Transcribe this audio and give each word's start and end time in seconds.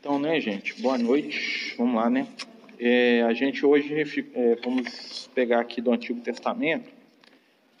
Então, 0.00 0.18
né, 0.18 0.40
gente, 0.40 0.80
boa 0.80 0.96
noite. 0.96 1.74
Vamos 1.76 1.94
lá, 1.94 2.08
né? 2.08 2.26
É, 2.78 3.20
a 3.20 3.34
gente 3.34 3.66
hoje 3.66 3.94
é, 4.32 4.54
vamos 4.64 5.28
pegar 5.34 5.60
aqui 5.60 5.82
do 5.82 5.92
Antigo 5.92 6.22
Testamento, 6.22 6.90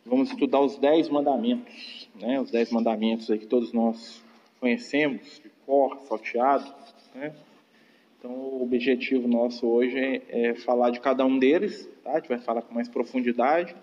vamos 0.04 0.30
estudar 0.30 0.60
os 0.60 0.76
Dez 0.76 1.08
Mandamentos, 1.08 2.10
né? 2.20 2.38
Os 2.38 2.50
Dez 2.50 2.70
Mandamentos 2.70 3.30
aí 3.30 3.38
que 3.38 3.46
todos 3.46 3.72
nós 3.72 4.22
conhecemos, 4.60 5.40
de 5.42 5.50
cor, 5.64 5.98
salteado, 6.06 6.70
né? 7.14 7.32
Então, 8.18 8.32
o 8.32 8.62
objetivo 8.64 9.26
nosso 9.26 9.66
hoje 9.66 9.98
é, 9.98 10.22
é, 10.28 10.54
falar 10.56 10.90
de 10.90 11.00
cada 11.00 11.24
um 11.24 11.38
deles, 11.38 11.88
tá? 12.04 12.12
A 12.12 12.16
gente 12.16 12.28
vai 12.28 12.38
falar 12.38 12.60
com 12.60 12.74
mais 12.74 12.86
profundidade, 12.86 13.74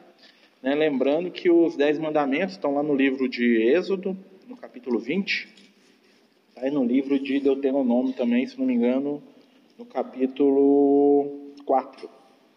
né? 0.62 0.76
Lembrando 0.76 1.32
que 1.32 1.50
os 1.50 1.76
Dez 1.76 1.98
Mandamentos 1.98 2.54
estão 2.54 2.76
lá 2.76 2.84
no 2.84 2.96
livro 2.96 3.28
de 3.28 3.64
Êxodo, 3.64 4.16
no 4.48 4.56
capítulo 4.56 5.00
20, 5.00 5.67
Está 6.58 6.66
aí 6.66 6.74
no 6.74 6.84
livro 6.84 7.20
de 7.20 7.40
Deuteronômio 7.40 8.14
também, 8.14 8.48
se 8.48 8.58
não 8.58 8.66
me 8.66 8.74
engano, 8.74 9.22
no 9.78 9.86
capítulo 9.86 11.54
4. 11.64 12.10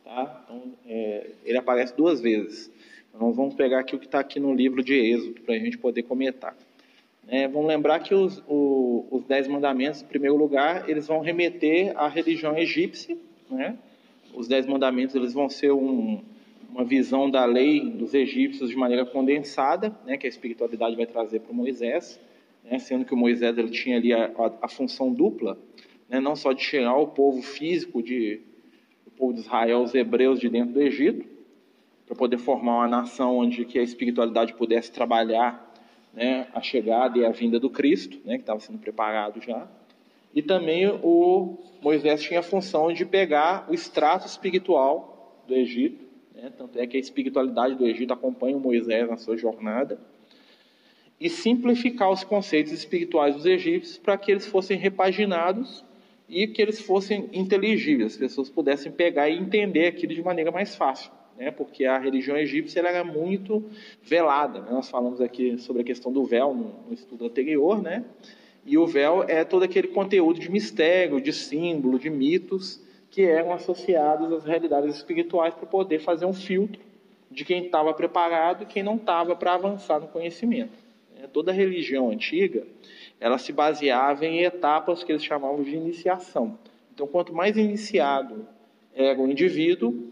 Tá? 0.03 0.43
Então, 0.43 0.63
é, 0.87 1.33
ele 1.45 1.59
aparece 1.59 1.95
duas 1.95 2.19
vezes. 2.19 2.73
Então, 3.15 3.31
vamos 3.35 3.53
pegar 3.53 3.81
aqui 3.81 3.95
o 3.95 3.99
que 3.99 4.07
está 4.07 4.19
aqui 4.19 4.41
no 4.41 4.55
livro 4.55 4.83
de 4.83 4.95
Êxodo, 4.95 5.43
para 5.43 5.55
a 5.55 5.59
gente 5.59 5.77
poder 5.77 6.05
comentar. 6.05 6.57
É, 7.29 7.47
vamos 7.47 7.69
lembrar 7.69 8.01
que 8.01 8.15
os, 8.15 8.43
o, 8.49 9.05
os 9.11 9.23
Dez 9.25 9.47
Mandamentos, 9.47 10.01
em 10.01 10.07
primeiro 10.07 10.37
lugar, 10.37 10.89
eles 10.89 11.07
vão 11.07 11.21
remeter 11.21 11.93
à 11.95 12.09
religião 12.09 12.57
egípcia. 12.57 13.19
Né? 13.51 13.77
Os 14.33 14.49
Dez 14.49 14.65
Mandamentos 14.65 15.15
eles 15.15 15.35
vão 15.35 15.51
ser 15.51 15.73
um, 15.73 16.23
uma 16.73 16.87
visão 16.87 17.31
da 17.31 17.45
lei 17.45 17.91
dos 17.91 18.15
egípcios 18.15 18.71
de 18.71 18.77
maneira 18.77 19.05
condensada, 19.05 19.95
né, 20.07 20.17
que 20.17 20.27
a 20.27 20.31
espiritualidade 20.31 20.97
vai 20.97 21.05
trazer 21.05 21.41
para 21.41 21.53
Moisés 21.53 22.19
né, 22.65 22.79
sendo 22.79 23.05
que 23.05 23.15
o 23.15 23.17
Moisés 23.17 23.57
ele 23.57 23.71
tinha 23.71 23.97
ali 23.97 24.13
a, 24.13 24.27
a, 24.27 24.53
a 24.63 24.69
função 24.69 25.13
dupla, 25.13 25.59
né, 26.09 26.21
não 26.21 26.35
só 26.35 26.53
de 26.53 26.63
tirar 26.63 26.97
o 26.97 27.09
povo 27.09 27.43
físico, 27.43 28.03
de, 28.03 28.41
o 29.07 29.11
povo 29.11 29.33
de 29.33 29.41
Israel, 29.41 29.83
os 29.83 29.95
hebreus 29.95 30.41
de 30.41 30.49
dentro 30.49 30.75
do 30.75 30.83
Egito, 30.83 31.27
para 32.07 32.17
poder 32.17 32.39
formar 32.39 32.79
uma 32.79 32.89
nação 32.89 33.39
onde 33.39 33.65
que 33.65 33.79
a 33.79 33.83
espiritualidade 33.83 34.55
pudesse 34.55 34.91
trabalhar 34.91 35.73
né, 36.13 36.49
a 36.53 36.61
chegada 36.61 37.19
e 37.19 37.25
a 37.25 37.31
vinda 37.31 37.61
do 37.61 37.71
Cristo, 37.71 38.19
né, 38.25 38.35
que 38.35 38.43
estava 38.43 38.59
sendo 38.61 38.79
preparado 38.79 39.41
já. 39.41 39.69
E 40.35 40.43
também 40.43 40.89
o 40.89 41.57
Moisés 41.81 42.23
tinha 42.23 42.41
a 42.41 42.43
função 42.43 42.93
de 42.93 43.05
pegar 43.05 43.67
o 43.71 43.75
extrato 43.75 44.27
espiritual 44.27 45.41
do 45.47 45.55
Egito, 45.55 46.05
né, 46.35 46.53
tanto 46.57 46.79
é 46.79 46.87
que 46.87 46.97
a 46.97 47.01
espiritualidade 47.01 47.75
do 47.75 47.87
Egito 47.87 48.13
acompanha 48.13 48.57
o 48.57 48.61
Moisés 48.61 49.09
na 49.09 49.17
sua 49.17 49.37
jornada, 49.37 50.01
e 51.21 51.29
simplificar 51.29 52.11
os 52.11 52.25
conceitos 52.25 52.73
espirituais 52.73 53.37
dos 53.37 53.45
egípcios 53.45 53.99
para 53.99 54.17
que 54.17 54.31
eles 54.31 54.47
fossem 54.47 54.79
repaginados 54.79 55.85
e 56.27 56.47
que 56.47 56.63
eles 56.63 56.81
fossem 56.81 57.29
inteligíveis, 57.33 58.13
as 58.13 58.19
pessoas 58.19 58.49
pudessem 58.49 58.91
pegar 58.91 59.29
e 59.29 59.37
entender 59.37 59.87
aquilo 59.89 60.15
de 60.15 60.23
maneira 60.23 60.51
mais 60.51 60.75
fácil, 60.75 61.11
né? 61.37 61.51
porque 61.51 61.85
a 61.85 61.99
religião 61.99 62.37
egípcia 62.37 62.81
era 62.81 63.05
muito 63.05 63.65
velada. 64.03 64.61
Né? 64.61 64.69
Nós 64.71 64.89
falamos 64.89 65.21
aqui 65.21 65.59
sobre 65.59 65.83
a 65.83 65.85
questão 65.85 66.11
do 66.11 66.25
véu 66.25 66.55
no, 66.55 66.87
no 66.87 66.95
estudo 66.95 67.27
anterior, 67.27 67.83
né? 67.83 68.05
e 68.65 68.79
o 68.79 68.87
véu 68.87 69.25
é 69.27 69.45
todo 69.45 69.65
aquele 69.65 69.89
conteúdo 69.89 70.41
de 70.41 70.51
mistério, 70.51 71.21
de 71.21 71.33
símbolo, 71.33 71.99
de 71.99 72.09
mitos 72.09 72.81
que 73.11 73.23
eram 73.23 73.53
associados 73.53 74.33
às 74.33 74.45
realidades 74.45 74.95
espirituais 74.95 75.53
para 75.53 75.67
poder 75.67 75.99
fazer 75.99 76.25
um 76.25 76.33
filtro 76.33 76.81
de 77.31 77.45
quem 77.45 77.67
estava 77.67 77.93
preparado 77.93 78.63
e 78.63 78.67
quem 78.67 78.83
não 78.83 78.97
estava 78.97 79.35
para 79.35 79.55
avançar 79.55 80.01
no 80.01 80.09
conhecimento. 80.09 80.80
Né? 81.21 81.29
Toda 81.33 81.53
religião 81.53 82.11
antiga, 82.11 82.67
ela 83.19 83.39
se 83.39 83.53
baseava 83.53 84.25
em 84.25 84.43
etapas 84.43 85.05
que 85.05 85.13
eles 85.13 85.25
chamavam 85.25 85.63
de 85.63 85.75
iniciação. 85.75 86.59
Então, 86.95 87.07
quanto 87.07 87.33
mais 87.35 87.57
iniciado 87.57 88.47
era 88.95 89.21
o 89.21 89.31
indivíduo, 89.31 90.11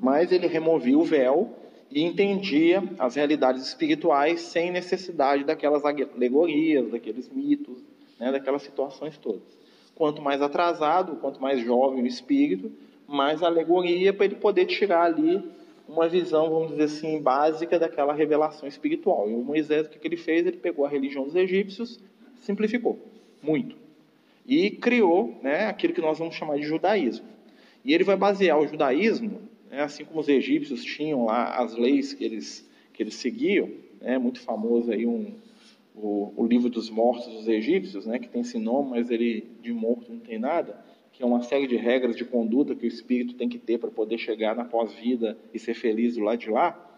mais 0.00 0.32
ele 0.32 0.46
removia 0.46 0.98
o 0.98 1.04
véu 1.04 1.54
e 1.90 2.02
entendia 2.02 2.82
as 2.98 3.16
realidades 3.16 3.66
espirituais 3.66 4.40
sem 4.40 4.70
necessidade 4.70 5.44
daquelas 5.44 5.84
alegorias, 5.84 6.90
daqueles 6.90 7.28
mitos, 7.28 7.78
né, 8.18 8.32
daquelas 8.32 8.62
situações 8.62 9.18
todas. 9.18 9.58
Quanto 9.94 10.22
mais 10.22 10.40
atrasado, 10.40 11.16
quanto 11.16 11.40
mais 11.40 11.60
jovem 11.60 12.02
o 12.02 12.06
espírito, 12.06 12.72
mais 13.06 13.42
alegoria 13.42 14.12
para 14.12 14.26
ele 14.26 14.36
poder 14.36 14.66
tirar 14.66 15.02
ali 15.02 15.42
uma 15.90 16.08
visão, 16.08 16.48
vamos 16.48 16.70
dizer 16.70 16.84
assim, 16.84 17.20
básica 17.20 17.78
daquela 17.78 18.14
revelação 18.14 18.68
espiritual. 18.68 19.28
E 19.28 19.34
o 19.34 19.42
Moisés, 19.42 19.86
o 19.86 19.90
que 19.90 20.06
ele 20.06 20.16
fez? 20.16 20.46
Ele 20.46 20.56
pegou 20.56 20.84
a 20.84 20.88
religião 20.88 21.24
dos 21.24 21.34
egípcios, 21.34 21.98
simplificou 22.36 22.98
muito. 23.42 23.76
E 24.46 24.70
criou 24.70 25.38
né, 25.42 25.66
aquilo 25.66 25.92
que 25.92 26.00
nós 26.00 26.18
vamos 26.18 26.34
chamar 26.34 26.56
de 26.56 26.62
judaísmo. 26.62 27.26
E 27.84 27.92
ele 27.92 28.04
vai 28.04 28.16
basear 28.16 28.58
o 28.58 28.66
judaísmo, 28.66 29.42
né, 29.70 29.82
assim 29.82 30.04
como 30.04 30.20
os 30.20 30.28
egípcios 30.28 30.84
tinham 30.84 31.24
lá 31.24 31.56
as 31.56 31.76
leis 31.76 32.12
que 32.12 32.24
eles, 32.24 32.68
que 32.92 33.02
eles 33.02 33.14
seguiam, 33.14 33.70
né, 34.00 34.18
muito 34.18 34.40
famoso 34.40 34.92
aí 34.92 35.06
um, 35.06 35.34
o, 35.94 36.32
o 36.36 36.46
livro 36.46 36.68
dos 36.68 36.88
mortos 36.88 37.26
dos 37.32 37.48
egípcios, 37.48 38.06
né, 38.06 38.18
que 38.18 38.28
tem 38.28 38.42
esse 38.42 38.58
nome, 38.58 38.90
mas 38.90 39.10
ele 39.10 39.46
de 39.60 39.72
morto 39.72 40.12
não 40.12 40.20
tem 40.20 40.38
nada 40.38 40.89
que 41.20 41.24
é 41.24 41.26
uma 41.26 41.42
série 41.42 41.66
de 41.66 41.76
regras 41.76 42.16
de 42.16 42.24
conduta 42.24 42.74
que 42.74 42.86
o 42.86 42.88
espírito 42.88 43.34
tem 43.34 43.46
que 43.46 43.58
ter 43.58 43.76
para 43.76 43.90
poder 43.90 44.16
chegar 44.16 44.56
na 44.56 44.64
pós-vida 44.64 45.36
e 45.52 45.58
ser 45.58 45.74
feliz 45.74 46.14
do 46.14 46.22
lado 46.22 46.38
de 46.38 46.48
lá. 46.48 46.96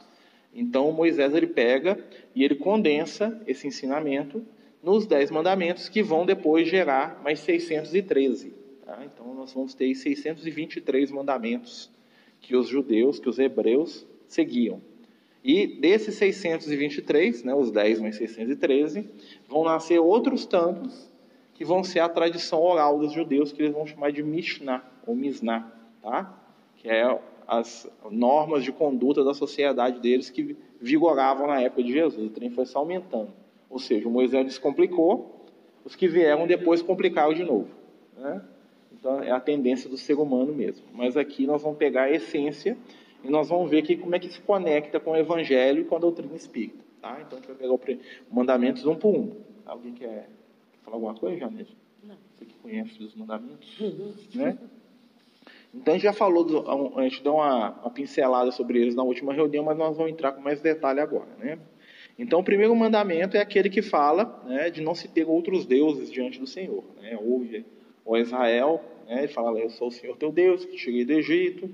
Então 0.54 0.92
Moisés 0.92 1.34
ele 1.34 1.48
pega 1.48 1.98
e 2.32 2.44
ele 2.44 2.54
condensa 2.54 3.42
esse 3.48 3.66
ensinamento 3.66 4.46
nos 4.80 5.06
dez 5.06 5.28
mandamentos 5.28 5.88
que 5.88 6.04
vão 6.04 6.24
depois 6.24 6.68
gerar 6.68 7.20
mais 7.24 7.40
613. 7.40 8.54
Tá? 8.86 9.02
Então 9.04 9.34
nós 9.34 9.52
vamos 9.52 9.74
ter 9.74 9.92
623 9.92 11.10
mandamentos 11.10 11.90
que 12.40 12.54
os 12.54 12.68
judeus, 12.68 13.18
que 13.18 13.28
os 13.28 13.40
hebreus 13.40 14.06
seguiam. 14.28 14.80
E 15.42 15.66
desses 15.66 16.14
623, 16.14 17.42
né, 17.42 17.52
os 17.56 17.72
10 17.72 17.98
mais 17.98 18.14
613, 18.14 19.04
vão 19.48 19.64
nascer 19.64 19.98
outros 19.98 20.46
tantos 20.46 21.11
que 21.62 21.64
vão 21.68 21.84
ser 21.84 22.00
a 22.00 22.08
tradição 22.08 22.60
oral 22.60 22.98
dos 22.98 23.12
judeus, 23.12 23.52
que 23.52 23.62
eles 23.62 23.72
vão 23.72 23.86
chamar 23.86 24.10
de 24.10 24.20
Mishnah, 24.20 24.82
ou 25.06 25.14
Mishnah, 25.14 25.72
tá? 26.02 26.36
que 26.74 26.88
é 26.88 27.20
as 27.46 27.88
normas 28.10 28.64
de 28.64 28.72
conduta 28.72 29.22
da 29.22 29.32
sociedade 29.32 30.00
deles 30.00 30.28
que 30.28 30.56
vigoravam 30.80 31.46
na 31.46 31.60
época 31.60 31.84
de 31.84 31.92
Jesus. 31.92 32.26
O 32.26 32.30
trem 32.30 32.50
foi 32.50 32.66
só 32.66 32.80
aumentando. 32.80 33.30
Ou 33.70 33.78
seja, 33.78 34.08
o 34.08 34.10
Moisés 34.10 34.44
descomplicou, 34.44 35.46
os 35.84 35.94
que 35.94 36.08
vieram 36.08 36.48
depois 36.48 36.82
complicaram 36.82 37.32
de 37.32 37.44
novo. 37.44 37.68
Né? 38.18 38.42
Então 38.90 39.22
é 39.22 39.30
a 39.30 39.38
tendência 39.38 39.88
do 39.88 39.96
ser 39.96 40.14
humano 40.14 40.52
mesmo. 40.52 40.84
Mas 40.92 41.16
aqui 41.16 41.46
nós 41.46 41.62
vamos 41.62 41.78
pegar 41.78 42.02
a 42.02 42.10
essência 42.10 42.76
e 43.22 43.30
nós 43.30 43.50
vamos 43.50 43.70
ver 43.70 43.78
aqui 43.78 43.96
como 43.96 44.16
é 44.16 44.18
que 44.18 44.28
se 44.28 44.40
conecta 44.40 44.98
com 44.98 45.12
o 45.12 45.16
Evangelho 45.16 45.82
e 45.82 45.84
com 45.84 45.94
a 45.94 46.00
doutrina 46.00 46.34
espírita. 46.34 46.82
Tá? 47.00 47.18
Então 47.24 47.38
a 47.38 47.40
gente 47.40 47.46
vai 47.46 47.56
pegar 47.56 47.72
o 47.72 47.80
mandamentos 48.34 48.84
um 48.84 48.96
por 48.96 49.14
um. 49.14 49.30
Alguém 49.64 49.92
quer 49.92 50.28
falar 50.84 50.96
alguma 50.96 51.14
coisa, 51.14 51.38
Janete? 51.38 51.76
Não. 52.02 52.16
Você 52.34 52.44
que 52.44 52.54
conhece 52.56 53.02
os 53.02 53.14
mandamentos, 53.14 53.80
uhum. 53.80 54.14
né? 54.34 54.58
Então 55.74 55.94
a 55.94 55.96
gente 55.96 56.04
já 56.04 56.12
falou, 56.12 56.44
do, 56.44 56.98
a 56.98 57.02
gente 57.02 57.22
deu 57.22 57.34
uma, 57.34 57.70
uma, 57.70 57.90
pincelada 57.90 58.50
sobre 58.52 58.78
eles 58.78 58.94
na 58.94 59.02
última 59.02 59.32
reunião, 59.32 59.64
mas 59.64 59.78
nós 59.78 59.96
vamos 59.96 60.12
entrar 60.12 60.32
com 60.32 60.42
mais 60.42 60.60
detalhe 60.60 61.00
agora, 61.00 61.30
né? 61.38 61.58
Então 62.18 62.40
o 62.40 62.44
primeiro 62.44 62.76
mandamento 62.76 63.36
é 63.36 63.40
aquele 63.40 63.70
que 63.70 63.80
fala 63.80 64.42
né, 64.46 64.68
de 64.68 64.82
não 64.82 64.94
se 64.94 65.08
ter 65.08 65.26
outros 65.26 65.64
deuses 65.64 66.10
diante 66.10 66.38
do 66.38 66.46
Senhor. 66.46 66.84
Né? 67.00 67.18
Ouve, 67.18 67.64
ó 68.04 68.18
Israel, 68.18 68.82
né, 69.08 69.20
ele 69.20 69.28
fala, 69.28 69.58
eu 69.58 69.70
sou 69.70 69.88
o 69.88 69.90
Senhor 69.90 70.14
teu 70.16 70.30
Deus, 70.30 70.64
que 70.64 70.76
cheguei 70.76 71.06
do 71.06 71.12
Egito, 71.12 71.70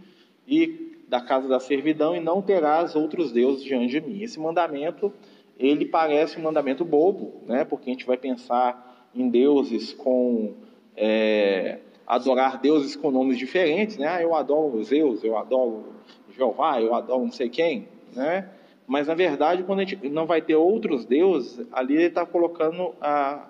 e 0.46 0.96
da 1.08 1.20
casa 1.20 1.48
da 1.48 1.58
servidão, 1.58 2.14
e 2.14 2.20
não 2.20 2.40
terás 2.40 2.94
outros 2.94 3.32
deuses 3.32 3.64
diante 3.64 3.88
de 3.88 4.00
mim. 4.00 4.22
Esse 4.22 4.38
mandamento, 4.38 5.12
ele 5.58 5.84
parece 5.84 6.38
um 6.38 6.42
mandamento 6.42 6.84
bobo, 6.84 7.42
né? 7.46 7.64
porque 7.64 7.90
a 7.90 7.92
gente 7.92 8.06
vai 8.06 8.16
pensar 8.16 8.97
em 9.14 9.28
deuses 9.28 9.92
com 9.92 10.54
é, 10.96 11.78
adorar 12.06 12.60
deuses 12.60 12.96
com 12.96 13.10
nomes 13.10 13.38
diferentes, 13.38 13.96
né? 13.96 14.08
Ah, 14.08 14.22
eu 14.22 14.34
adoro 14.34 14.82
Zeus, 14.82 15.22
eu 15.22 15.36
adoro 15.36 15.92
Jeová, 16.30 16.80
eu 16.80 16.94
adoro 16.94 17.24
não 17.24 17.32
sei 17.32 17.48
quem, 17.48 17.88
né? 18.14 18.48
Mas 18.86 19.06
na 19.06 19.14
verdade, 19.14 19.62
quando 19.64 19.80
a 19.80 19.84
gente 19.84 20.08
não 20.08 20.26
vai 20.26 20.40
ter 20.40 20.56
outros 20.56 21.04
deuses, 21.04 21.66
ali 21.70 21.94
ele 21.94 22.04
está 22.04 22.24
colocando 22.24 22.94
a, 23.00 23.46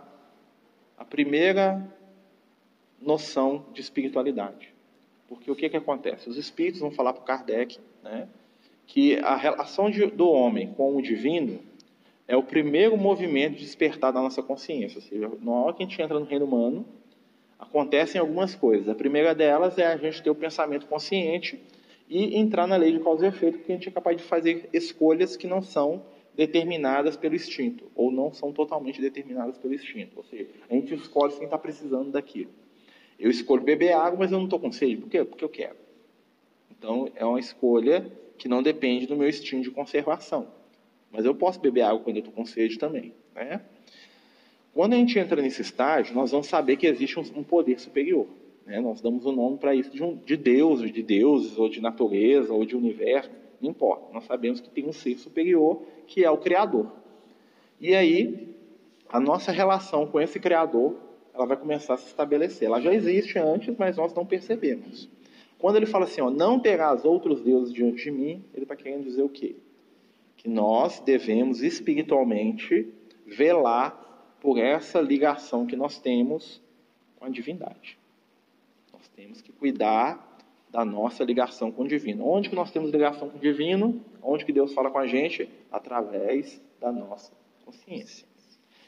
a 0.97 1.05
primeira 1.05 1.87
noção 3.01 3.65
de 3.73 3.81
espiritualidade. 3.81 4.75
Porque 5.29 5.51
o 5.51 5.55
que, 5.55 5.69
que 5.69 5.77
acontece? 5.77 6.29
Os 6.29 6.37
espíritos 6.37 6.81
vão 6.81 6.91
falar 6.91 7.13
para 7.13 7.23
Kardec 7.23 7.79
né, 8.03 8.27
que 8.87 9.19
a 9.21 9.37
relação 9.37 9.91
de, 9.91 10.07
do 10.07 10.29
homem 10.29 10.73
com 10.73 10.97
o 10.97 11.03
divino 11.03 11.61
é 12.29 12.37
o 12.37 12.43
primeiro 12.43 12.95
movimento 12.99 13.55
de 13.55 13.65
despertar 13.65 14.13
da 14.13 14.21
nossa 14.21 14.43
consciência. 14.43 14.99
Ou 14.99 15.03
seja, 15.03 15.31
na 15.41 15.51
hora 15.51 15.73
que 15.73 15.83
a 15.83 15.87
gente 15.87 16.01
entra 16.01 16.21
no 16.21 16.27
reino 16.27 16.45
humano, 16.45 16.87
acontecem 17.59 18.21
algumas 18.21 18.55
coisas. 18.55 18.87
A 18.87 18.95
primeira 18.95 19.35
delas 19.35 19.79
é 19.79 19.87
a 19.87 19.97
gente 19.97 20.23
ter 20.23 20.29
o 20.29 20.35
pensamento 20.35 20.87
consciente 20.87 21.59
e 22.07 22.39
entrar 22.39 22.67
na 22.67 22.77
lei 22.77 22.93
de 22.93 23.01
causa 23.01 23.25
e 23.25 23.29
efeito, 23.29 23.59
porque 23.59 23.73
a 23.73 23.75
gente 23.75 23.89
é 23.89 23.93
capaz 23.93 24.19
de 24.19 24.23
fazer 24.23 24.69
escolhas 24.75 25.39
que 25.39 25.47
não 25.47 25.63
são 25.63 26.03
determinadas 26.37 27.17
pelo 27.17 27.35
instinto, 27.35 27.91
ou 27.97 28.13
não 28.13 28.33
são 28.33 28.53
totalmente 28.53 29.01
determinadas 29.01 29.57
pelo 29.59 29.75
instinto. 29.75 30.13
Ou 30.19 30.25
seja, 30.25 30.47
a 30.71 30.75
gente 30.75 30.95
escolhe 30.95 31.33
quem 31.33 31.45
está 31.45 31.59
precisando 31.59 32.11
daquilo. 32.11 32.51
Eu 33.19 33.31
escolho 33.31 33.63
beber 33.63 33.93
água, 33.95 34.21
mas 34.21 34.31
eu 34.31 34.39
não 34.39 34.45
estou 34.45 34.61
com 34.61 34.71
sede. 34.71 34.99
Por 34.99 35.09
quê? 35.09 35.25
Porque 35.25 35.45
eu 35.45 35.49
quero. 35.49 35.77
Então, 36.71 37.11
é 37.17 37.25
uma 37.25 37.41
escolha 37.41 38.07
que 38.37 38.47
não 38.47 38.63
depende 38.63 39.07
do 39.07 39.17
meu 39.17 39.29
instinto 39.29 39.63
de 39.63 39.71
conservação. 39.71 40.58
Mas 41.11 41.25
eu 41.25 41.35
posso 41.35 41.61
beber 41.61 41.83
água 41.83 42.01
quando 42.01 42.17
eu 42.17 42.21
estou 42.21 42.35
com 42.35 42.45
sede 42.45 42.79
também. 42.79 43.15
Né? 43.35 43.61
Quando 44.75 44.93
a 44.93 44.97
gente 44.97 45.19
entra 45.19 45.41
nesse 45.41 45.63
estágio, 45.63 46.15
nós 46.15 46.31
vamos 46.31 46.47
saber 46.47 46.77
que 46.77 46.87
existe 46.87 47.19
um, 47.19 47.43
poder 47.43 47.79
superior. 47.81 48.27
Né? 48.67 48.81
Nós 48.81 49.01
damos 49.01 49.25
o 49.25 49.31
um 49.31 49.33
nome 49.33 49.59
para 49.59 49.75
isso 49.75 49.91
de, 49.91 50.03
um, 50.03 50.17
de 50.17 50.37
Deus, 50.37 50.81
de 50.81 51.03
deuses, 51.03 51.59
ou 51.59 51.69
de 51.69 51.81
natureza, 51.81 52.53
ou 52.53 52.65
de 52.65 52.77
universo, 52.77 53.31
não 53.61 53.71
importa. 53.71 54.13
Nós 54.13 54.25
sabemos 54.25 54.61
que 54.61 54.69
tem 54.69 54.87
um 54.87 54.93
ser 54.93 55.17
superior 55.19 55.83
que 56.07 56.25
é 56.25 56.31
o 56.31 56.39
Criador. 56.39 56.93
E 57.81 57.95
aí, 57.95 58.55
a 59.09 59.19
nossa 59.19 59.51
relação 59.51 60.07
com 60.07 60.21
esse 60.21 60.39
Criador, 60.39 60.97
ela 61.35 61.47
vai 61.47 61.57
começar 61.57 61.95
a 61.95 61.97
se 61.97 62.07
estabelecer. 62.07 62.67
Ela 62.67 62.81
já 62.81 62.93
existe 62.93 63.39
antes, 63.39 63.75
mas 63.77 63.97
nós 63.97 64.13
não 64.15 64.27
percebemos. 64.27 65.09
Quando 65.59 65.77
ele 65.77 65.87
fala 65.87 66.05
assim, 66.05 66.21
ó, 66.21 66.31
não 66.31 66.61
terás 66.61 67.05
outros 67.05 67.41
deuses 67.43 67.73
diante 67.73 68.05
de 68.05 68.11
mim, 68.11 68.45
ele 68.55 68.63
está 68.63 68.77
querendo 68.77 69.05
dizer 69.05 69.23
o 69.23 69.29
quê? 69.29 69.57
Que 70.39 70.49
nós 70.49 71.01
devemos 71.01 71.61
espiritualmente 71.63 72.91
velar 73.27 74.09
por 74.41 74.59
essa 74.59 75.01
ligação 75.01 75.67
que 75.67 75.77
nós 75.77 75.99
temos 75.99 76.63
com 77.17 77.27
a 77.27 77.29
divindade. 77.29 77.99
Nós 78.93 79.07
temos 79.09 79.43
que 79.43 79.53
cuidar 79.53 80.27
da 80.71 80.85
nossa 80.85 81.25
ligação 81.25 81.71
com 81.71 81.83
o 81.83 81.89
divino. 81.89 82.27
Onde 82.27 82.49
que 82.49 82.55
nós 82.55 82.71
temos 82.71 82.91
ligação 82.91 83.29
com 83.29 83.37
o 83.37 83.41
divino? 83.41 84.03
Onde 84.23 84.45
que 84.45 84.53
Deus 84.53 84.73
fala 84.73 84.91
com 84.91 84.99
a 84.99 85.07
gente? 85.07 85.49
Através 85.71 86.63
da 86.81 86.93
nossa 86.93 87.33
consciência. 87.65 88.27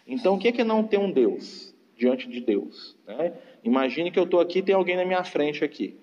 Então, 0.06 0.34
o 0.34 0.38
que 0.38 0.48
é, 0.48 0.52
que 0.52 0.64
não 0.64 0.84
ter 0.84 0.98
um 0.98 1.10
Deus 1.10 1.74
diante 1.96 2.28
de 2.28 2.40
Deus? 2.40 2.96
Né? 3.06 3.34
Imagine 3.62 4.10
que 4.10 4.18
eu 4.18 4.24
estou 4.24 4.40
aqui 4.40 4.58
e 4.58 4.62
tem 4.62 4.74
alguém 4.74 4.96
na 4.96 5.04
minha 5.04 5.22
frente 5.24 5.64
aqui. 5.64 5.98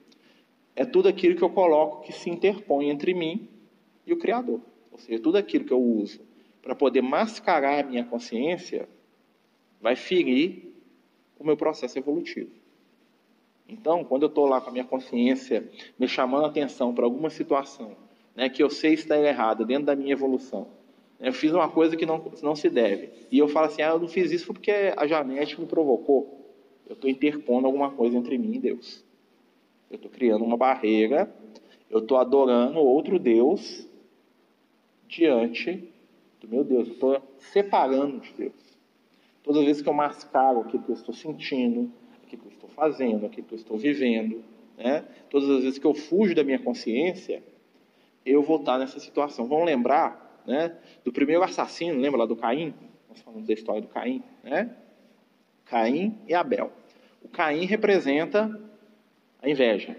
É 0.75 0.85
tudo 0.85 1.09
aquilo 1.09 1.35
que 1.35 1.43
eu 1.43 1.49
coloco 1.49 2.03
que 2.03 2.13
se 2.13 2.29
interpõe 2.29 2.89
entre 2.89 3.13
mim 3.13 3.49
e 4.05 4.13
o 4.13 4.17
Criador. 4.17 4.61
Ou 4.97 5.03
seja, 5.03 5.21
tudo 5.21 5.37
aquilo 5.37 5.63
que 5.63 5.71
eu 5.71 5.81
uso 5.81 6.19
para 6.61 6.73
poder 6.73 7.01
mascarar 7.01 7.85
a 7.85 7.87
minha 7.87 8.03
consciência 8.03 8.89
vai 9.79 9.95
ferir 9.95 10.73
o 11.39 11.45
meu 11.45 11.55
processo 11.55 11.97
evolutivo. 11.99 12.49
Então, 13.69 14.03
quando 14.03 14.23
eu 14.23 14.27
estou 14.27 14.47
lá 14.47 14.59
com 14.59 14.69
a 14.69 14.73
minha 14.73 14.83
consciência 14.83 15.69
me 15.99 16.07
chamando 16.07 16.45
a 16.45 16.47
atenção 16.47 16.93
para 16.95 17.05
alguma 17.05 17.29
situação 17.29 17.95
né, 18.35 18.49
que 18.49 18.63
eu 18.63 18.69
sei 18.69 18.93
estar 18.93 19.19
errada 19.19 19.63
dentro 19.63 19.85
da 19.85 19.95
minha 19.95 20.13
evolução, 20.13 20.67
né, 21.19 21.29
eu 21.29 21.33
fiz 21.33 21.51
uma 21.51 21.69
coisa 21.69 21.95
que 21.95 22.05
não, 22.05 22.31
não 22.41 22.55
se 22.55 22.69
deve, 22.69 23.11
e 23.31 23.37
eu 23.37 23.47
falo 23.47 23.67
assim, 23.67 23.83
ah, 23.83 23.89
eu 23.89 23.99
não 23.99 24.07
fiz 24.07 24.31
isso 24.31 24.47
porque 24.47 24.93
a 24.95 25.05
Janete 25.05 25.59
me 25.59 25.67
provocou. 25.67 26.37
Eu 26.87 26.93
estou 26.93 27.09
interpondo 27.09 27.67
alguma 27.67 27.91
coisa 27.91 28.17
entre 28.17 28.37
mim 28.37 28.55
e 28.55 28.59
Deus. 28.59 29.03
Eu 29.91 29.97
estou 29.97 30.09
criando 30.09 30.43
uma 30.43 30.57
barreira, 30.57 31.29
eu 31.89 31.99
estou 31.99 32.17
adorando 32.17 32.79
outro 32.79 33.19
Deus 33.19 33.86
diante 35.07 35.91
do 36.39 36.47
meu 36.47 36.63
Deus. 36.63 36.87
Eu 36.87 36.93
estou 36.93 37.21
separando 37.37 38.19
de 38.19 38.33
Deus. 38.33 38.77
Todas 39.43 39.61
as 39.61 39.65
vezes 39.65 39.81
que 39.81 39.89
eu 39.89 39.93
mascaro 39.93 40.61
aquilo 40.61 40.83
que 40.83 40.89
eu 40.89 40.95
estou 40.95 41.13
sentindo, 41.13 41.91
aquilo 42.23 42.41
que 42.41 42.47
eu 42.47 42.51
estou 42.51 42.69
fazendo, 42.69 43.25
aquilo 43.25 43.47
que 43.47 43.53
eu 43.53 43.57
estou 43.57 43.77
vivendo, 43.77 44.43
né? 44.77 45.05
todas 45.29 45.49
as 45.49 45.63
vezes 45.63 45.79
que 45.79 45.87
eu 45.87 45.93
fujo 45.93 46.35
da 46.35 46.43
minha 46.43 46.59
consciência, 46.59 47.41
eu 48.25 48.43
vou 48.43 48.57
estar 48.57 48.77
nessa 48.77 48.99
situação. 48.99 49.47
Vamos 49.47 49.65
lembrar 49.65 50.43
né, 50.45 50.75
do 51.03 51.11
primeiro 51.11 51.43
assassino, 51.43 51.99
lembra 51.99 52.19
lá 52.19 52.25
do 52.25 52.35
Caim? 52.35 52.73
Nós 53.09 53.21
falamos 53.21 53.47
da 53.47 53.53
história 53.53 53.81
do 53.81 53.87
Caim, 53.87 54.21
né? 54.43 54.75
Caim 55.65 56.17
e 56.27 56.33
Abel. 56.33 56.71
O 57.21 57.27
Caim 57.27 57.65
representa 57.65 58.59
a 59.41 59.49
inveja 59.49 59.95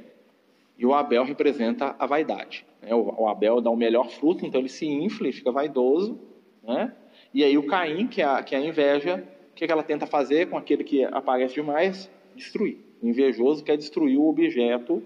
e 0.77 0.87
o 0.87 0.95
Abel 0.95 1.25
representa 1.25 1.97
a 1.99 2.07
vaidade. 2.07 2.65
Né? 2.83 2.95
O 2.95 3.27
Abel 3.27 3.61
dá 3.61 3.71
o 3.71 3.77
melhor 3.77 4.09
fruto, 4.11 4.47
então 4.47 4.61
ele 4.61 4.69
se 4.69 4.87
infla 4.87 5.29
e 5.29 5.33
fica 5.33 5.51
vaidoso, 5.51 6.19
né? 6.63 6.95
E 7.33 7.45
aí 7.45 7.59
o 7.59 7.67
Caim, 7.67 8.07
que 8.07 8.23
é 8.23 8.25
a, 8.25 8.43
que 8.43 8.55
é 8.55 8.59
a 8.59 8.61
inveja, 8.61 9.23
o 9.51 9.55
que, 9.55 9.67
que 9.67 9.73
ela 9.73 9.83
tenta 9.83 10.07
fazer 10.07 10.49
com 10.49 10.57
aquele 10.57 10.85
que 10.85 11.05
aparece 11.05 11.55
demais? 11.55 12.11
Destruir. 12.35 12.79
O 13.03 13.09
invejoso 13.09 13.63
quer 13.63 13.77
destruir 13.77 14.17
o 14.17 14.29
objeto 14.29 15.03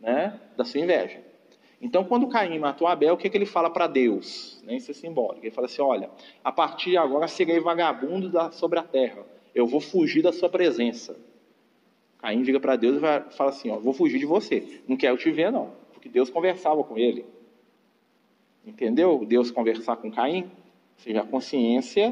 né, 0.00 0.38
da 0.56 0.64
sua 0.64 0.80
inveja. 0.80 1.20
Então, 1.80 2.04
quando 2.04 2.28
Caim 2.28 2.58
matou 2.58 2.86
Abel, 2.86 3.14
o 3.14 3.16
que, 3.16 3.28
que 3.28 3.36
ele 3.36 3.46
fala 3.46 3.68
para 3.68 3.86
Deus? 3.86 4.62
Né, 4.64 4.76
isso 4.76 4.90
é 4.90 4.94
simbólico. 4.94 5.44
Ele 5.44 5.50
fala 5.50 5.66
assim: 5.66 5.82
olha, 5.82 6.10
a 6.42 6.50
partir 6.50 6.90
de 6.90 6.96
agora 6.96 7.28
serei 7.28 7.60
vagabundo 7.60 8.30
da, 8.30 8.50
sobre 8.50 8.78
a 8.78 8.82
terra. 8.82 9.24
Eu 9.54 9.66
vou 9.66 9.80
fugir 9.80 10.22
da 10.22 10.32
sua 10.32 10.48
presença. 10.48 11.16
Caim 12.18 12.42
liga 12.42 12.58
para 12.58 12.76
Deus 12.76 12.96
e 12.96 13.00
fala 13.34 13.50
assim: 13.50 13.70
ó, 13.70 13.76
vou 13.76 13.92
fugir 13.92 14.18
de 14.18 14.26
você. 14.26 14.82
Não 14.88 14.96
quero 14.96 15.18
te 15.18 15.30
ver, 15.30 15.52
não. 15.52 15.72
Porque 16.06 16.08
Deus 16.08 16.30
conversava 16.30 16.84
com 16.84 16.96
ele. 16.96 17.24
Entendeu? 18.64 19.24
Deus 19.26 19.50
conversar 19.50 19.96
com 19.96 20.10
Caim? 20.10 20.42
Ou 20.42 20.50
seja, 20.98 21.20
a 21.20 21.26
consciência, 21.26 22.10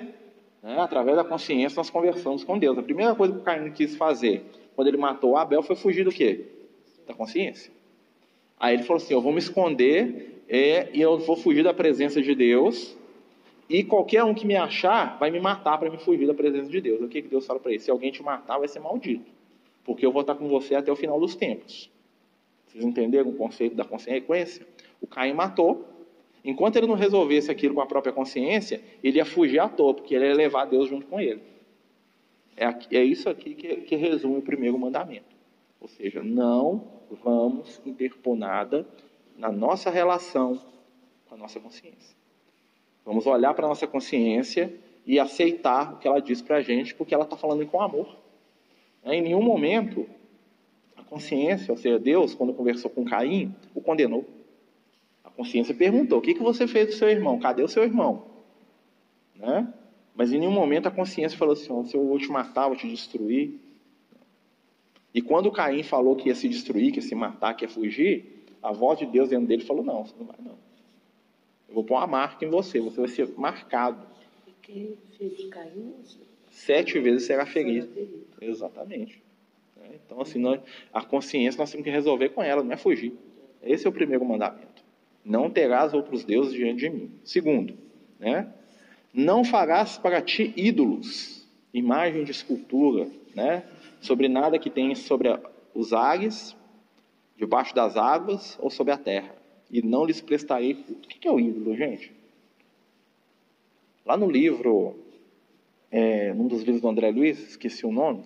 né, 0.63 0.81
através 0.81 1.17
da 1.17 1.25
consciência 1.25 1.77
nós 1.77 1.91
conversamos 1.91 2.43
com 2.43 2.59
Deus. 2.59 2.77
A 2.77 2.83
primeira 2.83 3.15
coisa 3.15 3.33
que 3.33 3.41
o 3.41 3.43
Caim 3.43 3.71
quis 3.71 3.97
fazer 3.97 4.45
quando 4.75 4.89
ele 4.89 4.97
matou 4.97 5.37
Abel 5.37 5.63
foi 5.63 5.77
fugir 5.77 6.05
do 6.05 6.11
quê? 6.11 6.47
Da 7.07 7.15
consciência. 7.15 7.73
Aí 8.59 8.75
ele 8.75 8.83
falou 8.83 9.01
assim: 9.01 9.15
Eu 9.15 9.21
vou 9.21 9.33
me 9.33 9.39
esconder 9.39 10.43
é, 10.49 10.91
e 10.93 11.01
eu 11.01 11.19
vou 11.19 11.37
fugir 11.37 11.63
da 11.63 11.73
presença 11.73 12.21
de 12.21 12.35
Deus. 12.35 12.97
E 13.69 13.83
qualquer 13.85 14.25
um 14.25 14.35
que 14.35 14.47
me 14.47 14.57
achar 14.57 15.19
vai 15.19 15.31
me 15.31 15.41
matar 15.41 15.79
para 15.79 15.89
me 15.89 15.99
fugir 15.99 16.27
da 16.27 16.35
presença 16.35 16.69
de 16.69 16.81
Deus. 16.81 17.01
O 17.01 17.09
que, 17.09 17.23
que 17.23 17.29
Deus 17.29 17.47
fala 17.47 17.61
para 17.61 17.71
ele? 17.71 17.81
Se 17.81 17.91
alguém 17.91 18.11
te 18.11 18.23
matar, 18.23 18.59
vai 18.59 18.69
ser 18.69 18.81
maldito. 18.81 19.31
Porque 19.85 20.05
eu 20.05 20.13
vou 20.13 20.23
estar 20.23 20.35
com 20.35 20.49
você 20.49 20.75
até 20.75 20.91
o 20.91 20.97
final 20.97 21.19
dos 21.19 21.35
tempos. 21.35 21.94
Vocês 22.75 22.85
entenderam 22.85 23.31
o 23.31 23.37
conceito 23.37 23.77
da 23.77 23.85
consequência? 23.85 24.67
O 25.01 25.07
Caim 25.07 25.33
matou, 25.33 25.95
Enquanto 26.45 26.77
ele 26.77 26.87
não 26.87 26.95
resolvesse 26.95 27.51
aquilo 27.51 27.75
com 27.75 27.81
a 27.81 27.87
própria 27.87 28.13
consciência, 28.13 28.83
ele 29.03 29.17
ia 29.17 29.25
fugir 29.25 29.59
à 29.59 29.67
toa, 29.67 29.95
porque 29.95 30.15
ele 30.15 30.27
ia 30.27 30.35
levar 30.35 30.67
Deus 30.67 30.91
junto 30.91 31.07
com 31.07 31.19
ele. 31.19 31.41
É, 32.55 32.67
aqui, 32.67 32.95
é 32.95 33.03
isso 33.03 33.31
aqui 33.31 33.55
que, 33.55 33.77
que 33.77 33.97
resume 33.97 34.37
o 34.37 34.43
primeiro 34.43 34.79
mandamento. 34.79 35.35
Ou 35.81 35.89
seja, 35.89 36.23
não 36.23 36.87
vamos 37.25 37.81
interpor 37.87 38.37
nada 38.37 38.87
na 39.39 39.51
nossa 39.51 39.89
relação 39.89 40.61
com 41.27 41.35
a 41.35 41.39
nossa 41.39 41.59
consciência. 41.59 42.15
Vamos 43.07 43.27
olhar 43.27 43.55
para 43.55 43.65
a 43.65 43.69
nossa 43.71 43.87
consciência 43.87 44.73
e 45.07 45.19
aceitar 45.19 45.95
o 45.95 45.99
que 45.99 46.07
ela 46.07 46.21
diz 46.21 46.43
para 46.43 46.57
a 46.57 46.63
gente, 46.63 46.95
porque 46.95 47.15
ela 47.15 47.25
está 47.25 47.39
falando 47.39 47.67
com 47.67 47.81
amor. 47.81 48.19
Em 49.03 49.23
nenhum 49.23 49.43
momento 49.43 50.07
consciência, 51.15 51.73
ou 51.73 51.79
seja, 51.79 51.99
Deus, 51.99 52.35
quando 52.35 52.53
conversou 52.53 52.91
com 52.91 53.05
Caim, 53.05 53.55
o 53.75 53.81
condenou 53.81 54.25
consciência 55.37 55.75
perguntou: 55.75 56.19
o 56.19 56.23
que, 56.23 56.35
que 56.35 56.43
você 56.43 56.67
fez 56.67 56.89
do 56.89 56.93
seu 56.95 57.09
irmão? 57.09 57.39
Cadê 57.39 57.63
o 57.63 57.69
seu 57.69 57.83
irmão? 57.83 58.25
Né? 59.35 59.73
Mas 60.15 60.33
em 60.33 60.39
nenhum 60.39 60.53
momento 60.53 60.87
a 60.87 60.91
consciência 60.91 61.37
falou 61.37 61.55
assim: 61.55 61.85
se 61.85 61.97
eu 61.97 62.07
vou 62.07 62.19
te 62.19 62.29
matar, 62.29 62.69
vou 62.69 62.77
te 62.77 62.89
destruir. 62.89 63.61
E 65.13 65.23
quando 65.23 65.51
Caim 65.53 65.83
falou 65.83 66.17
que 66.17 66.29
ia 66.29 66.35
se 66.35 66.49
destruir, 66.49 66.93
que 66.93 66.99
ia 66.99 67.03
se 67.03 67.15
matar, 67.15 67.55
que 67.55 67.65
ia 67.65 67.69
fugir, 67.69 68.45
a 68.63 68.73
voz 68.73 68.99
de 68.99 69.07
Deus 69.07 69.29
dentro 69.29 69.47
dele 69.47 69.65
falou: 69.65 69.85
não, 69.85 70.05
você 70.05 70.15
não 70.19 70.27
vai 70.27 70.37
não. 70.43 70.59
Eu 71.69 71.75
vou 71.75 71.85
pôr 71.85 71.97
uma 71.97 72.07
marca 72.07 72.45
em 72.45 72.49
você, 72.49 72.81
você 72.81 73.01
vai 73.01 73.09
ser 73.09 73.29
marcado. 73.37 74.07
E 74.47 74.53
quem 74.63 74.97
feriu 75.19 75.51
Caim? 75.51 75.95
Sete 76.51 77.01
vezes 77.01 77.27
será 77.27 77.45
ferido. 77.45 77.89
Exatamente. 78.41 79.24
Então, 80.05 80.21
assim, 80.21 80.39
nós, 80.39 80.61
a 80.93 81.03
consciência 81.03 81.59
nós 81.59 81.71
temos 81.71 81.85
que 81.85 81.91
resolver 81.91 82.31
com 82.31 82.43
ela, 82.43 82.63
não 82.63 82.73
é 82.73 82.77
fugir. 82.77 83.13
Esse 83.63 83.87
é 83.87 83.91
o 83.91 83.93
primeiro 83.93 84.25
mandamento. 84.25 84.85
Não 85.25 85.51
terás 85.51 85.95
outros 85.95 86.25
deuses 86.25 86.53
diante 86.53 86.81
de 86.81 86.91
mim. 86.91 87.13
Segundo, 87.25 87.77
né? 88.19 88.53
não 89.13 89.45
farás 89.45 89.97
para 89.97 90.21
ti 90.21 90.53
ídolos, 90.57 91.47
imagem 91.73 92.25
de 92.25 92.31
escultura, 92.31 93.09
né? 93.35 93.65
sobre 94.01 94.29
nada 94.29 94.59
que 94.59 94.69
tenha 94.69 94.95
sobre 94.95 95.29
os 95.75 95.93
ares, 95.93 96.57
debaixo 97.37 97.75
das 97.75 97.97
águas 97.97 98.59
ou 98.61 98.71
sobre 98.71 98.93
a 98.93 98.99
terra, 98.99 99.35
e 99.71 99.83
não 99.83 100.05
lhes 100.05 100.21
prestarei. 100.21 100.73
O 100.89 100.95
que 101.09 101.27
é 101.27 101.31
o 101.31 101.41
ídolo, 101.41 101.75
gente? 101.77 102.13
Lá 104.05 104.17
no 104.17 104.31
livro, 104.31 104.99
é, 105.91 106.35
num 106.35 106.47
dos 106.47 106.63
livros 106.63 106.83
do 106.83 106.89
André 106.89 107.11
Luiz, 107.11 107.39
esqueci 107.39 107.87
o 107.87 107.93
nome, 107.93 108.25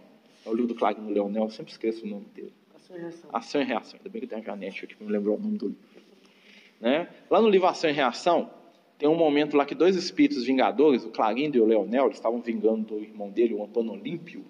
é 0.49 0.50
o 0.50 0.55
livro 0.55 0.69
do 0.69 0.75
Claudio 0.75 1.07
Leonel, 1.09 1.45
eu 1.45 1.50
sempre 1.50 1.71
esqueço 1.73 2.05
o 2.05 2.09
nome 2.09 2.26
dele. 2.35 2.52
Ação 2.75 2.97
e 2.97 3.00
Reação. 3.00 3.31
Ação 3.33 3.61
e 3.61 3.64
Reação, 3.64 3.99
ainda 3.99 4.09
bem 4.09 4.23
que 4.23 4.26
tem 4.26 4.38
a 4.38 4.43
Janete 4.43 4.85
aqui 4.85 4.97
para 4.97 5.07
me 5.07 5.12
lembrar 5.12 5.33
o 5.33 5.38
nome 5.38 5.59
do 5.59 5.69
livro. 5.69 5.83
Né? 6.81 7.09
Lá 7.31 7.40
no 7.40 7.49
livro 7.49 7.67
Ação 7.67 7.90
e 7.90 7.93
Reação, 7.93 8.50
tem 8.99 9.09
um 9.09 9.14
momento 9.14 9.57
lá 9.57 9.64
que 9.67 9.75
dois 9.75 9.95
espíritos 9.95 10.45
vingadores, 10.45 11.05
o 11.05 11.11
Clarindo 11.11 11.57
e 11.57 11.61
o 11.61 11.67
Leonel, 11.67 12.07
eles 12.07 12.17
estavam 12.17 12.40
vingando 12.40 12.95
o 12.95 13.02
irmão 13.02 13.31
dele, 13.31 13.55
o 13.55 13.62
Antônio 13.62 13.93
Olímpio, 13.93 14.45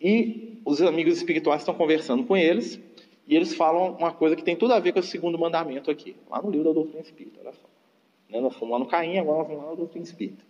e 0.00 0.60
os 0.64 0.80
amigos 0.80 1.16
espirituais 1.16 1.60
estão 1.60 1.74
conversando 1.74 2.24
com 2.24 2.36
eles, 2.36 2.80
e 3.26 3.36
eles 3.36 3.54
falam 3.54 3.92
uma 3.96 4.12
coisa 4.12 4.36
que 4.36 4.42
tem 4.42 4.56
tudo 4.56 4.72
a 4.72 4.80
ver 4.80 4.92
com 4.92 5.00
o 5.00 5.02
segundo 5.02 5.38
mandamento 5.38 5.90
aqui, 5.90 6.16
lá 6.30 6.40
no 6.40 6.50
livro 6.50 6.66
da 6.66 6.72
doutrina 6.72 7.00
espírita, 7.00 7.40
olha 7.40 7.52
só. 7.52 7.68
Né? 8.28 8.40
Nós 8.40 8.54
fomos 8.54 8.72
lá 8.72 8.78
no 8.78 8.86
Caim, 8.86 9.18
agora 9.18 9.38
nós 9.38 9.48
vamos 9.48 9.62
lá 9.64 9.70
na 9.70 9.76
doutrina 9.76 10.04
espírita. 10.04 10.44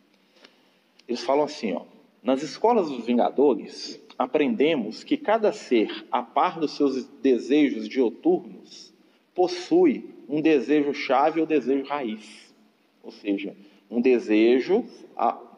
Eles 1.09 1.23
falam 1.23 1.45
assim, 1.45 1.73
ó, 1.73 1.83
nas 2.23 2.43
escolas 2.43 2.89
dos 2.89 3.05
vingadores, 3.05 4.01
aprendemos 4.23 5.05
que 5.05 5.17
cada 5.17 5.53
ser, 5.53 6.07
a 6.11 6.23
par 6.23 6.59
dos 6.59 6.73
seus 6.73 7.05
desejos 7.23 7.89
dioturnos, 7.89 8.93
possui 9.35 10.11
um 10.29 10.41
desejo 10.41 10.95
chave 10.95 11.41
ou 11.41 11.47
desejo 11.47 11.85
raiz. 11.85 12.55
Ou 13.03 13.11
seja, 13.11 13.57
um 13.91 14.01
desejo 14.01 14.85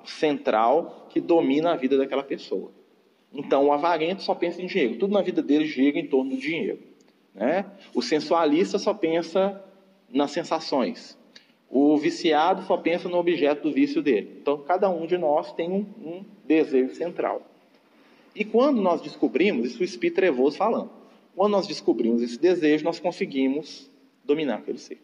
central 0.04 1.06
que 1.11 1.21
domina 1.21 1.73
a 1.73 1.76
vida 1.76 1.97
daquela 1.97 2.23
pessoa. 2.23 2.71
Então, 3.33 3.66
o 3.66 3.73
avarento 3.73 4.23
só 4.23 4.35
pensa 4.35 4.62
em 4.62 4.66
dinheiro. 4.66 4.97
Tudo 4.97 5.12
na 5.12 5.23
vida 5.23 5.42
dele 5.42 5.66
gira 5.66 5.99
em 5.99 6.06
torno 6.06 6.30
do 6.30 6.37
dinheiro. 6.37 6.78
Né? 7.35 7.66
O 7.94 8.00
sensualista 8.00 8.78
só 8.78 8.94
pensa 8.94 9.62
nas 10.09 10.30
sensações. 10.30 11.18
O 11.68 11.97
viciado 11.97 12.62
só 12.62 12.76
pensa 12.76 13.09
no 13.09 13.16
objeto 13.16 13.62
do 13.62 13.75
vício 13.75 14.00
dele. 14.00 14.38
Então, 14.40 14.59
cada 14.59 14.88
um 14.88 15.06
de 15.06 15.18
nós 15.18 15.52
tem 15.52 15.71
um, 15.71 15.87
um 16.00 16.25
desejo 16.44 16.94
central. 16.94 17.42
E 18.35 18.45
quando 18.45 18.81
nós 18.81 19.00
descobrimos, 19.00 19.67
isso 19.67 19.81
o 19.81 19.85
Espírito 19.85 20.17
Trevoso 20.17 20.57
falando, 20.57 20.91
quando 21.37 21.53
nós 21.53 21.67
descobrimos 21.67 22.23
esse 22.23 22.38
desejo, 22.38 22.85
nós 22.85 22.99
conseguimos 22.99 23.91
dominar 24.25 24.57
aquele 24.57 24.79
ser. 24.79 25.00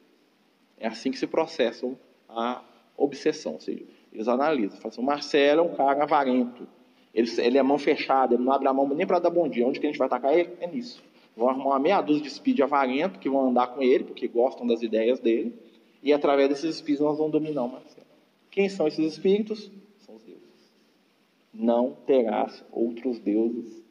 É 0.78 0.88
assim 0.88 1.10
que 1.10 1.18
se 1.18 1.26
processa 1.26 1.87
a 2.28 2.62
obsessão. 2.96 3.54
Ou 3.54 3.60
seja, 3.60 3.84
eles 4.12 4.28
analisam. 4.28 4.78
Falam 4.78 4.88
assim, 4.88 5.00
o 5.00 5.04
Marcelo 5.04 5.60
é 5.60 5.64
um 5.64 5.75
cara 5.75 6.02
avarento. 6.02 6.66
Ele, 7.14 7.28
ele 7.38 7.58
é 7.58 7.62
mão 7.62 7.78
fechada, 7.78 8.34
ele 8.34 8.42
não 8.42 8.52
abre 8.52 8.68
a 8.68 8.72
mão 8.72 8.88
nem 8.88 9.06
para 9.06 9.18
dar 9.18 9.30
bom 9.30 9.49
dia. 9.49 9.66
Onde 9.66 9.80
que 9.80 9.87
a 9.87 9.90
gente 9.90 9.99
vai 9.99 10.06
atacar 10.06 10.37
ele? 10.37 10.50
É 10.60 10.66
nisso. 10.66 11.02
Vão 11.37 11.49
arrumar 11.49 11.70
uma 11.70 11.78
meia 11.78 12.00
dúzia 12.00 12.22
de 12.22 12.30
speed 12.30 12.60
avarento 12.60 13.18
que 13.18 13.28
vão 13.28 13.49
andar 13.49 13.68
com 13.68 13.82
ele, 13.82 14.04
porque 14.04 14.26
gostam 14.28 14.66
das 14.66 14.82
ideias 14.82 15.20
dele. 15.20 15.54
E 16.02 16.12
através 16.12 16.49
desses 16.49 16.76
espíritos 16.76 17.06
nós 17.06 17.18
vamos 17.18 17.32
dominar 17.32 17.64
o 17.64 17.68
Marcelo. 17.68 18.06
Quem 18.50 18.68
são 18.68 18.87
esses 18.88 19.12
espíritos? 19.12 19.70
Não 21.52 21.97
terás 22.07 22.64
outros 22.71 23.19
deuses, 23.19 23.83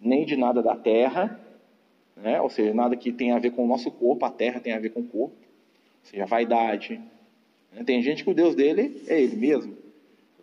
nem 0.00 0.24
de 0.24 0.36
nada 0.36 0.62
da 0.62 0.76
terra, 0.76 1.40
né? 2.16 2.40
ou 2.40 2.48
seja, 2.48 2.72
nada 2.72 2.96
que 2.96 3.12
tenha 3.12 3.36
a 3.36 3.38
ver 3.38 3.50
com 3.50 3.64
o 3.64 3.68
nosso 3.68 3.90
corpo, 3.90 4.24
a 4.24 4.30
terra 4.30 4.60
tem 4.60 4.72
a 4.72 4.78
ver 4.78 4.90
com 4.90 5.00
o 5.00 5.06
corpo, 5.06 5.34
ou 5.34 6.04
seja, 6.04 6.26
vaidade. 6.26 7.00
Né? 7.72 7.84
Tem 7.84 8.02
gente 8.02 8.24
que 8.24 8.30
o 8.30 8.34
Deus 8.34 8.54
dele 8.54 9.02
é 9.08 9.20
ele 9.20 9.36
mesmo, 9.36 9.76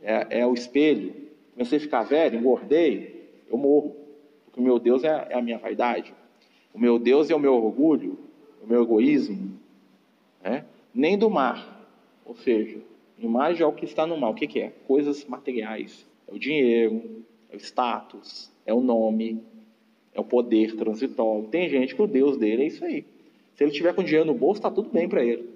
é, 0.02 0.40
é 0.42 0.48
o 0.48 0.54
espelho. 0.54 1.14
Comecei 1.54 1.78
a 1.78 1.82
ficar 1.82 2.04
velho, 2.04 2.40
engordei, 2.40 3.30
eu 3.50 3.58
morro, 3.58 3.96
porque 4.46 4.60
o 4.60 4.64
meu 4.64 4.80
Deus 4.80 5.04
é, 5.04 5.28
é 5.30 5.36
a 5.36 5.42
minha 5.42 5.58
vaidade. 5.58 6.14
O 6.74 6.80
meu 6.80 7.00
Deus 7.00 7.30
é 7.30 7.36
o 7.36 7.40
meu 7.40 7.54
orgulho, 7.54 8.18
o 8.64 8.68
meu 8.68 8.84
egoísmo. 8.84 9.60
Né? 10.42 10.66
Nem 10.94 11.18
do 11.18 11.30
mar, 11.30 11.88
ou 12.26 12.36
seja, 12.36 12.80
imagem 13.18 13.64
é 13.64 13.66
o 13.66 13.74
que 13.74 13.86
está 13.86 14.06
no 14.06 14.18
mar. 14.18 14.30
O 14.30 14.36
que, 14.36 14.48
que 14.48 14.60
é? 14.60 14.72
Coisas 14.88 15.26
materiais. 15.26 16.08
É 16.30 16.34
o 16.34 16.40
dinheiro, 16.40 17.26
é 17.50 17.56
o 17.56 17.60
status, 17.60 18.52
é 18.66 18.74
o 18.74 18.82
nome, 18.82 19.44
é 20.14 20.20
o 20.20 20.24
poder 20.24 20.76
transitório. 20.76 21.48
Tem 21.48 21.68
gente 21.70 21.96
que 21.96 22.02
o 22.02 22.08
Deus 22.08 22.38
dele 22.38 22.64
é 22.64 22.68
isso 22.68 22.86
aí. 22.86 23.06
Se 23.56 23.64
ele 23.64 23.72
tiver 23.72 23.94
com 23.94 24.04
dinheiro 24.04 24.26
no 24.26 24.34
bolso, 24.34 24.60
está 24.60 24.70
tudo 24.70 24.90
bem 24.90 25.10
para 25.10 25.24
ele. 25.26 25.50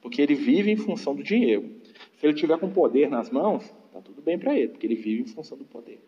Porque 0.00 0.22
ele 0.22 0.34
vive 0.34 0.70
em 0.70 0.76
função 0.76 1.14
do 1.14 1.22
dinheiro. 1.22 1.70
Se 2.18 2.26
ele 2.26 2.34
tiver 2.34 2.58
com 2.58 2.70
poder 2.70 3.10
nas 3.10 3.30
mãos, 3.30 3.64
está 3.86 4.00
tudo 4.00 4.22
bem 4.22 4.38
para 4.38 4.56
ele, 4.56 4.68
porque 4.68 4.86
ele 4.86 4.94
vive 4.94 5.22
em 5.22 5.26
função 5.26 5.58
do 5.58 5.64
poder. 5.64 5.98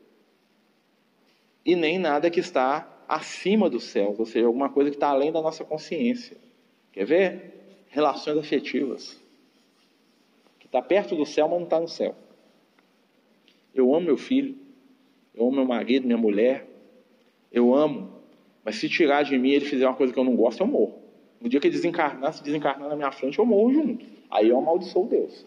E 1.64 1.74
nem 1.74 1.98
nada 1.98 2.30
que 2.30 2.40
está 2.40 3.04
acima 3.08 3.68
dos 3.68 3.84
céus, 3.84 4.18
ou 4.18 4.26
seja, 4.26 4.46
alguma 4.46 4.68
coisa 4.68 4.90
que 4.90 4.96
está 4.96 5.08
além 5.08 5.32
da 5.32 5.42
nossa 5.42 5.64
consciência. 5.64 6.36
Quer 6.92 7.04
ver? 7.04 7.54
Relações 7.88 8.38
afetivas. 8.38 9.20
Que 10.60 10.66
está 10.66 10.80
perto 10.80 11.16
do 11.16 11.26
céu, 11.26 11.48
mas 11.48 11.58
não 11.58 11.64
está 11.64 11.80
no 11.80 11.88
céu. 11.88 12.14
Eu 13.80 13.94
amo 13.94 14.06
meu 14.06 14.16
filho, 14.16 14.56
eu 15.34 15.46
amo 15.46 15.56
meu 15.56 15.64
marido, 15.64 16.06
minha 16.06 16.18
mulher, 16.18 16.66
eu 17.52 17.74
amo, 17.74 18.10
mas 18.64 18.76
se 18.76 18.88
tirar 18.88 19.22
de 19.22 19.38
mim 19.38 19.50
ele 19.50 19.64
fizer 19.64 19.86
uma 19.86 19.94
coisa 19.94 20.12
que 20.12 20.18
eu 20.18 20.24
não 20.24 20.36
gosto, 20.36 20.60
eu 20.60 20.66
morro. 20.66 20.98
No 21.40 21.48
dia 21.48 21.60
que 21.60 21.68
ele 21.68 21.74
desencarnar, 21.74 22.32
se 22.32 22.42
desencarnar 22.42 22.88
na 22.88 22.96
minha 22.96 23.12
frente, 23.12 23.38
eu 23.38 23.46
morro 23.46 23.72
junto. 23.72 24.04
Aí 24.30 24.48
eu 24.48 24.58
amaldiçoo 24.58 25.06
Deus. 25.06 25.46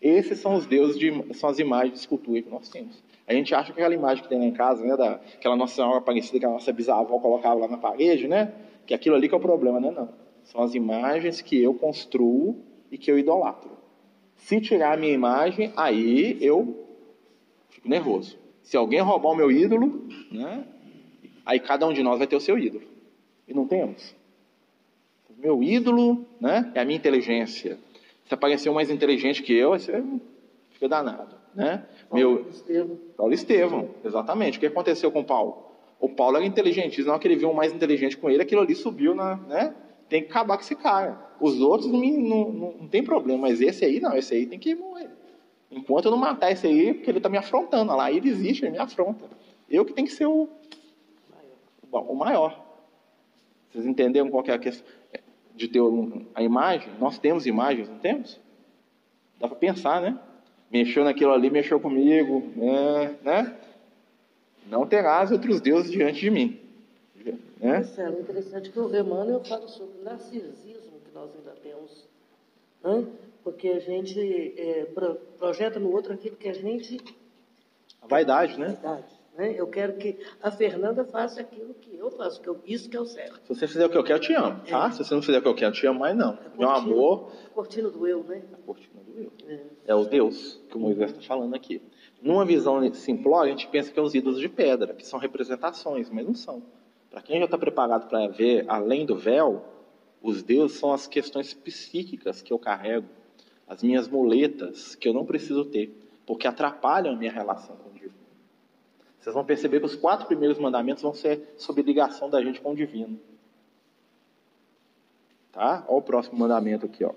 Esses 0.00 0.38
são 0.38 0.54
os 0.54 0.66
deuses, 0.66 0.98
de, 0.98 1.12
são 1.34 1.48
as 1.48 1.58
imagens 1.58 1.92
de 1.92 1.98
escultura 2.00 2.42
que 2.42 2.50
nós 2.50 2.68
temos. 2.68 3.00
A 3.26 3.32
gente 3.34 3.54
acha 3.54 3.72
que 3.72 3.80
aquela 3.80 3.94
imagem 3.94 4.22
que 4.22 4.28
tem 4.28 4.38
lá 4.38 4.44
em 4.44 4.52
casa, 4.52 4.84
né, 4.84 4.96
da, 4.96 5.20
aquela 5.34 5.54
Nossa 5.54 5.76
Senhora 5.76 5.98
Aparecida 5.98 6.40
que 6.40 6.46
a 6.46 6.50
nossa 6.50 6.72
bisavó 6.72 7.20
colocava 7.20 7.54
lá 7.54 7.68
na 7.68 7.78
parede, 7.78 8.26
né, 8.26 8.52
que 8.84 8.94
aquilo 8.94 9.14
ali 9.14 9.28
que 9.28 9.34
é 9.34 9.38
o 9.38 9.40
problema, 9.40 9.78
né? 9.78 9.90
Não. 9.90 10.08
São 10.42 10.62
as 10.62 10.74
imagens 10.74 11.40
que 11.40 11.62
eu 11.62 11.72
construo 11.74 12.56
e 12.90 12.98
que 12.98 13.10
eu 13.10 13.18
idolatro. 13.18 13.81
Se 14.42 14.60
tirar 14.60 14.94
a 14.94 14.96
minha 14.96 15.12
imagem, 15.12 15.72
aí 15.76 16.36
eu 16.40 16.86
fico 17.70 17.88
nervoso. 17.88 18.36
Se 18.62 18.76
alguém 18.76 19.00
roubar 19.00 19.30
o 19.30 19.36
meu 19.36 19.50
ídolo, 19.50 20.08
né, 20.30 20.64
aí 21.46 21.60
cada 21.60 21.86
um 21.86 21.92
de 21.92 22.02
nós 22.02 22.18
vai 22.18 22.26
ter 22.26 22.36
o 22.36 22.40
seu 22.40 22.58
ídolo. 22.58 22.84
E 23.46 23.54
não 23.54 23.66
temos. 23.66 24.14
Meu 25.38 25.62
ídolo 25.62 26.26
né, 26.40 26.70
é 26.74 26.80
a 26.80 26.84
minha 26.84 26.96
inteligência. 26.96 27.78
Se 28.24 28.34
aparecer 28.34 28.68
um 28.70 28.74
mais 28.74 28.90
inteligente 28.90 29.42
que 29.42 29.52
eu, 29.52 29.70
você 29.70 30.02
fica 30.70 30.88
danado. 30.88 31.36
Né? 31.54 31.84
Paulo 32.08 32.34
Meu, 32.34 32.48
Estevão. 32.48 32.98
Paulo 33.16 33.34
Estevão, 33.34 33.90
exatamente. 34.04 34.58
O 34.58 34.60
que 34.60 34.66
aconteceu 34.66 35.10
com 35.10 35.24
Paulo? 35.24 35.70
O 36.00 36.08
Paulo 36.08 36.36
era 36.36 36.46
inteligente, 36.46 37.02
não 37.02 37.18
que 37.18 37.28
ele 37.28 37.36
viu 37.36 37.50
um 37.50 37.54
mais 37.54 37.72
inteligente 37.72 38.16
com 38.16 38.28
ele, 38.28 38.42
aquilo 38.42 38.60
ali 38.60 38.74
subiu 38.74 39.14
na. 39.14 39.36
Né? 39.36 39.74
Tem 40.12 40.22
que 40.22 40.28
acabar 40.28 40.58
com 40.58 40.62
esse 40.62 40.76
cara. 40.76 41.18
Os 41.40 41.58
outros 41.62 41.90
não, 41.90 41.98
não, 41.98 42.52
não, 42.52 42.72
não 42.82 42.86
tem 42.86 43.02
problema, 43.02 43.48
mas 43.48 43.62
esse 43.62 43.82
aí 43.82 43.98
não, 43.98 44.14
esse 44.14 44.34
aí 44.34 44.44
tem 44.44 44.58
que 44.58 44.74
morrer. 44.74 45.08
Enquanto 45.70 46.04
eu 46.04 46.10
não 46.10 46.18
matar 46.18 46.52
esse 46.52 46.66
aí, 46.66 46.92
porque 46.92 47.10
ele 47.10 47.16
está 47.16 47.30
me 47.30 47.38
afrontando. 47.38 47.96
Lá 47.96 48.12
ele 48.12 48.28
existe, 48.28 48.62
ele 48.62 48.72
me 48.72 48.78
afronta. 48.78 49.24
Eu 49.70 49.86
que 49.86 49.94
tenho 49.94 50.06
que 50.06 50.12
ser 50.12 50.26
o, 50.26 50.50
o 51.90 52.14
maior. 52.14 52.62
Vocês 53.70 53.86
entenderam 53.86 54.28
qual 54.28 54.44
é 54.48 54.52
a 54.52 54.58
questão 54.58 54.86
de 55.54 55.66
ter 55.66 55.80
a 56.34 56.42
imagem? 56.42 56.92
Nós 57.00 57.18
temos 57.18 57.46
imagens, 57.46 57.88
não 57.88 57.96
temos? 57.98 58.38
Dá 59.40 59.48
para 59.48 59.56
pensar, 59.56 60.02
né? 60.02 60.18
Mexeu 60.70 61.04
naquilo 61.04 61.32
ali, 61.32 61.48
mexeu 61.48 61.80
comigo, 61.80 62.52
né? 62.54 63.16
né? 63.22 63.56
Não 64.68 64.86
terás 64.86 65.32
outros 65.32 65.58
deuses 65.62 65.90
diante 65.90 66.20
de 66.20 66.30
mim. 66.30 66.61
Né? 67.62 67.74
Marcelo, 67.74 68.16
é 68.16 68.20
interessante 68.20 68.70
que 68.70 68.80
o 68.80 68.94
Emmanuel 68.94 69.42
fala 69.44 69.68
sobre 69.68 70.02
narcisismo 70.02 70.98
que 71.04 71.14
nós 71.14 71.30
ainda 71.36 71.52
temos. 71.52 72.08
Né? 72.82 73.06
Porque 73.44 73.68
a 73.68 73.78
gente 73.78 74.20
é, 74.58 74.86
projeta 75.38 75.78
no 75.78 75.92
outro 75.92 76.12
aquilo 76.12 76.36
que 76.36 76.48
a 76.48 76.52
gente. 76.52 76.98
A 78.00 78.06
vaidade, 78.08 78.58
né? 78.58 78.76
Vaidade. 78.82 79.22
Né? 79.38 79.54
Eu 79.56 79.68
quero 79.68 79.96
que 79.96 80.18
a 80.42 80.50
Fernanda 80.50 81.04
faça 81.04 81.40
aquilo 81.40 81.72
que 81.74 81.96
eu 81.96 82.10
faço, 82.10 82.40
que 82.40 82.48
eu, 82.48 82.60
isso 82.66 82.90
que 82.90 82.96
é 82.96 83.00
o 83.00 83.06
certo. 83.06 83.40
Se 83.46 83.54
você 83.54 83.68
fizer 83.68 83.86
o 83.86 83.90
que 83.90 83.96
eu 83.96 84.02
quero, 84.02 84.18
eu 84.18 84.22
te 84.22 84.34
amo, 84.34 84.60
tá? 84.68 84.88
É. 84.88 84.90
Se 84.90 84.98
você 84.98 85.14
não 85.14 85.22
fizer 85.22 85.38
o 85.38 85.42
que 85.42 85.48
eu 85.48 85.54
quero, 85.54 85.70
eu 85.70 85.78
te 85.78 85.86
amo 85.86 86.00
mais 86.00 86.16
não. 86.16 86.34
É 86.34 86.58
Meu 86.58 86.68
amor... 86.68 87.32
A 87.46 87.48
cortina 87.50 87.88
do 87.88 88.06
eu, 88.06 88.24
né? 88.24 88.42
A 88.52 88.56
cortina 88.56 89.00
do 89.04 89.18
eu. 89.18 89.32
É, 89.46 89.60
é 89.86 89.94
o 89.94 90.04
Deus 90.04 90.60
que 90.68 90.76
o 90.76 90.80
Moisés 90.80 91.12
está 91.12 91.22
falando 91.22 91.54
aqui. 91.54 91.80
Numa 92.20 92.44
visão 92.44 92.92
simplória, 92.92 93.54
a 93.54 93.56
gente 93.56 93.68
pensa 93.68 93.90
que 93.92 93.98
é 93.98 94.02
os 94.02 94.14
ídolos 94.14 94.40
de 94.40 94.48
pedra, 94.48 94.92
que 94.94 95.06
são 95.06 95.18
representações, 95.18 96.10
mas 96.10 96.26
não 96.26 96.34
são. 96.34 96.62
Para 97.12 97.22
quem 97.22 97.38
já 97.38 97.44
está 97.44 97.56
preparado 97.56 98.08
para 98.08 98.26
ver 98.26 98.64
além 98.68 99.06
do 99.06 99.14
véu, 99.16 99.64
os 100.20 100.42
deuses 100.42 100.78
são 100.78 100.92
as 100.92 101.06
questões 101.06 101.54
psíquicas 101.54 102.42
que 102.42 102.52
eu 102.52 102.58
carrego, 102.58 103.06
as 103.68 103.84
minhas 103.84 104.08
muletas 104.08 104.96
que 104.96 105.08
eu 105.08 105.14
não 105.14 105.24
preciso 105.24 105.64
ter, 105.64 105.96
porque 106.26 106.48
atrapalham 106.48 107.14
a 107.14 107.16
minha 107.16 107.30
relação 107.30 107.76
com 107.76 107.92
vocês 109.22 109.34
vão 109.34 109.44
perceber 109.44 109.78
que 109.78 109.86
os 109.86 109.94
quatro 109.94 110.26
primeiros 110.26 110.58
mandamentos 110.58 111.00
vão 111.00 111.14
ser 111.14 111.54
sob 111.56 111.80
ligação 111.80 112.28
da 112.28 112.42
gente 112.42 112.60
com 112.60 112.72
o 112.72 112.74
divino. 112.74 113.20
Tá? 115.52 115.84
Olha 115.86 115.98
o 115.98 116.02
próximo 116.02 116.36
mandamento 116.36 116.86
aqui, 116.86 117.04
ó. 117.04 117.14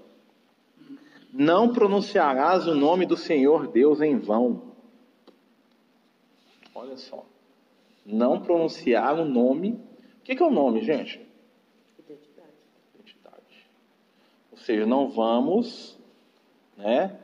Não 1.34 1.74
pronunciarás 1.74 2.68
o 2.68 2.76
nome 2.76 3.08
do 3.08 3.18
Senhor 3.18 3.68
Deus 3.68 4.02
em 4.02 4.20
vão. 4.20 4.76
Olha 6.76 6.96
só. 6.96 7.26
Não 8.06 8.40
pronunciar 8.40 9.20
o 9.20 9.26
nome. 9.26 9.80
O 10.20 10.24
que 10.24 10.42
é 10.42 10.46
o 10.46 10.52
nome, 10.52 10.82
gente? 10.82 11.20
Identidade. 11.98 12.50
Identidade. 12.94 13.68
Ou 14.52 14.58
seja, 14.58 14.86
não 14.86 15.10
vamos 15.10 16.00
né, 16.78 17.20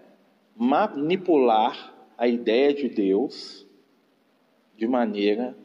manipular 0.56 1.94
a 2.18 2.28
ideia 2.28 2.74
de 2.74 2.90
Deus 2.90 3.68
de 4.76 4.88
maneira 4.88 5.56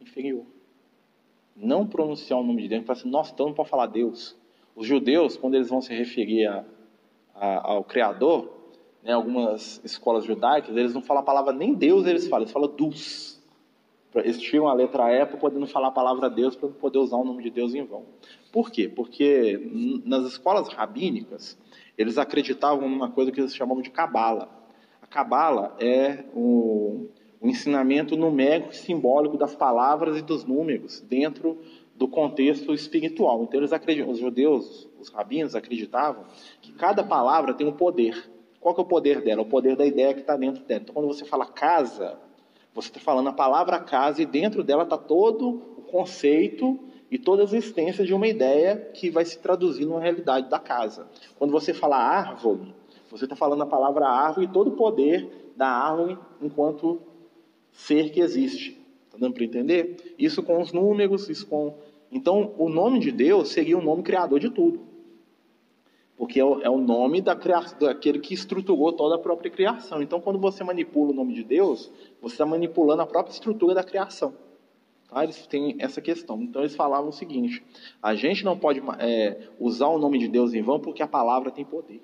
inferior. 0.00 0.44
Não 1.56 1.86
pronunciar 1.86 2.40
o 2.40 2.42
nome 2.42 2.62
de 2.62 2.68
Deus, 2.68 2.88
assim, 2.88 3.10
nossa, 3.10 3.32
então 3.32 3.46
não 3.46 3.54
pode 3.54 3.68
falar 3.68 3.86
Deus. 3.86 4.36
Os 4.74 4.86
judeus, 4.86 5.36
quando 5.36 5.54
eles 5.54 5.68
vão 5.68 5.80
se 5.80 5.94
referir 5.94 6.46
a, 6.46 6.64
a, 7.34 7.72
ao 7.72 7.84
Criador, 7.84 8.50
né, 9.02 9.12
algumas 9.12 9.80
escolas 9.84 10.24
judaicas, 10.24 10.76
eles 10.76 10.94
não 10.94 11.02
falam 11.02 11.22
a 11.22 11.26
palavra 11.26 11.52
nem 11.52 11.74
Deus, 11.74 12.06
eles 12.06 12.28
falam, 12.28 12.44
eles 12.44 12.52
falam 12.52 12.74
Dus. 12.74 13.29
Eles 14.14 14.40
tiram 14.40 14.68
a 14.68 14.74
letra 14.74 15.12
E 15.12 15.24
para 15.24 15.36
poder 15.36 15.58
não 15.58 15.66
falar 15.66 15.88
a 15.88 15.92
palavra 15.92 16.28
Deus, 16.28 16.56
para 16.56 16.68
não 16.68 16.74
poder 16.74 16.98
usar 16.98 17.16
o 17.16 17.24
nome 17.24 17.42
de 17.42 17.50
Deus 17.50 17.74
em 17.74 17.84
vão. 17.84 18.04
Por 18.52 18.70
quê? 18.70 18.88
Porque 18.88 19.70
nas 20.04 20.26
escolas 20.26 20.68
rabínicas, 20.68 21.56
eles 21.96 22.18
acreditavam 22.18 22.88
numa 22.88 23.10
coisa 23.10 23.30
que 23.30 23.40
eles 23.40 23.54
chamavam 23.54 23.82
de 23.82 23.90
Cabala. 23.90 24.48
A 25.00 25.06
Cabala 25.06 25.76
é 25.78 26.24
um, 26.34 27.08
ensinamento 27.42 28.16
numérico 28.16 28.72
e 28.72 28.76
simbólico 28.76 29.38
das 29.38 29.54
palavras 29.54 30.18
e 30.18 30.22
dos 30.22 30.44
números 30.44 31.00
dentro 31.00 31.58
do 31.94 32.06
contexto 32.06 32.74
espiritual. 32.74 33.42
Então 33.42 33.60
eles 33.60 33.72
acreditam, 33.72 34.10
os 34.10 34.18
judeus, 34.18 34.88
os 34.98 35.08
rabinos 35.08 35.54
acreditavam 35.54 36.24
que 36.60 36.72
cada 36.72 37.02
palavra 37.02 37.54
tem 37.54 37.66
um 37.66 37.72
poder. 37.72 38.30
Qual 38.60 38.74
que 38.74 38.80
é 38.80 38.84
o 38.84 38.86
poder 38.86 39.22
dela? 39.22 39.42
O 39.42 39.46
poder 39.46 39.74
da 39.74 39.86
ideia 39.86 40.12
que 40.12 40.20
está 40.20 40.36
dentro 40.36 40.62
dela. 40.64 40.82
Então 40.82 40.94
quando 40.94 41.06
você 41.06 41.24
fala 41.24 41.46
casa, 41.46 42.18
você 42.74 42.88
está 42.88 43.00
falando 43.00 43.28
a 43.28 43.32
palavra 43.32 43.78
casa 43.80 44.22
e 44.22 44.26
dentro 44.26 44.62
dela 44.62 44.84
está 44.84 44.96
todo 44.96 45.48
o 45.76 45.82
conceito 45.82 46.78
e 47.10 47.18
toda 47.18 47.42
a 47.42 47.44
existência 47.44 48.04
de 48.04 48.14
uma 48.14 48.28
ideia 48.28 48.76
que 48.94 49.10
vai 49.10 49.24
se 49.24 49.38
traduzir 49.38 49.84
numa 49.84 50.00
realidade 50.00 50.48
da 50.48 50.58
casa. 50.58 51.08
Quando 51.36 51.50
você 51.50 51.74
fala 51.74 51.96
árvore, 51.96 52.72
você 53.10 53.24
está 53.24 53.34
falando 53.34 53.62
a 53.62 53.66
palavra 53.66 54.06
árvore 54.06 54.46
e 54.46 54.52
todo 54.52 54.68
o 54.68 54.76
poder 54.76 55.52
da 55.56 55.66
árvore 55.66 56.16
enquanto 56.40 57.00
ser 57.72 58.10
que 58.10 58.20
existe. 58.20 58.80
Está 59.06 59.18
dando 59.18 59.34
para 59.34 59.44
entender? 59.44 60.14
Isso 60.16 60.42
com 60.42 60.60
os 60.60 60.72
números, 60.72 61.28
isso 61.28 61.46
com. 61.46 61.74
Então, 62.12 62.54
o 62.56 62.68
nome 62.68 63.00
de 63.00 63.10
Deus 63.10 63.48
seria 63.48 63.76
o 63.76 63.82
nome 63.82 64.02
criador 64.02 64.38
de 64.38 64.50
tudo. 64.50 64.89
Porque 66.20 66.38
é 66.38 66.44
o, 66.44 66.60
é 66.60 66.68
o 66.68 66.76
nome 66.76 67.22
da 67.22 67.34
criação, 67.34 67.78
daquele 67.78 68.18
que 68.18 68.34
estruturou 68.34 68.92
toda 68.92 69.14
a 69.14 69.18
própria 69.18 69.50
criação. 69.50 70.02
Então, 70.02 70.20
quando 70.20 70.38
você 70.38 70.62
manipula 70.62 71.12
o 71.12 71.14
nome 71.14 71.32
de 71.32 71.42
Deus, 71.42 71.90
você 72.20 72.34
está 72.34 72.44
manipulando 72.44 73.00
a 73.00 73.06
própria 73.06 73.32
estrutura 73.32 73.74
da 73.74 73.82
criação. 73.82 74.34
Tá? 75.08 75.24
Eles 75.24 75.46
têm 75.46 75.76
essa 75.78 75.98
questão. 76.02 76.42
Então 76.42 76.60
eles 76.60 76.76
falavam 76.76 77.08
o 77.08 77.12
seguinte: 77.12 77.64
a 78.02 78.14
gente 78.14 78.44
não 78.44 78.54
pode 78.54 78.82
é, 78.98 79.48
usar 79.58 79.86
o 79.86 79.98
nome 79.98 80.18
de 80.18 80.28
Deus 80.28 80.52
em 80.52 80.60
vão 80.60 80.78
porque 80.78 81.02
a 81.02 81.08
palavra 81.08 81.50
tem 81.50 81.64
poder. 81.64 82.02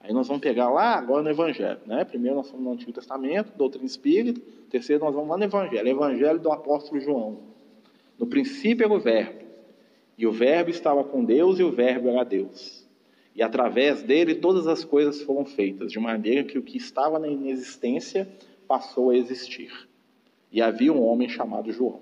Aí 0.00 0.14
nós 0.14 0.26
vamos 0.26 0.40
pegar 0.40 0.70
lá 0.70 0.94
agora 0.94 1.22
no 1.22 1.28
Evangelho. 1.28 1.80
Né? 1.84 2.02
Primeiro 2.06 2.38
nós 2.38 2.50
fomos 2.50 2.64
no 2.64 2.72
Antigo 2.72 2.92
Testamento, 2.92 3.52
doutrina 3.58 3.84
espírita. 3.84 4.40
Terceiro 4.70 5.04
nós 5.04 5.14
vamos 5.14 5.28
lá 5.28 5.36
no 5.36 5.44
Evangelho. 5.44 5.86
Evangelho 5.86 6.38
do 6.38 6.50
apóstolo 6.50 6.98
João. 6.98 7.40
No 8.18 8.26
princípio 8.26 8.86
era 8.86 8.94
o 8.94 8.98
Verbo. 8.98 9.43
E 10.16 10.26
o 10.26 10.32
Verbo 10.32 10.70
estava 10.70 11.02
com 11.02 11.24
Deus 11.24 11.58
e 11.58 11.62
o 11.62 11.70
Verbo 11.70 12.08
era 12.08 12.24
Deus. 12.24 12.84
E 13.34 13.42
através 13.42 14.02
dele 14.02 14.36
todas 14.36 14.66
as 14.66 14.84
coisas 14.84 15.20
foram 15.22 15.44
feitas, 15.44 15.90
de 15.90 15.98
maneira 15.98 16.44
que 16.44 16.58
o 16.58 16.62
que 16.62 16.76
estava 16.76 17.18
na 17.18 17.26
inexistência 17.26 18.28
passou 18.68 19.10
a 19.10 19.16
existir. 19.16 19.72
E 20.52 20.62
havia 20.62 20.92
um 20.92 21.02
homem 21.02 21.28
chamado 21.28 21.72
João. 21.72 22.00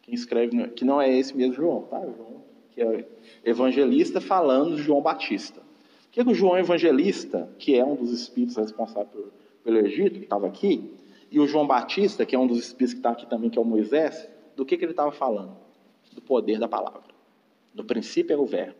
Quem 0.00 0.14
escreve, 0.14 0.68
que 0.68 0.84
não 0.84 1.00
é 1.00 1.14
esse 1.14 1.36
mesmo 1.36 1.54
João, 1.54 1.82
tá? 1.82 2.00
João, 2.00 2.42
que 2.70 2.82
é 2.82 3.06
evangelista 3.44 4.20
falando 4.20 4.76
de 4.76 4.82
João 4.82 5.02
Batista. 5.02 5.60
O 5.60 6.10
que, 6.10 6.20
é 6.20 6.24
que 6.24 6.30
o 6.30 6.34
João 6.34 6.58
Evangelista, 6.58 7.48
que 7.58 7.74
é 7.74 7.84
um 7.84 7.94
dos 7.94 8.12
espíritos 8.12 8.56
responsáveis 8.56 9.08
pelo, 9.62 9.78
Egito, 9.78 10.18
que 10.18 10.24
estava 10.24 10.46
aqui, 10.46 10.90
e 11.30 11.38
o 11.38 11.46
João 11.46 11.66
Batista, 11.66 12.26
que 12.26 12.34
é 12.34 12.38
um 12.38 12.46
dos 12.46 12.58
espíritos 12.58 12.94
que 12.94 12.98
está 12.98 13.10
aqui 13.10 13.26
também, 13.26 13.48
que 13.48 13.58
é 13.58 13.62
o 13.62 13.64
Moisés, 13.64 14.28
do 14.56 14.64
que, 14.64 14.76
que 14.76 14.84
ele 14.84 14.92
estava 14.92 15.12
falando? 15.12 15.56
Do 16.12 16.20
poder 16.20 16.58
da 16.58 16.68
palavra. 16.68 17.12
No 17.74 17.84
princípio 17.84 18.32
era 18.32 18.42
o 18.42 18.46
Verbo. 18.46 18.76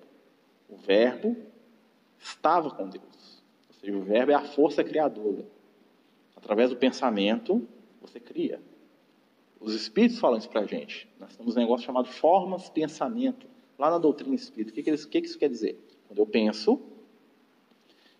O 0.68 0.76
Verbo 0.76 1.36
estava 2.18 2.70
com 2.70 2.88
Deus. 2.88 3.42
Ou 3.68 3.74
seja, 3.74 3.96
o 3.96 4.02
Verbo 4.02 4.32
é 4.32 4.34
a 4.34 4.42
força 4.42 4.84
criadora. 4.84 5.46
Através 6.36 6.70
do 6.70 6.76
pensamento, 6.76 7.66
você 8.00 8.20
cria. 8.20 8.60
Os 9.60 9.74
espíritos 9.74 10.18
falam 10.18 10.38
isso 10.38 10.48
para 10.48 10.62
a 10.62 10.66
gente. 10.66 11.08
Nós 11.20 11.36
temos 11.36 11.56
um 11.56 11.60
negócio 11.60 11.86
chamado 11.86 12.08
formas 12.08 12.68
pensamento, 12.68 13.46
lá 13.78 13.90
na 13.90 13.98
doutrina 13.98 14.34
espírita. 14.34 14.72
O 14.72 14.74
que, 14.74 14.82
que, 14.82 14.96
que, 14.96 15.20
que 15.20 15.26
isso 15.26 15.38
quer 15.38 15.48
dizer? 15.48 15.78
Quando 16.08 16.18
eu 16.18 16.26
penso, 16.26 16.80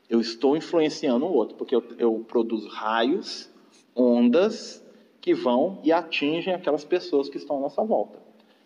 eu 0.08 0.20
estou 0.20 0.56
influenciando 0.56 1.26
o 1.26 1.32
outro, 1.32 1.56
porque 1.56 1.74
eu, 1.74 1.84
eu 1.98 2.24
produzo 2.28 2.68
raios, 2.68 3.50
ondas, 3.94 4.84
que 5.20 5.34
vão 5.34 5.80
e 5.82 5.92
atingem 5.92 6.54
aquelas 6.54 6.84
pessoas 6.84 7.28
que 7.28 7.36
estão 7.36 7.56
à 7.58 7.60
nossa 7.60 7.82
volta. 7.82 8.20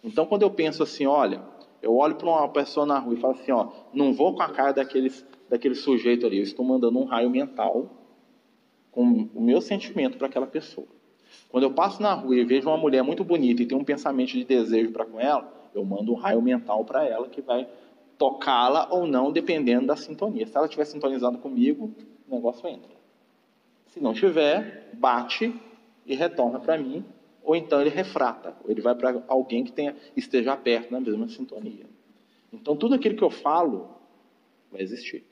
Então, 0.06 0.24
quando 0.24 0.42
eu 0.42 0.50
penso 0.50 0.84
assim, 0.84 1.04
olha, 1.04 1.42
eu 1.82 1.96
olho 1.96 2.14
para 2.14 2.28
uma 2.28 2.48
pessoa 2.48 2.86
na 2.86 2.96
rua 2.96 3.14
e 3.14 3.20
falo 3.20 3.34
assim, 3.34 3.50
ó, 3.50 3.70
não 3.92 4.12
vou 4.12 4.34
com 4.34 4.42
a 4.42 4.48
cara 4.48 4.72
daqueles, 4.72 5.26
daquele 5.48 5.74
sujeito 5.74 6.24
ali, 6.24 6.38
eu 6.38 6.44
estou 6.44 6.64
mandando 6.64 6.96
um 6.96 7.04
raio 7.04 7.28
mental 7.28 7.90
com 8.92 9.28
o 9.34 9.42
meu 9.42 9.60
sentimento 9.60 10.16
para 10.16 10.28
aquela 10.28 10.46
pessoa. 10.46 10.86
Quando 11.48 11.64
eu 11.64 11.72
passo 11.72 12.00
na 12.00 12.14
rua 12.14 12.36
e 12.36 12.44
vejo 12.44 12.68
uma 12.68 12.76
mulher 12.76 13.02
muito 13.02 13.24
bonita 13.24 13.62
e 13.62 13.66
tenho 13.66 13.80
um 13.80 13.84
pensamento 13.84 14.30
de 14.30 14.44
desejo 14.44 14.92
para 14.92 15.04
com 15.04 15.18
ela, 15.18 15.52
eu 15.74 15.84
mando 15.84 16.12
um 16.12 16.14
raio 16.14 16.40
mental 16.40 16.84
para 16.84 17.04
ela 17.04 17.28
que 17.28 17.42
vai 17.42 17.68
tocá-la 18.16 18.86
ou 18.90 19.08
não, 19.08 19.32
dependendo 19.32 19.88
da 19.88 19.96
sintonia. 19.96 20.46
Se 20.46 20.56
ela 20.56 20.66
estiver 20.66 20.84
sintonizada 20.84 21.36
comigo, 21.36 21.92
o 22.28 22.34
negócio 22.34 22.66
entra. 22.68 22.94
Se 23.88 24.00
não 24.00 24.14
tiver, 24.14 24.88
bate 24.94 25.52
e 26.06 26.14
retorna 26.14 26.60
para 26.60 26.78
mim, 26.78 27.04
ou 27.46 27.54
então 27.54 27.80
ele 27.80 27.90
refrata, 27.90 28.56
ou 28.64 28.70
ele 28.72 28.80
vai 28.80 28.92
para 28.96 29.22
alguém 29.28 29.62
que 29.62 29.70
tenha, 29.70 29.94
esteja 30.16 30.56
perto 30.56 30.90
na 30.90 30.98
mesma 30.98 31.28
sintonia. 31.28 31.86
Então, 32.52 32.76
tudo 32.76 32.96
aquilo 32.96 33.16
que 33.16 33.22
eu 33.22 33.30
falo 33.30 33.88
vai 34.70 34.82
existir. 34.82 35.24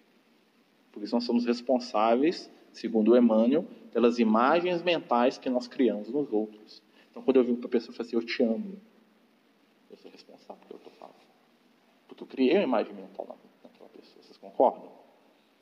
Por 0.93 1.03
isso, 1.03 1.13
nós 1.13 1.25
somos 1.25 1.45
responsáveis, 1.45 2.49
segundo 2.73 3.17
Emmanuel, 3.17 3.67
pelas 3.93 4.21
imagens 4.21 4.81
mentais 4.81 5.39
que 5.39 5.51
nós 5.51 5.67
criamos 5.67 6.09
nos 6.09 6.33
outros. 6.33 6.81
Então, 7.11 7.21
quando 7.21 7.39
eu 7.39 7.45
vi 7.45 7.55
para 7.57 7.67
a 7.67 7.71
pessoa 7.71 7.93
assim, 7.99 8.15
eu 8.15 8.23
te 8.23 8.45
amo, 8.45 8.81
eu 9.91 9.97
sou 9.97 10.09
responsável 10.09 10.63
pelo 10.69 10.79
que 10.79 10.87
eu 10.87 10.93
estou 10.93 10.93
falando. 10.93 11.27
Porque 12.07 12.23
eu 12.23 12.29
criei 12.29 12.55
uma 12.55 12.63
imagem 12.63 12.95
mental 12.95 13.37
naquela 13.61 13.89
pessoa, 13.89 14.23
vocês 14.23 14.39
concordam? 14.39 14.93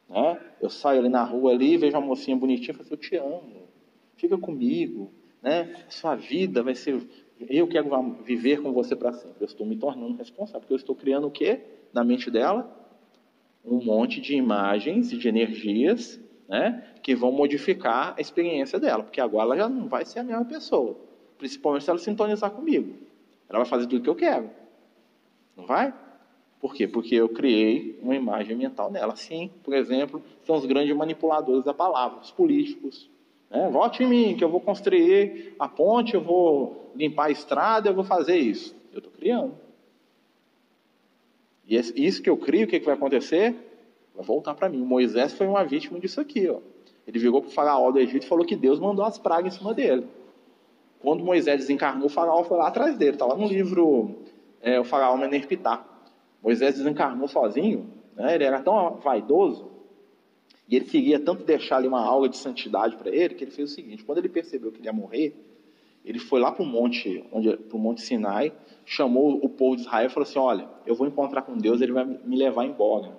Né? 0.06 0.38
Eu 0.60 0.68
saio 0.68 1.00
ali 1.00 1.08
na 1.08 1.24
rua 1.24 1.52
ali, 1.52 1.78
vejo 1.78 1.96
uma 1.96 2.06
mocinha 2.06 2.36
bonitinha 2.36 2.72
e 2.72 2.74
falo 2.74 2.82
assim, 2.82 2.92
eu 2.92 2.98
te 2.98 3.16
amo, 3.16 3.68
fica 4.16 4.36
comigo, 4.36 5.10
né? 5.42 5.74
sua 5.88 6.14
vida 6.14 6.62
vai 6.62 6.74
ser... 6.74 7.02
Eu 7.48 7.66
quero 7.66 7.88
viver 8.22 8.62
com 8.62 8.72
você 8.72 8.94
para 8.94 9.12
sempre. 9.12 9.36
Eu 9.40 9.46
estou 9.46 9.66
me 9.66 9.76
tornando 9.76 10.16
responsável, 10.16 10.60
porque 10.60 10.74
eu 10.74 10.76
estou 10.76 10.94
criando 10.94 11.26
o 11.26 11.30
quê 11.30 11.60
na 11.92 12.04
mente 12.04 12.30
dela? 12.30 12.70
Um 13.64 13.84
monte 13.84 14.20
de 14.20 14.36
imagens 14.36 15.12
e 15.12 15.18
de 15.18 15.28
energias 15.28 16.20
né, 16.48 16.84
que 17.02 17.14
vão 17.14 17.32
modificar 17.32 18.14
a 18.16 18.20
experiência 18.20 18.78
dela, 18.78 19.02
porque 19.02 19.20
agora 19.20 19.44
ela 19.44 19.56
já 19.56 19.68
não 19.68 19.88
vai 19.88 20.04
ser 20.04 20.20
a 20.20 20.22
mesma 20.22 20.44
pessoa, 20.44 20.96
principalmente 21.38 21.84
se 21.84 21.90
ela 21.90 21.98
sintonizar 21.98 22.50
comigo. 22.50 22.94
Ela 23.48 23.60
vai 23.60 23.66
fazer 23.68 23.86
tudo 23.86 24.00
o 24.00 24.02
que 24.02 24.10
eu 24.10 24.14
quero. 24.14 24.50
Não 25.56 25.66
vai? 25.66 25.94
Por 26.60 26.74
quê? 26.74 26.86
Porque 26.86 27.14
eu 27.14 27.28
criei 27.28 27.98
uma 28.02 28.14
imagem 28.14 28.54
mental 28.54 28.90
nela. 28.90 29.16
Sim, 29.16 29.50
por 29.64 29.74
exemplo, 29.74 30.22
são 30.42 30.56
os 30.56 30.64
grandes 30.64 30.94
manipuladores 30.94 31.64
da 31.64 31.74
palavra, 31.74 32.20
os 32.20 32.30
políticos. 32.30 33.10
Né? 33.52 33.68
Vote 33.70 34.02
em 34.02 34.06
mim, 34.06 34.36
que 34.36 34.42
eu 34.42 34.48
vou 34.48 34.60
construir 34.60 35.54
a 35.58 35.68
ponte, 35.68 36.14
eu 36.14 36.22
vou 36.22 36.90
limpar 36.96 37.26
a 37.26 37.30
estrada, 37.30 37.90
eu 37.90 37.94
vou 37.94 38.04
fazer 38.04 38.36
isso. 38.36 38.74
Eu 38.90 38.98
estou 38.98 39.12
criando. 39.12 39.54
E 41.66 41.76
isso 41.76 42.22
que 42.22 42.30
eu 42.30 42.36
crio, 42.36 42.64
o 42.64 42.68
que, 42.68 42.80
que 42.80 42.86
vai 42.86 42.94
acontecer? 42.94 43.54
Vai 44.14 44.24
voltar 44.24 44.54
para 44.54 44.68
mim. 44.68 44.78
Moisés 44.78 45.32
foi 45.32 45.46
uma 45.46 45.64
vítima 45.64 46.00
disso 46.00 46.20
aqui. 46.20 46.48
Ó. 46.48 46.58
Ele 47.06 47.18
virou 47.18 47.40
para 47.40 47.48
o 47.48 47.52
faraó 47.52 47.90
do 47.90 47.98
Egito 47.98 48.24
e 48.24 48.28
falou 48.28 48.44
que 48.44 48.56
Deus 48.56 48.80
mandou 48.80 49.04
as 49.04 49.18
pragas 49.18 49.54
em 49.54 49.58
cima 49.58 49.74
dele. 49.74 50.06
Quando 51.00 51.24
Moisés 51.24 51.60
desencarnou, 51.60 52.06
o 52.06 52.10
faraó 52.10 52.44
foi 52.44 52.56
lá 52.56 52.68
atrás 52.68 52.96
dele. 52.96 53.12
Está 53.12 53.26
lá 53.26 53.36
no 53.36 53.46
livro 53.46 54.16
é, 54.60 54.78
O 54.78 54.84
Faraó 54.84 55.16
Menerpitá. 55.16 55.84
Moisés 56.42 56.76
desencarnou 56.76 57.26
sozinho. 57.26 57.86
Né? 58.14 58.34
Ele 58.34 58.44
era 58.44 58.60
tão 58.60 58.96
vaidoso 58.96 59.71
e 60.72 60.76
ele 60.76 60.86
queria 60.86 61.20
tanto 61.20 61.44
deixar 61.44 61.76
ali 61.76 61.86
uma 61.86 62.00
aula 62.00 62.30
de 62.30 62.38
santidade 62.38 62.96
para 62.96 63.14
ele 63.14 63.34
que 63.34 63.44
ele 63.44 63.50
fez 63.50 63.70
o 63.70 63.74
seguinte: 63.74 64.02
quando 64.04 64.16
ele 64.16 64.28
percebeu 64.30 64.72
que 64.72 64.78
ele 64.78 64.86
ia 64.86 64.92
morrer, 64.92 65.36
ele 66.02 66.18
foi 66.18 66.40
lá 66.40 66.50
para 66.50 66.62
o 66.62 66.66
monte, 66.66 67.22
monte 67.74 68.00
Sinai, 68.00 68.54
chamou 68.86 69.38
o 69.44 69.50
povo 69.50 69.76
de 69.76 69.82
Israel 69.82 70.06
e 70.06 70.08
falou 70.08 70.26
assim: 70.26 70.38
Olha, 70.38 70.66
eu 70.86 70.94
vou 70.94 71.06
encontrar 71.06 71.42
com 71.42 71.58
Deus, 71.58 71.82
ele 71.82 71.92
vai 71.92 72.06
me 72.06 72.34
levar 72.34 72.64
embora. 72.64 73.14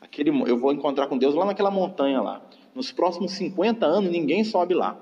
Aquele, 0.00 0.30
eu 0.48 0.56
vou 0.56 0.72
encontrar 0.72 1.06
com 1.06 1.18
Deus 1.18 1.34
lá 1.34 1.44
naquela 1.44 1.70
montanha 1.70 2.22
lá. 2.22 2.40
Nos 2.74 2.90
próximos 2.90 3.32
50 3.32 3.84
anos, 3.84 4.10
ninguém 4.10 4.42
sobe 4.42 4.72
lá. 4.72 4.98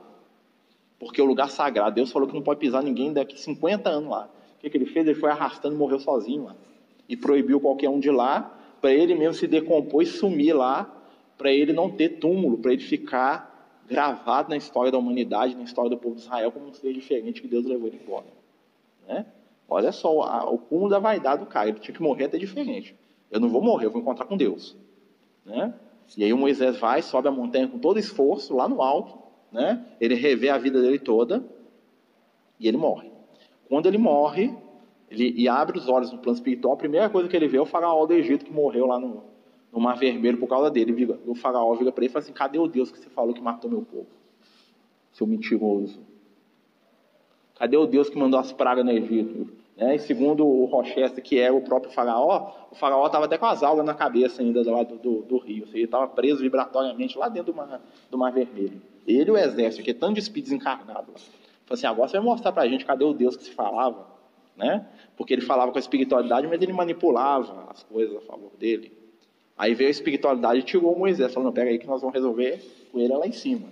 Porque 0.98 1.20
é 1.20 1.24
o 1.24 1.28
lugar 1.28 1.48
sagrado. 1.48 1.94
Deus 1.94 2.10
falou 2.10 2.26
que 2.26 2.34
não 2.34 2.42
pode 2.42 2.58
pisar 2.58 2.82
ninguém 2.82 3.12
daqui 3.12 3.40
50 3.40 3.88
anos 3.88 4.10
lá. 4.10 4.28
O 4.56 4.60
que, 4.60 4.68
que 4.68 4.76
ele 4.76 4.86
fez? 4.86 5.06
Ele 5.06 5.14
foi 5.14 5.30
arrastando 5.30 5.76
e 5.76 5.78
morreu 5.78 6.00
sozinho 6.00 6.42
lá. 6.42 6.56
E 7.08 7.16
proibiu 7.16 7.60
qualquer 7.60 7.88
um 7.88 8.00
de 8.00 8.10
lá, 8.10 8.52
para 8.80 8.92
ele 8.92 9.14
mesmo 9.14 9.34
se 9.34 9.46
decompor 9.46 10.02
e 10.02 10.06
sumir 10.06 10.52
lá, 10.52 10.97
para 11.38 11.53
ele 11.53 11.72
não 11.72 11.88
ter 11.88 12.18
túmulo, 12.18 12.59
para 12.59 12.72
ele 12.72 12.83
ficar 12.83 13.48
gravado 13.88 14.51
na 14.51 14.57
história 14.57 14.92
da 14.92 14.98
humanidade, 14.98 15.57
na 15.57 15.62
história 15.62 15.88
do 15.88 15.96
povo 15.96 16.16
de 16.16 16.22
Israel, 16.22 16.53
como 16.53 16.66
um 16.66 16.74
ser 16.74 16.92
diferente 16.92 17.40
que 17.40 17.48
Deus 17.48 17.64
levou 17.64 17.87
ele 17.87 17.98
embora. 18.03 18.27
Né? 19.07 19.24
Olha 19.68 19.92
só, 19.92 20.11
o 20.53 20.59
cúmulo 20.59 20.90
da 20.90 20.98
vaidade 20.98 21.42
do 21.42 21.46
cara. 21.46 21.68
Ele 21.68 21.79
tinha 21.79 21.94
que 21.94 22.03
morrer 22.03 22.24
até 22.24 22.37
diferente. 22.37 22.94
Eu 23.31 23.40
não 23.40 23.48
vou 23.48 23.62
morrer, 23.62 23.87
eu 23.87 23.90
vou 23.90 24.01
encontrar 24.01 24.27
com 24.27 24.37
Deus. 24.37 24.77
Né? 25.44 25.72
E 26.16 26.24
aí 26.24 26.33
o 26.33 26.38
Moisés 26.38 26.79
vai, 26.79 27.01
sobe 27.01 27.29
a 27.29 27.31
montanha 27.31 27.68
com 27.68 27.79
todo 27.79 27.98
esforço, 27.98 28.55
lá 28.55 28.68
no 28.68 28.83
alto, 28.83 29.18
né? 29.53 29.85
ele 30.01 30.14
revê 30.14 30.48
a 30.48 30.59
vida 30.59 30.81
dele 30.81 30.98
toda 30.98 31.44
e 32.59 32.66
ele 32.66 32.77
morre. 32.77 33.11
Quando 33.68 33.87
ele 33.87 33.98
morre, 33.98 34.55
ele 35.11 35.35
e 35.37 35.48
abre 35.48 35.79
os 35.79 35.88
olhos 35.88 36.11
no 36.11 36.18
plano 36.18 36.37
espiritual, 36.37 36.74
a 36.74 36.79
primeira 36.79 37.09
coisa 37.11 37.29
que 37.29 37.37
ele 37.37 37.48
vê 37.48 37.59
é 37.59 37.61
o 37.61 37.66
faraó 37.66 38.07
do 38.07 38.14
Egito 38.14 38.44
que 38.44 38.53
morreu 38.53 38.87
lá 38.87 38.98
no, 38.98 39.22
no 39.72 39.81
Mar 39.81 39.96
Vermelho 39.96 40.38
por 40.38 40.48
causa 40.48 40.70
dele. 40.70 41.18
O 41.26 41.35
faraó 41.35 41.74
vira 41.74 41.92
para 41.92 42.04
ele 42.04 42.11
e 42.11 42.12
fala 42.12 42.22
assim: 42.22 42.33
cadê 42.33 42.59
o 42.59 42.66
Deus 42.66 42.90
que 42.90 42.98
você 42.98 43.09
falou 43.11 43.35
que 43.35 43.40
matou 43.40 43.70
meu 43.70 43.83
povo? 43.83 44.07
seu 45.18 45.26
mentiroso? 45.26 46.00
Cadê 47.57 47.76
o 47.76 47.87
Deus 47.87 48.09
que 48.09 48.16
mandou 48.16 48.38
as 48.38 48.52
pragas 48.52 48.85
no 48.85 48.92
Egito? 48.92 49.48
Né? 49.76 49.96
E 49.96 49.98
segundo 49.98 50.46
o 50.46 50.64
Rochester, 50.66 51.22
que 51.22 51.38
é 51.38 51.50
o 51.50 51.61
próprio 51.61 51.92
faraó, 51.92 52.52
o 52.70 52.74
faraó 52.76 53.07
estava 53.07 53.24
até 53.24 53.37
com 53.37 53.46
as 53.46 53.62
algas 53.62 53.85
na 53.85 53.94
cabeça 53.94 54.42
ainda 54.42 54.62
lá 54.70 54.85
do, 54.85 54.96
do, 54.96 55.22
do 55.22 55.38
rio. 55.38 55.66
Ele 55.72 55.85
estava 55.85 56.07
preso 56.07 56.40
vibratoriamente 56.40 57.18
lá 57.18 57.28
dentro 57.28 57.52
do 57.52 57.57
mar, 57.57 57.81
do 58.09 58.16
mar 58.16 58.33
Vermelho. 58.33 58.81
Ele 59.07 59.28
e 59.28 59.33
o 59.33 59.37
exército, 59.37 59.83
que 59.83 59.90
é 59.90 59.94
tanto 59.94 60.14
de 60.14 60.20
espíritos 60.20 60.52
encarnados. 60.52 61.31
Falei 61.66 61.78
assim, 61.78 61.87
agora 61.87 62.09
você 62.09 62.16
vai 62.16 62.26
mostrar 62.26 62.52
para 62.52 62.62
a 62.62 62.68
gente 62.68 62.85
cadê 62.85 63.04
o 63.04 63.12
Deus 63.12 63.37
que 63.37 63.44
se 63.44 63.50
falava. 63.50 64.07
Né? 64.57 64.87
Porque 65.16 65.33
ele 65.33 65.42
falava 65.42 65.72
com 65.72 65.78
a 65.78 65.81
espiritualidade, 65.81 66.46
mas 66.46 66.61
ele 66.61 66.72
manipulava 66.72 67.70
as 67.70 67.83
coisas 67.85 68.16
a 68.16 68.20
favor 68.20 68.50
dele. 68.59 68.92
Aí 69.58 69.74
veio 69.74 69.88
a 69.88 69.90
espiritualidade 69.90 70.60
e 70.60 70.62
tirou 70.62 70.96
Moisés, 70.96 71.34
falando, 71.34 71.52
pega 71.52 71.70
aí 71.70 71.78
que 71.78 71.86
nós 71.86 72.00
vamos 72.00 72.14
resolver 72.14 72.62
com 72.92 73.00
ele 73.00 73.12
lá 73.12 73.26
em 73.26 73.32
cima. 73.32 73.68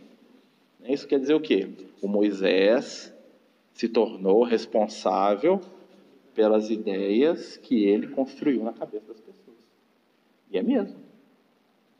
Isso 0.85 1.07
quer 1.07 1.21
dizer 1.21 1.35
o 1.35 1.41
quê? 1.41 1.69
O 2.03 2.09
Moisés 2.09 3.15
se 3.73 3.89
tornou 3.89 4.43
responsável 4.43 5.61
pelas 6.35 6.71
ideias 6.71 7.57
que 7.57 7.85
ele 7.85 8.09
construiu 8.09 8.63
na 8.63 8.73
cabeça 8.73 9.07
das 9.07 9.21
pessoas. 9.21 9.57
E 10.51 10.59
é 10.59 10.63
mesmo. 10.63 10.99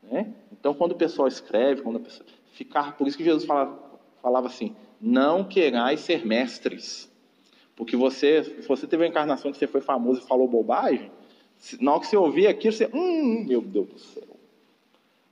Né? 0.03 0.33
Então, 0.51 0.73
quando 0.73 0.91
o 0.91 0.95
pessoal 0.95 1.27
escreve, 1.27 1.81
quando 1.81 1.97
a 1.97 1.99
pessoa 1.99 2.25
ficar, 2.53 2.97
por 2.97 3.07
isso 3.07 3.17
que 3.17 3.23
Jesus 3.23 3.45
falava, 3.45 3.79
falava 4.21 4.47
assim: 4.47 4.75
não 4.99 5.43
querais 5.43 5.99
ser 6.01 6.25
mestres, 6.25 7.11
porque 7.75 7.95
você, 7.95 8.41
você 8.67 8.87
teve 8.87 9.05
a 9.05 9.07
encarnação 9.07 9.51
que 9.51 9.57
você 9.57 9.67
foi 9.67 9.81
famoso 9.81 10.21
e 10.21 10.27
falou 10.27 10.47
bobagem, 10.47 11.11
na 11.79 11.91
hora 11.91 11.99
que 12.01 12.07
você 12.07 12.17
ouvir 12.17 12.47
aquilo, 12.47 12.73
você, 12.73 12.89
hum, 12.93 13.45
meu 13.47 13.61
Deus 13.61 13.87
do 13.87 13.99
céu, 13.99 14.23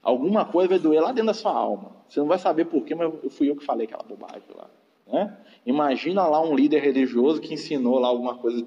alguma 0.01 0.45
coisa 0.45 0.69
vai 0.69 0.79
doer 0.79 1.01
lá 1.01 1.11
dentro 1.11 1.27
da 1.27 1.33
sua 1.33 1.53
alma. 1.53 1.95
Você 2.07 2.19
não 2.19 2.27
vai 2.27 2.37
saber 2.37 2.65
porquê, 2.65 2.95
mas 2.95 3.11
fui 3.33 3.49
eu 3.49 3.55
que 3.55 3.65
falei 3.65 3.85
aquela 3.85 4.03
bobagem 4.03 4.43
lá. 4.55 4.69
Né? 5.07 5.37
Imagina 5.65 6.25
lá 6.27 6.41
um 6.41 6.55
líder 6.55 6.79
religioso 6.81 7.41
que 7.41 7.53
ensinou 7.53 7.99
lá 7.99 8.07
alguma 8.07 8.35
coisa 8.35 8.63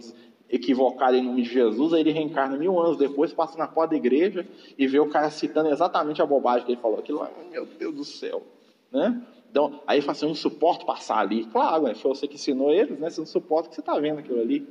equivocada 0.50 1.16
em 1.16 1.22
nome 1.22 1.42
de 1.42 1.50
Jesus, 1.50 1.92
aí 1.92 2.00
ele 2.00 2.10
reencarna 2.10 2.56
mil 2.56 2.80
anos 2.80 2.96
depois, 2.96 3.32
passa 3.32 3.58
na 3.58 3.68
porta 3.68 3.90
da 3.90 3.96
igreja 3.96 4.46
e 4.78 4.86
vê 4.86 4.98
o 4.98 5.08
cara 5.08 5.30
citando 5.30 5.68
exatamente 5.68 6.22
a 6.22 6.26
bobagem 6.26 6.64
que 6.64 6.72
ele 6.72 6.80
falou. 6.80 6.98
Aquilo 6.98 7.18
lá, 7.18 7.30
meu 7.50 7.66
Deus 7.66 7.94
do 7.94 8.04
céu. 8.04 8.42
Né? 8.90 9.20
Então, 9.50 9.80
aí 9.86 10.00
fala 10.00 10.12
assim, 10.12 10.24
eu 10.24 10.30
não 10.30 10.34
suporto 10.34 10.86
passar 10.86 11.18
ali. 11.18 11.44
Claro, 11.46 11.84
né? 11.84 11.94
foi 11.94 12.14
você 12.14 12.26
que 12.26 12.36
ensinou 12.36 12.72
eles, 12.72 12.98
né? 12.98 13.10
você 13.10 13.20
não 13.20 13.26
suporta 13.26 13.68
que 13.68 13.74
você 13.74 13.80
está 13.80 13.98
vendo 13.98 14.18
aquilo 14.18 14.40
ali. 14.40 14.66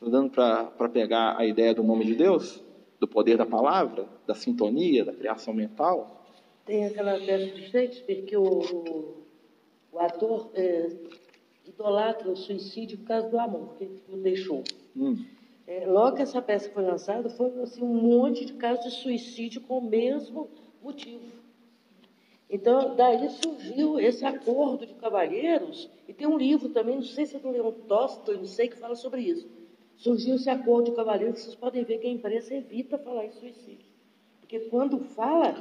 Estou 0.00 0.10
dando 0.10 0.30
para 0.30 0.88
pegar 0.88 1.36
a 1.36 1.44
ideia 1.44 1.74
do 1.74 1.82
nome 1.82 2.06
de 2.06 2.14
Deus, 2.14 2.64
do 2.98 3.06
poder 3.06 3.36
da 3.36 3.44
palavra, 3.44 4.08
da 4.26 4.34
sintonia, 4.34 5.04
da 5.04 5.12
criação 5.12 5.52
mental. 5.52 6.24
Tem 6.64 6.86
aquela 6.86 7.18
peça 7.20 7.54
de 7.54 7.68
Shakespeare 7.68 8.22
que 8.22 8.34
o, 8.34 9.26
o 9.92 9.98
ator 9.98 10.52
é, 10.54 10.88
idolatra 11.66 12.30
o 12.30 12.34
suicídio 12.34 12.96
por 12.96 13.08
causa 13.08 13.28
do 13.28 13.38
amor 13.38 13.74
que 13.74 13.90
o 14.08 14.16
deixou. 14.16 14.64
Hum. 14.96 15.22
É, 15.66 15.84
logo 15.86 16.16
que 16.16 16.22
essa 16.22 16.40
peça 16.40 16.70
foi 16.70 16.82
lançada, 16.82 17.28
foi 17.28 17.52
assim, 17.60 17.82
um 17.82 17.94
monte 17.94 18.46
de 18.46 18.54
casos 18.54 18.86
de 18.86 19.02
suicídio 19.02 19.60
com 19.60 19.80
o 19.80 19.84
mesmo 19.84 20.48
motivo. 20.82 21.30
Então, 22.48 22.96
daí 22.96 23.28
surgiu 23.28 24.00
esse 24.00 24.24
acordo 24.24 24.86
de 24.86 24.94
cavalheiros, 24.94 25.90
e 26.08 26.14
tem 26.14 26.26
um 26.26 26.38
livro 26.38 26.70
também, 26.70 26.96
não 26.96 27.02
sei 27.02 27.26
se 27.26 27.36
é 27.36 27.38
do 27.38 27.50
Leon 27.50 27.70
Tolstói, 27.86 28.38
não 28.38 28.46
sei, 28.46 28.66
que 28.66 28.78
fala 28.78 28.96
sobre 28.96 29.20
isso. 29.20 29.59
Surgiu 30.00 30.36
esse 30.36 30.48
acordo 30.48 30.90
de 30.90 30.96
cavalheiros, 30.96 31.40
vocês 31.40 31.54
podem 31.54 31.84
ver 31.84 31.98
que 31.98 32.06
a 32.06 32.10
imprensa 32.10 32.54
evita 32.54 32.96
falar 32.96 33.26
em 33.26 33.32
suicídio. 33.32 33.84
Porque 34.40 34.58
quando 34.60 34.98
fala, 35.00 35.54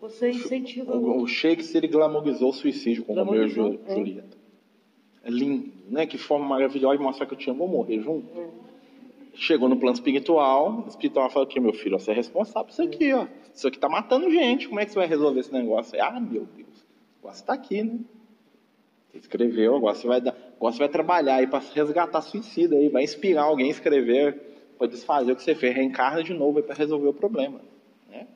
você 0.00 0.30
incentiva... 0.30 0.96
O, 0.96 1.22
o 1.22 1.26
Shakespeare 1.26 1.88
glamorizou 1.88 2.50
o 2.50 2.52
suicídio 2.52 3.04
como 3.04 3.18
Romeu 3.24 3.46
e 3.46 3.48
Julieta. 3.48 4.38
É 5.24 5.28
lindo, 5.28 5.72
né? 5.90 6.06
Que 6.06 6.16
forma 6.16 6.46
maravilhosa 6.46 6.98
de 6.98 7.02
mostrar 7.02 7.26
que 7.26 7.34
eu 7.34 7.38
tinha, 7.38 7.52
vou 7.52 7.66
morrer 7.66 7.98
junto. 7.98 8.28
É. 8.38 8.48
Chegou 9.34 9.68
no 9.68 9.76
plano 9.76 9.94
espiritual, 9.94 10.84
o 10.86 10.88
espiritual 10.88 11.28
falou 11.28 11.48
aqui, 11.48 11.58
meu 11.58 11.72
filho, 11.72 11.98
você 11.98 12.12
é 12.12 12.14
responsável 12.14 12.66
por 12.66 12.70
isso 12.70 12.82
aqui, 12.82 13.12
ó. 13.12 13.26
Isso 13.52 13.66
aqui 13.66 13.78
tá 13.80 13.88
matando 13.88 14.30
gente, 14.30 14.68
como 14.68 14.78
é 14.78 14.84
que 14.84 14.92
você 14.92 14.98
vai 15.00 15.08
resolver 15.08 15.40
esse 15.40 15.52
negócio? 15.52 16.00
Ah, 16.00 16.20
meu 16.20 16.46
Deus, 16.56 16.78
o 16.78 17.26
negócio 17.26 17.44
tá 17.44 17.54
aqui, 17.54 17.82
né? 17.82 17.98
Você 19.10 19.18
escreveu, 19.18 19.74
agora 19.74 19.96
você 19.96 20.06
vai 20.06 20.20
dar, 20.20 20.36
agora 20.56 20.72
você 20.72 20.78
vai 20.78 20.88
trabalhar 20.88 21.36
aí 21.36 21.46
para 21.46 21.62
resgatar 21.74 22.20
suicida 22.20 22.76
aí, 22.76 22.88
vai 22.88 23.02
inspirar 23.02 23.42
alguém 23.42 23.68
a 23.68 23.70
escrever 23.70 24.40
para 24.78 24.86
desfazer 24.86 25.32
o 25.32 25.36
que 25.36 25.42
você 25.42 25.54
fez, 25.54 25.74
reencarna 25.74 26.22
de 26.22 26.34
novo 26.34 26.62
para 26.62 26.74
resolver 26.74 27.08
o 27.08 27.14
problema. 27.14 27.60
Né? 28.10 28.26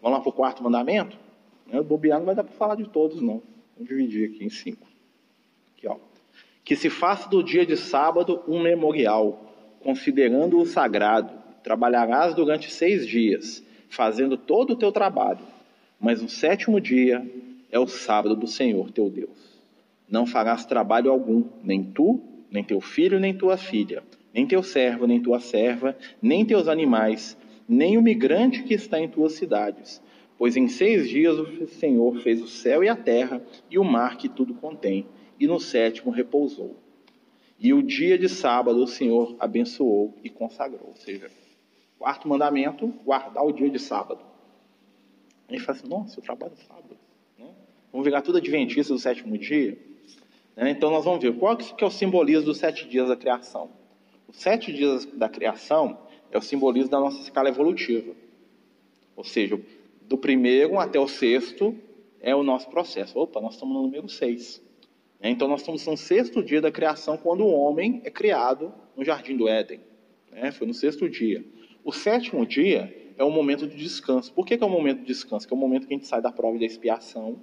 Vamos 0.00 0.18
lá 0.18 0.22
para 0.22 0.30
o 0.30 0.32
quarto 0.32 0.62
mandamento? 0.62 1.16
Né? 1.66 1.80
O 1.80 1.84
bobear 1.84 2.18
não 2.18 2.26
vai 2.26 2.34
dar 2.34 2.44
para 2.44 2.54
falar 2.54 2.76
de 2.76 2.88
todos, 2.88 3.20
não. 3.20 3.42
Vamos 3.76 3.88
dividir 3.88 4.30
aqui 4.30 4.44
em 4.44 4.50
cinco. 4.50 4.86
Aqui, 5.76 5.88
ó 5.88 5.96
que 6.64 6.76
se 6.76 6.88
faça 6.88 7.28
do 7.28 7.42
dia 7.42 7.66
de 7.66 7.76
sábado 7.76 8.42
um 8.46 8.60
memorial, 8.60 9.52
considerando-o 9.80 10.64
sagrado. 10.64 11.42
Trabalharás 11.62 12.34
durante 12.34 12.72
seis 12.72 13.06
dias, 13.06 13.62
fazendo 13.88 14.36
todo 14.36 14.72
o 14.72 14.76
teu 14.76 14.90
trabalho, 14.90 15.40
mas 15.98 16.22
o 16.22 16.28
sétimo 16.28 16.80
dia 16.80 17.24
é 17.70 17.78
o 17.78 17.86
sábado 17.86 18.34
do 18.34 18.46
Senhor 18.46 18.90
teu 18.90 19.08
Deus. 19.08 19.51
Não 20.12 20.26
farás 20.26 20.66
trabalho 20.66 21.10
algum, 21.10 21.42
nem 21.64 21.82
tu, 21.82 22.20
nem 22.50 22.62
teu 22.62 22.82
filho, 22.82 23.18
nem 23.18 23.32
tua 23.32 23.56
filha, 23.56 24.04
nem 24.34 24.46
teu 24.46 24.62
servo, 24.62 25.06
nem 25.06 25.18
tua 25.18 25.40
serva, 25.40 25.96
nem 26.20 26.44
teus 26.44 26.68
animais, 26.68 27.34
nem 27.66 27.96
o 27.96 28.02
migrante 28.02 28.62
que 28.62 28.74
está 28.74 29.00
em 29.00 29.08
tuas 29.08 29.32
cidades. 29.32 30.02
Pois 30.36 30.54
em 30.54 30.68
seis 30.68 31.08
dias 31.08 31.38
o 31.38 31.66
Senhor 31.66 32.20
fez 32.20 32.42
o 32.42 32.46
céu 32.46 32.84
e 32.84 32.90
a 32.90 32.94
terra 32.94 33.42
e 33.70 33.78
o 33.78 33.84
mar 33.84 34.18
que 34.18 34.28
tudo 34.28 34.52
contém 34.52 35.06
e 35.40 35.46
no 35.46 35.58
sétimo 35.58 36.10
repousou. 36.10 36.76
E 37.58 37.72
o 37.72 37.82
dia 37.82 38.18
de 38.18 38.28
sábado 38.28 38.82
o 38.82 38.86
Senhor 38.86 39.34
abençoou 39.40 40.14
e 40.22 40.28
consagrou. 40.28 40.88
Ou 40.88 40.96
seja, 40.96 41.30
quarto 41.98 42.28
mandamento, 42.28 42.86
guardar 43.02 43.46
o 43.46 43.52
dia 43.52 43.70
de 43.70 43.78
sábado. 43.78 44.20
Aí 45.48 45.58
fala 45.58 45.78
assim, 45.78 45.88
nossa, 45.88 46.20
eu 46.20 46.22
trabalho 46.22 46.52
sábado. 46.68 46.98
Né? 47.38 47.46
Vamos 47.90 48.04
virar 48.04 48.20
tudo 48.20 48.36
adventista 48.36 48.92
do 48.92 48.98
sétimo 48.98 49.38
dia? 49.38 49.90
Né? 50.56 50.70
Então 50.70 50.90
nós 50.90 51.04
vamos 51.04 51.20
ver 51.20 51.36
qual 51.36 51.56
que 51.56 51.82
é 51.82 51.86
o 51.86 51.90
simbolismo 51.90 52.46
dos 52.46 52.58
sete 52.58 52.88
dias 52.88 53.08
da 53.08 53.16
criação. 53.16 53.70
Os 54.28 54.36
sete 54.36 54.72
dias 54.72 55.04
da 55.06 55.28
criação 55.28 55.98
é 56.30 56.38
o 56.38 56.42
simbolismo 56.42 56.90
da 56.90 57.00
nossa 57.00 57.20
escala 57.20 57.48
evolutiva. 57.48 58.14
Ou 59.14 59.24
seja, 59.24 59.60
do 60.02 60.16
primeiro 60.16 60.78
até 60.78 60.98
o 60.98 61.06
sexto 61.06 61.76
é 62.20 62.34
o 62.34 62.42
nosso 62.42 62.68
processo. 62.70 63.18
Opa, 63.18 63.40
nós 63.40 63.54
estamos 63.54 63.74
no 63.74 63.82
número 63.82 64.08
seis. 64.08 64.62
Né? 65.20 65.30
Então, 65.30 65.48
nós 65.48 65.60
estamos 65.60 65.86
no 65.86 65.96
sexto 65.96 66.42
dia 66.42 66.60
da 66.60 66.70
criação, 66.70 67.16
quando 67.16 67.44
o 67.44 67.52
homem 67.52 68.00
é 68.04 68.10
criado 68.10 68.72
no 68.96 69.04
jardim 69.04 69.36
do 69.36 69.48
Éden. 69.48 69.80
Né? 70.30 70.50
Foi 70.52 70.66
no 70.66 70.74
sexto 70.74 71.08
dia. 71.08 71.44
O 71.84 71.92
sétimo 71.92 72.46
dia 72.46 73.12
é 73.18 73.24
o 73.24 73.30
momento 73.30 73.66
de 73.66 73.76
descanso. 73.76 74.32
Por 74.32 74.46
que, 74.46 74.56
que 74.56 74.64
é 74.64 74.66
o 74.66 74.70
momento 74.70 75.00
de 75.00 75.06
descanso? 75.06 75.46
Que 75.46 75.52
é 75.52 75.56
o 75.56 75.60
momento 75.60 75.86
que 75.86 75.94
a 75.94 75.96
gente 75.96 76.06
sai 76.06 76.22
da 76.22 76.32
prova 76.32 76.58
da 76.58 76.64
expiação, 76.64 77.40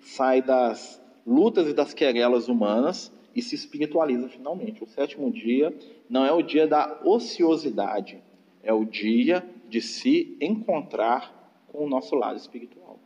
sai 0.00 0.42
das 0.42 0.99
lutas 1.26 1.68
e 1.68 1.72
das 1.72 1.94
querelas 1.94 2.48
humanas 2.48 3.12
e 3.34 3.42
se 3.42 3.54
espiritualiza 3.54 4.28
finalmente. 4.28 4.82
O 4.82 4.86
sétimo 4.86 5.30
dia 5.30 5.74
não 6.08 6.24
é 6.24 6.32
o 6.32 6.42
dia 6.42 6.66
da 6.66 7.00
ociosidade, 7.04 8.18
é 8.62 8.72
o 8.72 8.84
dia 8.84 9.44
de 9.68 9.80
se 9.80 10.36
encontrar 10.40 11.64
com 11.68 11.84
o 11.84 11.88
nosso 11.88 12.14
lado 12.16 12.36
espiritual. 12.36 12.98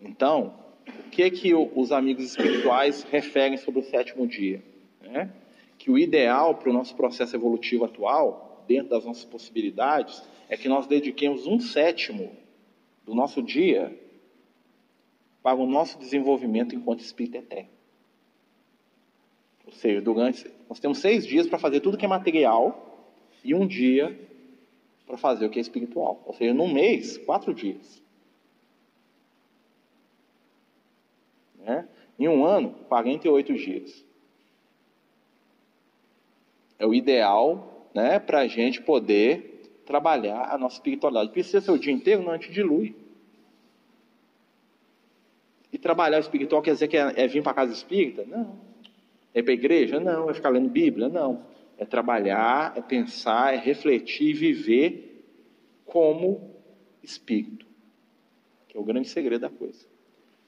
Então, 0.00 0.54
o 1.06 1.10
que, 1.10 1.22
é 1.22 1.30
que 1.30 1.54
os 1.54 1.92
amigos 1.92 2.24
espirituais 2.24 3.02
referem 3.04 3.56
sobre 3.56 3.80
o 3.80 3.84
sétimo 3.84 4.26
dia? 4.26 4.62
Né? 5.00 5.30
Que 5.78 5.90
o 5.90 5.98
ideal 5.98 6.54
para 6.54 6.70
o 6.70 6.72
nosso 6.72 6.94
processo 6.94 7.34
evolutivo 7.34 7.84
atual, 7.84 8.64
dentro 8.66 8.90
das 8.90 9.04
nossas 9.04 9.24
possibilidades, 9.24 10.22
é 10.48 10.56
que 10.56 10.68
nós 10.68 10.86
dediquemos 10.86 11.46
um 11.46 11.58
sétimo 11.58 12.30
do 13.04 13.14
nosso 13.14 13.42
dia 13.42 13.98
para 15.42 15.56
o 15.56 15.66
nosso 15.66 15.98
desenvolvimento 15.98 16.74
enquanto 16.74 17.00
espírito 17.00 17.36
eterno. 17.36 17.70
Ou 19.66 19.72
seja, 19.72 20.00
durante, 20.00 20.50
nós 20.68 20.78
temos 20.78 20.98
seis 20.98 21.26
dias 21.26 21.46
para 21.46 21.58
fazer 21.58 21.80
tudo 21.80 21.96
que 21.96 22.04
é 22.04 22.08
material 22.08 23.10
e 23.44 23.54
um 23.54 23.66
dia 23.66 24.18
para 25.06 25.16
fazer 25.16 25.46
o 25.46 25.50
que 25.50 25.58
é 25.58 25.62
espiritual. 25.62 26.22
Ou 26.26 26.34
seja, 26.34 26.54
num 26.54 26.72
mês, 26.72 27.18
quatro 27.18 27.52
dias. 27.52 28.02
Né? 31.58 31.88
Em 32.18 32.28
um 32.28 32.44
ano, 32.44 32.70
48 32.88 33.54
dias. 33.54 34.04
É 36.78 36.86
o 36.86 36.94
ideal 36.94 37.88
né, 37.94 38.18
para 38.18 38.40
a 38.40 38.46
gente 38.46 38.82
poder 38.82 39.80
trabalhar 39.84 40.52
a 40.52 40.58
nossa 40.58 40.76
espiritualidade. 40.76 41.32
Precisa 41.32 41.60
ser 41.60 41.70
o 41.70 41.78
dia 41.78 41.92
inteiro? 41.92 42.22
Não, 42.22 42.32
a 42.32 42.36
gente 42.36 42.52
dilui. 42.52 43.01
E 45.72 45.78
trabalhar 45.78 46.18
espiritual 46.18 46.60
quer 46.60 46.74
dizer 46.74 46.88
que 46.88 46.96
é, 46.96 47.12
é 47.16 47.26
vir 47.26 47.42
para 47.42 47.52
a 47.52 47.54
casa 47.54 47.72
espírita? 47.72 48.24
Não. 48.26 48.58
É 49.32 49.42
para 49.42 49.52
a 49.52 49.54
igreja? 49.54 49.98
Não. 49.98 50.28
É 50.28 50.34
ficar 50.34 50.50
lendo 50.50 50.68
Bíblia? 50.68 51.08
Não. 51.08 51.44
É 51.78 51.84
trabalhar, 51.84 52.74
é 52.76 52.82
pensar, 52.82 53.54
é 53.54 53.56
refletir 53.56 54.30
e 54.30 54.32
viver 54.34 55.24
como 55.86 56.50
espírito. 57.02 57.66
Que 58.68 58.76
é 58.76 58.80
o 58.80 58.84
grande 58.84 59.08
segredo 59.08 59.40
da 59.40 59.50
coisa. 59.50 59.86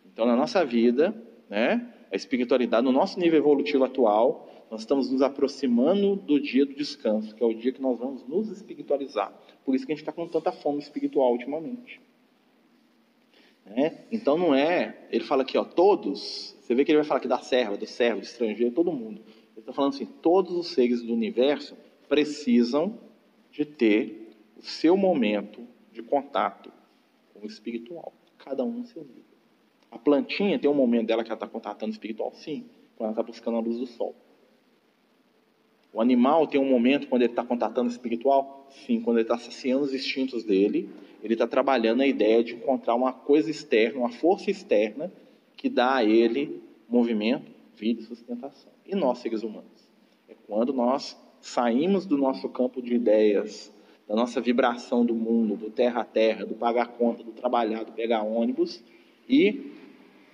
Então, 0.05 0.27
na 0.27 0.37
nossa 0.37 0.65
vida, 0.65 1.15
né, 1.49 1.91
a 2.13 2.17
espiritualidade, 2.17 2.85
no 2.85 2.93
nosso 2.93 3.19
nível 3.19 3.39
evolutivo 3.39 3.85
atual, 3.85 4.67
nós 4.71 4.81
estamos 4.81 5.11
nos 5.11 5.23
aproximando 5.23 6.17
do 6.17 6.41
dia 6.41 6.65
do 6.65 6.75
descanso, 6.75 7.35
que 7.35 7.43
é 7.43 7.47
o 7.47 7.55
dia 7.55 7.73
que 7.73 7.81
nós 7.81 7.99
vamos 7.99 8.27
nos 8.29 8.49
espiritualizar. 8.51 9.33
Por 9.65 9.75
isso 9.75 9.87
que 9.87 9.93
a 9.93 9.95
gente 9.95 10.03
está 10.03 10.13
com 10.13 10.29
tanta 10.29 10.53
fome 10.53 10.79
espiritual 10.79 11.33
ultimamente. 11.33 12.01
Né? 13.65 14.05
Então 14.13 14.37
não 14.37 14.55
é, 14.55 15.07
ele 15.11 15.25
fala 15.25 15.43
aqui, 15.43 15.57
ó, 15.57 15.65
todos, 15.65 16.57
você 16.61 16.75
vê 16.75 16.85
que 16.85 16.91
ele 16.91 16.99
vai 16.99 17.07
falar 17.07 17.19
aqui 17.19 17.29
da 17.29 17.39
serva, 17.39 17.77
do 17.77 17.87
servo, 17.87 18.21
do 18.21 18.25
estrangeiro, 18.25 18.75
todo 18.75 18.93
mundo. 18.93 19.23
Ele 19.53 19.61
está 19.61 19.73
falando 19.73 19.95
assim, 19.95 20.07
todos 20.07 20.53
os 20.53 20.69
seres 20.69 21.03
do 21.03 21.13
universo 21.13 21.77
precisam 22.09 22.99
de 23.51 23.65
ter 23.65 24.31
o 24.57 24.63
seu 24.63 24.97
momento 24.97 25.67
de 25.93 26.03
contato 26.03 26.71
com 27.33 27.41
o 27.41 27.47
espiritual, 27.47 28.13
cada 28.39 28.65
um 28.65 28.73
no 28.73 28.87
seu 28.87 29.03
nível. 29.03 29.23
A 29.91 29.99
plantinha 29.99 30.59
tem 30.59 30.69
um 30.69 30.75
momento 30.75 31.07
dela 31.07 31.23
que 31.23 31.31
ela 31.31 31.37
está 31.37 31.47
contatando 31.47 31.91
o 31.91 31.95
espiritual, 31.95 32.33
sim, 32.35 32.65
quando 32.97 33.09
ela 33.09 33.13
está 33.13 33.23
buscando 33.23 33.57
a 33.57 33.61
luz 33.61 33.79
do 33.79 33.87
sol. 33.87 34.15
O 35.93 36.01
animal 36.01 36.49
tem 36.49 36.61
um 36.61 36.69
momento 36.69 37.07
quando 37.07 37.23
ele 37.23 37.31
está 37.31 37.45
contatando 37.45 37.89
o 37.89 37.93
espiritual? 37.93 38.67
Sim, 38.85 39.01
quando 39.01 39.19
ele 39.19 39.25
está 39.25 39.39
saciando 39.39 39.85
os 39.85 39.95
instintos 39.95 40.43
dele, 40.43 40.91
ele 41.25 41.33
está 41.33 41.47
trabalhando 41.47 42.03
a 42.03 42.07
ideia 42.07 42.45
de 42.45 42.55
encontrar 42.55 42.95
uma 42.95 43.11
coisa 43.11 43.51
externa, 43.51 44.01
uma 44.01 44.11
força 44.11 44.51
externa 44.51 45.11
que 45.57 45.71
dá 45.71 45.95
a 45.95 46.05
ele 46.05 46.63
movimento, 46.87 47.51
vida 47.75 48.03
e 48.03 48.05
sustentação. 48.05 48.71
E 48.87 48.95
nós, 48.95 49.19
seres 49.19 49.43
humanos? 49.43 49.89
É 50.29 50.35
quando 50.47 50.75
nós 50.75 51.19
saímos 51.41 52.05
do 52.05 52.19
nosso 52.19 52.47
campo 52.51 52.83
de 52.83 52.95
ideias, 52.95 53.73
da 54.07 54.15
nossa 54.15 54.39
vibração 54.39 55.03
do 55.03 55.15
mundo, 55.15 55.57
do 55.57 55.71
terra 55.71 56.03
a 56.03 56.05
terra, 56.05 56.45
do 56.45 56.55
pagar 56.55 56.89
conta, 56.89 57.25
do 57.25 57.33
trabalhar, 57.33 57.85
do 57.85 57.93
pegar 57.93 58.23
ônibus, 58.23 58.85
e 59.27 59.73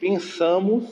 pensamos, 0.00 0.84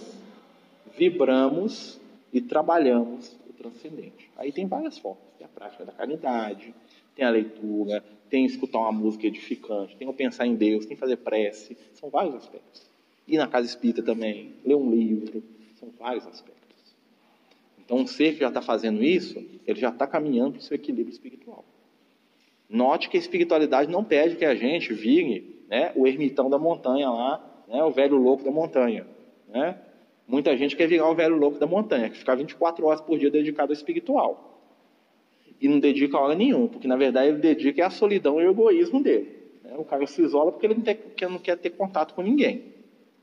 vibramos 0.96 2.00
e 2.32 2.40
trabalhamos 2.40 3.36
o 3.50 3.52
transcendente. 3.52 4.30
Aí 4.36 4.52
tem 4.52 4.64
várias 4.68 4.96
formas. 4.96 5.24
Tem 5.36 5.44
a 5.44 5.50
prática 5.50 5.84
da 5.84 5.90
caridade, 5.90 6.72
tem 7.16 7.24
a 7.24 7.30
leitura, 7.30 8.04
tem 8.28 8.44
escutar 8.44 8.78
uma 8.78 8.92
música 8.92 9.26
edificante, 9.26 9.96
tem 9.96 10.12
pensar 10.12 10.46
em 10.46 10.54
Deus, 10.54 10.86
tem 10.86 10.96
fazer 10.96 11.16
prece. 11.16 11.76
São 11.94 12.10
vários 12.10 12.34
aspectos. 12.34 12.88
Ir 13.26 13.36
na 13.36 13.46
casa 13.46 13.66
espírita 13.66 14.02
também, 14.02 14.54
ler 14.64 14.74
um 14.74 14.90
livro, 14.90 15.42
são 15.78 15.90
vários 15.98 16.26
aspectos. 16.26 16.58
Então, 17.78 17.98
um 17.98 18.06
ser 18.06 18.34
que 18.34 18.40
já 18.40 18.48
está 18.48 18.60
fazendo 18.60 19.02
isso, 19.02 19.42
ele 19.66 19.80
já 19.80 19.88
está 19.88 20.06
caminhando 20.06 20.52
para 20.52 20.60
o 20.60 20.62
seu 20.62 20.74
equilíbrio 20.74 21.12
espiritual. 21.12 21.64
Note 22.68 23.08
que 23.08 23.16
a 23.16 23.20
espiritualidade 23.20 23.90
não 23.90 24.04
pede 24.04 24.36
que 24.36 24.44
a 24.44 24.54
gente 24.54 24.92
vire 24.92 25.64
né, 25.68 25.92
o 25.96 26.06
ermitão 26.06 26.50
da 26.50 26.58
montanha 26.58 27.08
lá, 27.08 27.64
né, 27.66 27.82
o 27.82 27.90
velho 27.90 28.16
louco 28.16 28.44
da 28.44 28.50
montanha. 28.50 29.06
Né? 29.48 29.78
Muita 30.26 30.54
gente 30.54 30.76
quer 30.76 30.86
virar 30.86 31.08
o 31.10 31.14
velho 31.14 31.36
louco 31.36 31.58
da 31.58 31.66
montanha, 31.66 32.10
que 32.10 32.18
ficar 32.18 32.34
24 32.34 32.84
horas 32.84 33.00
por 33.00 33.18
dia 33.18 33.30
dedicado 33.30 33.72
ao 33.72 33.74
espiritual. 33.74 34.57
E 35.60 35.68
não 35.68 35.80
dedica 35.80 36.18
hora 36.18 36.34
nenhuma, 36.34 36.68
porque 36.68 36.86
na 36.86 36.96
verdade 36.96 37.28
ele 37.28 37.38
dedica 37.38 37.86
a 37.86 37.90
solidão 37.90 38.40
e 38.40 38.46
o 38.46 38.50
egoísmo 38.50 39.02
dele. 39.02 39.36
Né? 39.64 39.74
O 39.76 39.84
cara 39.84 40.06
se 40.06 40.22
isola 40.22 40.52
porque 40.52 40.66
ele 40.66 40.74
não, 40.74 40.82
tem, 40.82 40.94
porque 40.94 41.26
não 41.26 41.38
quer 41.38 41.56
ter 41.56 41.70
contato 41.70 42.14
com 42.14 42.22
ninguém. 42.22 42.78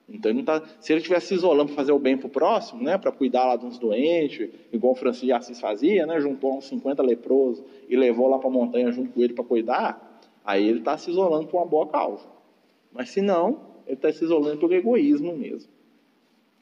Então, 0.08 0.30
ele 0.30 0.44
tá, 0.44 0.62
se 0.80 0.94
ele 0.94 1.00
estivesse 1.00 1.28
se 1.28 1.34
isolando 1.34 1.68
para 1.68 1.76
fazer 1.76 1.92
o 1.92 1.98
bem 1.98 2.16
para 2.16 2.28
o 2.28 2.30
próximo, 2.30 2.84
né, 2.84 2.96
para 2.96 3.12
cuidar 3.12 3.46
lá 3.46 3.56
de 3.56 3.66
uns 3.66 3.80
doentes, 3.80 4.50
igual 4.72 4.94
o 4.94 4.96
Francisco 4.96 5.26
de 5.26 5.32
Assis 5.32 5.60
fazia, 5.60 6.06
né, 6.06 6.20
juntou 6.22 6.56
uns 6.56 6.66
50 6.66 7.02
leprosos 7.02 7.64
e 7.90 7.96
levou 7.96 8.28
lá 8.28 8.38
para 8.38 8.48
a 8.48 8.52
montanha 8.52 8.92
junto 8.92 9.12
com 9.12 9.22
ele 9.22 9.34
para 9.34 9.44
cuidar, 9.44 10.22
aí 10.44 10.68
ele 10.68 10.80
está 10.80 10.96
se 10.96 11.10
isolando 11.10 11.48
por 11.48 11.58
uma 11.58 11.66
boa 11.66 11.88
causa. 11.88 12.24
Mas 12.94 13.10
se 13.10 13.20
não, 13.20 13.60
ele 13.88 13.96
está 13.96 14.12
se 14.12 14.24
isolando 14.24 14.60
pelo 14.60 14.76
egoísmo 14.76 15.36
mesmo. 15.36 15.72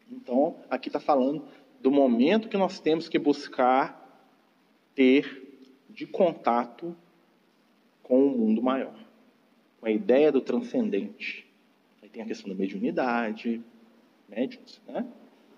Então, 0.10 0.56
aqui 0.70 0.88
está 0.88 1.00
falando 1.00 1.44
do 1.82 1.92
momento 1.92 2.48
que 2.48 2.58
nós 2.58 2.80
temos 2.80 3.10
que 3.10 3.20
buscar 3.20 4.02
ter 4.96 5.43
de 5.94 6.06
contato 6.06 6.96
com 8.02 8.28
o 8.28 8.38
mundo 8.38 8.62
maior, 8.62 8.98
com 9.80 9.86
a 9.86 9.92
ideia 9.92 10.32
do 10.32 10.42
transcendente 10.42 11.54
tem 12.14 12.22
a 12.22 12.26
questão 12.28 12.48
da 12.48 12.56
mediunidade, 12.56 13.60
médiums, 14.30 14.80
né? 14.88 15.06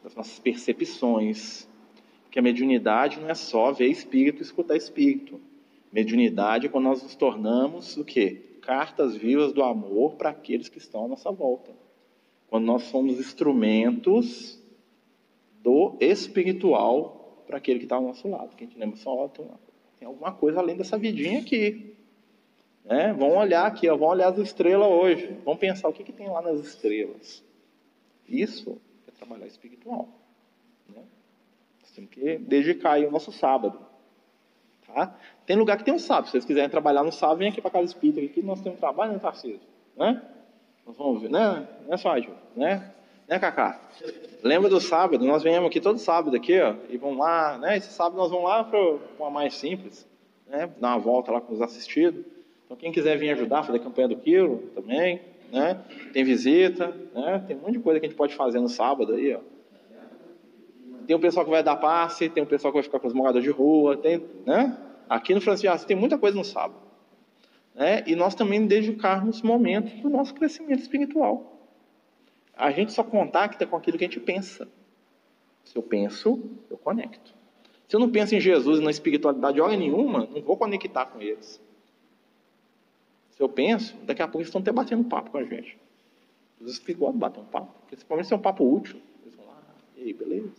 das 0.02 0.16
nossas 0.16 0.40
percepções. 0.40 1.68
Porque 2.24 2.40
a 2.40 2.42
mediunidade 2.42 3.20
não 3.20 3.30
é 3.30 3.36
só 3.36 3.74
ver 3.74 3.88
espírito 3.90 4.40
e 4.40 4.42
escutar 4.42 4.78
espírito. 4.78 5.40
Mediunidade 5.92 6.66
é 6.66 6.70
quando 6.70 6.86
nós 6.86 7.04
nos 7.04 7.16
tornamos 7.16 7.98
o 7.98 8.06
quê? 8.06 8.42
Cartas 8.62 9.16
vivas 9.16 9.52
do 9.52 9.62
amor 9.62 10.16
para 10.16 10.30
aqueles 10.30 10.70
que 10.70 10.78
estão 10.78 11.06
à 11.06 11.08
nossa 11.10 11.30
volta. 11.30 11.72
Quando 12.48 12.66
nós 12.66 12.84
somos 12.84 13.20
instrumentos 13.20 14.62
do 15.62 15.98
espiritual 16.00 17.44
para 17.46 17.58
aquele 17.58 17.80
que 17.80 17.86
está 17.86 17.98
ao 17.98 18.02
nosso 18.02 18.28
lado. 18.30 18.56
Que 18.56 18.64
a 18.64 18.68
gente 18.68 18.80
lembra 18.80 18.96
só, 18.98 19.30
tem 20.00 20.08
alguma 20.08 20.32
coisa 20.32 20.60
além 20.60 20.76
dessa 20.76 20.98
vidinha 20.98 21.40
aqui. 21.40 21.96
Né? 22.84 23.14
Vamos 23.14 23.36
olhar 23.36 23.66
aqui, 23.66 23.90
ó, 23.90 23.96
vamos 23.96 24.14
olhar 24.14 24.30
as 24.30 24.38
estrelas 24.38 24.88
hoje. 24.88 25.40
Vamos 25.44 25.60
pensar 25.60 25.90
o 25.90 25.94
que, 25.94 26.04
que 26.04 26.14
tem 26.14 26.30
lá 26.30 26.42
nas 26.42 26.60
estrelas. 26.60 27.44
Isso 28.28 28.80
é 29.08 29.12
trabalhar 29.12 29.48
espiritual. 29.48 30.08
Né? 30.88 31.02
Nós 31.82 31.92
temos 31.92 32.12
que 32.12 32.38
dedicar 32.38 32.94
aí 32.94 33.06
o 33.06 33.12
nosso 33.12 33.32
sábado. 33.32 33.80
Tá? 34.86 35.18
Tem 35.46 35.56
lugar 35.58 35.78
que 35.78 35.84
tem 35.84 35.94
um 35.94 36.00
sábado. 36.00 36.26
Se 36.26 36.32
vocês 36.32 36.46
quiserem 36.46 36.70
trabalhar 36.70 37.04
no 37.04 37.12
sábado, 37.12 37.40
vem 37.40 37.50
aqui 37.50 37.62
para 37.62 37.72
casa 37.72 37.86
espírita. 37.86 38.22
Aqui 38.22 38.42
nós 38.42 38.62
temos 38.62 38.80
trabalho, 38.80 39.14
né, 39.14 39.20
Tarcísio? 39.20 39.68
Né? 39.96 40.22
Nós 40.86 40.96
vamos 40.96 41.22
ver, 41.22 41.30
né? 41.30 41.68
Né, 41.88 41.98
Sódio? 41.98 42.36
Né? 42.56 42.94
Né, 43.28 43.40
Cacá? 43.40 43.80
Lembra 44.44 44.70
do 44.70 44.80
sábado? 44.80 45.26
Nós 45.26 45.42
viemos 45.42 45.68
aqui 45.68 45.82
todo 45.82 45.98
sábado 45.98 46.36
aqui, 46.36 46.60
ó, 46.62 46.76
e 46.90 46.98
vamos 46.98 47.18
lá, 47.18 47.58
né? 47.58 47.78
Esse 47.78 47.92
sábado 47.92 48.18
nós 48.18 48.30
vamos 48.30 48.46
lá 48.46 48.64
para 48.64 48.80
uma 49.20 49.32
mais 49.32 49.56
simples, 49.56 50.08
né? 50.48 50.70
Dar 50.80 50.90
uma 50.90 51.00
volta 51.00 51.32
lá 51.32 51.42
com 51.42 51.54
os 51.54 51.62
assistidos. 51.62 52.24
Então, 52.66 52.78
quem 52.78 52.92
quiser 52.92 53.18
vir 53.18 53.32
ajudar, 53.32 53.64
fazer 53.64 53.80
campanha 53.80 54.10
do 54.10 54.18
quilo 54.18 54.58
também, 54.76 55.22
né? 55.52 55.80
Tem 56.14 56.24
visita, 56.24 56.96
né? 57.16 57.44
Tem 57.48 57.58
um 57.58 57.62
monte 57.62 57.74
de 57.74 57.80
coisa 57.80 58.00
que 58.00 58.06
a 58.06 58.10
gente 58.10 58.18
pode 58.18 58.36
fazer 58.36 58.60
no 58.60 58.70
sábado 58.70 59.14
aí, 59.14 59.34
ó. 59.34 59.40
Tem 61.08 61.16
o 61.16 61.20
pessoal 61.20 61.46
que 61.46 61.52
vai 61.52 61.64
dar 61.64 61.76
passe, 61.76 62.30
tem 62.30 62.44
o 62.44 62.48
pessoal 62.48 62.72
que 62.72 62.78
vai 62.78 62.84
ficar 62.84 63.00
com 63.00 63.08
os 63.08 63.14
moradores 63.14 63.44
de 63.44 63.52
rua, 63.52 63.98
tem, 63.98 64.24
né? 64.46 64.78
Aqui 65.10 65.34
no 65.34 65.42
Francisco 65.42 65.88
tem 65.88 65.96
muita 65.96 66.18
coisa 66.18 66.38
no 66.38 66.44
sábado. 66.44 66.80
Né? 67.74 68.04
E 68.08 68.16
nós 68.16 68.34
também 68.34 68.66
dedicarmos 68.66 69.42
momentos 69.42 69.94
do 70.02 70.10
nosso 70.10 70.34
crescimento 70.34 70.80
espiritual. 70.80 71.55
A 72.56 72.72
gente 72.72 72.94
só 72.94 73.04
contacta 73.04 73.66
com 73.66 73.76
aquilo 73.76 73.98
que 73.98 74.06
a 74.06 74.08
gente 74.08 74.20
pensa. 74.20 74.68
Se 75.64 75.76
eu 75.78 75.84
penso, 75.84 76.42
eu 76.70 76.78
conecto. 76.78 77.34
Se 77.88 77.96
eu 77.96 78.00
não 78.00 78.10
penso 78.10 78.36
em 78.36 78.40
Jesus 78.40 78.80
e 78.80 78.84
na 78.84 78.90
espiritualidade 78.90 79.56
de 79.56 79.62
hora 79.62 79.76
nenhuma, 79.76 80.28
não 80.32 80.42
vou 80.42 80.58
conectar 80.58 81.06
com 81.06 81.22
eles. 81.22 81.62
Se 83.32 83.44
eu 83.44 83.50
penso, 83.50 83.96
daqui 84.04 84.22
a 84.22 84.28
pouco 84.28 84.40
eles 84.40 84.48
estão 84.48 84.62
até 84.62 84.72
batendo 84.72 85.04
papo 85.04 85.32
com 85.32 85.38
a 85.38 85.44
gente. 85.44 85.78
Os 86.60 86.72
espirituais 86.72 87.16
batem 87.16 87.44
um 87.44 87.46
papo. 87.46 87.74
Principalmente 87.88 88.28
se 88.28 88.34
é 88.34 88.38
um 88.38 88.42
papo 88.42 88.64
útil. 88.64 89.02
Eles 89.22 89.36
vão 89.36 89.46
lá, 89.46 89.62
e 89.98 90.04
aí, 90.04 90.14
beleza? 90.14 90.52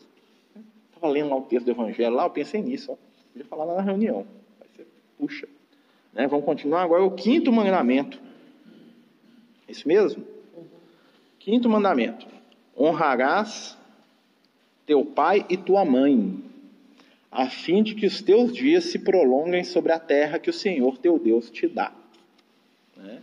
Estava 0.89 1.09
lendo 1.13 1.31
lá 1.31 1.37
o 1.37 1.43
texto 1.43 1.65
do 1.65 1.71
Evangelho 1.71 2.15
lá, 2.15 2.25
eu 2.25 2.31
pensei 2.31 2.61
nisso. 2.61 2.93
Ó. 2.93 2.97
Podia 3.33 3.47
falar 3.47 3.65
lá 3.65 3.77
na 3.77 3.83
reunião. 3.83 4.27
Aí 4.61 4.69
você 4.75 4.87
puxa. 5.19 5.49
Né? 6.13 6.27
Vamos 6.27 6.45
continuar 6.45 6.83
agora 6.83 7.03
o 7.03 7.11
quinto 7.11 7.51
mandamento. 7.51 8.21
É 9.67 9.73
isso 9.73 9.89
mesmo? 9.89 10.36
Quinto 11.47 11.69
mandamento. 11.69 12.27
Honrarás 12.77 13.79
teu 14.85 15.05
pai 15.05 15.47
e 15.49 15.57
tua 15.57 15.85
mãe, 15.85 16.43
a 17.31 17.49
fim 17.49 17.85
de 17.85 17.95
que 17.95 18.05
os 18.05 18.21
teus 18.21 18.53
dias 18.53 18.87
se 18.87 18.99
prolonguem 18.99 19.63
sobre 19.63 19.93
a 19.93 20.01
terra 20.01 20.41
que 20.41 20.51
o 20.51 20.53
Senhor 20.53 20.99
teu 20.99 21.21
Deus 21.21 21.49
te 21.49 21.69
dá. 21.69 21.93
Né? 22.97 23.23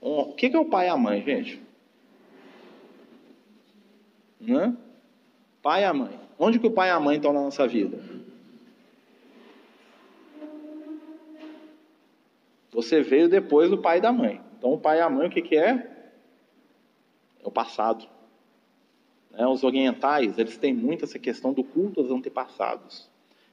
O 0.00 0.32
que, 0.32 0.46
é 0.46 0.58
o 0.58 0.64
pai 0.64 0.86
e 0.86 0.88
a 0.88 0.96
mãe, 0.96 1.22
gente? 1.22 1.62
Né? 4.40 4.76
Pai 5.62 5.82
e 5.82 5.84
a 5.84 5.94
mãe. 5.94 6.18
Onde 6.36 6.58
que 6.58 6.66
o 6.66 6.72
pai 6.72 6.88
e 6.88 6.90
a 6.90 6.98
mãe 6.98 7.14
estão 7.14 7.32
na 7.32 7.42
nossa 7.42 7.64
vida? 7.68 7.96
Você 12.72 13.02
veio 13.02 13.28
depois 13.28 13.70
do 13.70 13.78
pai 13.78 13.98
e 13.98 14.00
da 14.00 14.10
mãe. 14.10 14.40
Então, 14.58 14.72
o 14.72 14.78
pai 14.78 14.98
e 14.98 15.00
a 15.00 15.08
mãe, 15.08 15.28
o 15.28 15.30
que, 15.30 15.42
que 15.42 15.56
é? 15.56 15.99
É 17.42 17.48
o 17.48 17.50
passado. 17.50 18.06
Né? 19.30 19.46
Os 19.46 19.64
orientais, 19.64 20.38
eles 20.38 20.56
têm 20.56 20.74
muito 20.74 21.04
essa 21.04 21.18
questão 21.18 21.52
do 21.52 21.62
culto 21.64 22.00
aos 22.00 22.10
antepassados, 22.10 23.08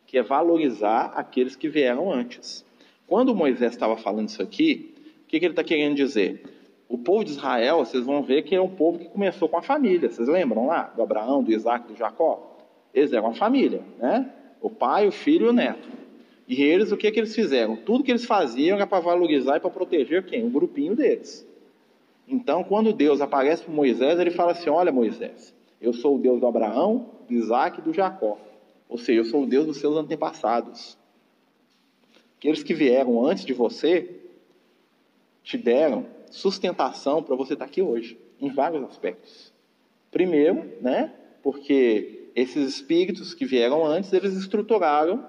que 0.06 0.18
é 0.18 0.24
valorizar 0.24 1.14
aqueles 1.16 1.56
que 1.56 1.70
vieram 1.70 2.12
antes. 2.12 2.66
Quando 3.08 3.36
Moisés 3.36 3.72
estava 3.72 3.96
falando 3.98 4.30
isso 4.30 4.42
aqui, 4.42 4.94
o 5.24 5.28
que, 5.28 5.40
que 5.40 5.46
ele 5.46 5.54
está 5.54 5.64
querendo 5.64 5.96
dizer? 5.96 6.44
O 6.90 6.98
povo 6.98 7.24
de 7.24 7.32
Israel, 7.32 7.80
vocês 7.80 8.06
vão 8.06 8.22
ver 8.24 8.44
que 8.44 8.56
é 8.56 8.62
um 8.62 8.70
povo 8.70 9.00
que 9.00 9.06
começou 9.06 9.50
com 9.50 9.58
a 9.58 9.62
família. 9.62 10.10
Vocês 10.10 10.28
lembram 10.28 10.68
lá? 10.68 10.84
Do 10.96 11.02
Abraão, 11.02 11.44
do 11.44 11.52
Isaac, 11.52 11.88
do 11.88 11.96
Jacó? 11.96 12.58
Eles 12.94 13.12
eram 13.12 13.26
uma 13.26 13.34
família, 13.34 13.82
né? 13.98 14.30
O 14.62 14.70
pai, 14.70 15.08
o 15.08 15.12
filho 15.12 15.48
e 15.48 15.50
o 15.50 15.54
neto. 15.54 15.88
E 16.48 16.64
eles, 16.64 16.92
o 16.92 16.98
que, 16.98 17.12
que 17.12 17.20
eles 17.20 17.36
fizeram? 17.36 17.76
Tudo 17.76 18.04
que 18.04 18.12
eles 18.12 18.26
faziam 18.26 18.78
era 18.78 18.88
para 18.88 19.02
valorizar 19.02 19.58
e 19.58 19.60
para 19.60 19.70
proteger 19.70 20.26
quem? 20.26 20.46
O 20.46 20.50
grupinho 20.50 20.96
deles. 20.96 21.47
Então, 22.28 22.64
quando 22.64 22.92
Deus 22.92 23.22
aparece 23.22 23.64
para 23.64 23.74
Moisés, 23.74 24.20
ele 24.20 24.32
fala 24.32 24.52
assim: 24.52 24.70
Olha, 24.70 24.92
Moisés, 24.92 25.56
eu 25.80 25.94
sou 25.94 26.16
o 26.16 26.20
Deus 26.20 26.40
do 26.40 26.48
Abraão, 26.48 27.10
do 27.28 27.34
Isaac 27.34 27.80
e 27.80 27.84
do 27.84 27.94
Jacó. 27.94 28.38
Ou 28.90 28.98
seja, 28.98 29.22
eu 29.22 29.26
sou 29.26 29.44
o 29.44 29.48
Deus 29.48 29.66
dos 29.66 29.78
seus 29.78 29.96
antepassados. 29.96 30.98
Aqueles 32.38 32.64
que 32.64 32.74
vieram 32.74 33.26
antes 33.26 33.46
de 33.46 33.54
você 33.54 34.22
te 35.44 35.58
deram 35.58 36.06
sustentação 36.30 37.24
para 37.24 37.36
você 37.36 37.54
estar 37.54 37.66
aqui 37.66 37.82
hoje, 37.82 38.18
em 38.40 38.50
vários 38.50 38.84
aspectos. 38.84 39.54
Primeiro, 40.12 40.72
né, 40.82 41.14
porque 41.42 42.30
esses 42.36 42.76
espíritos 42.76 43.34
que 43.34 43.46
vieram 43.46 43.86
antes, 43.86 44.12
eles 44.14 44.34
estruturaram 44.34 45.26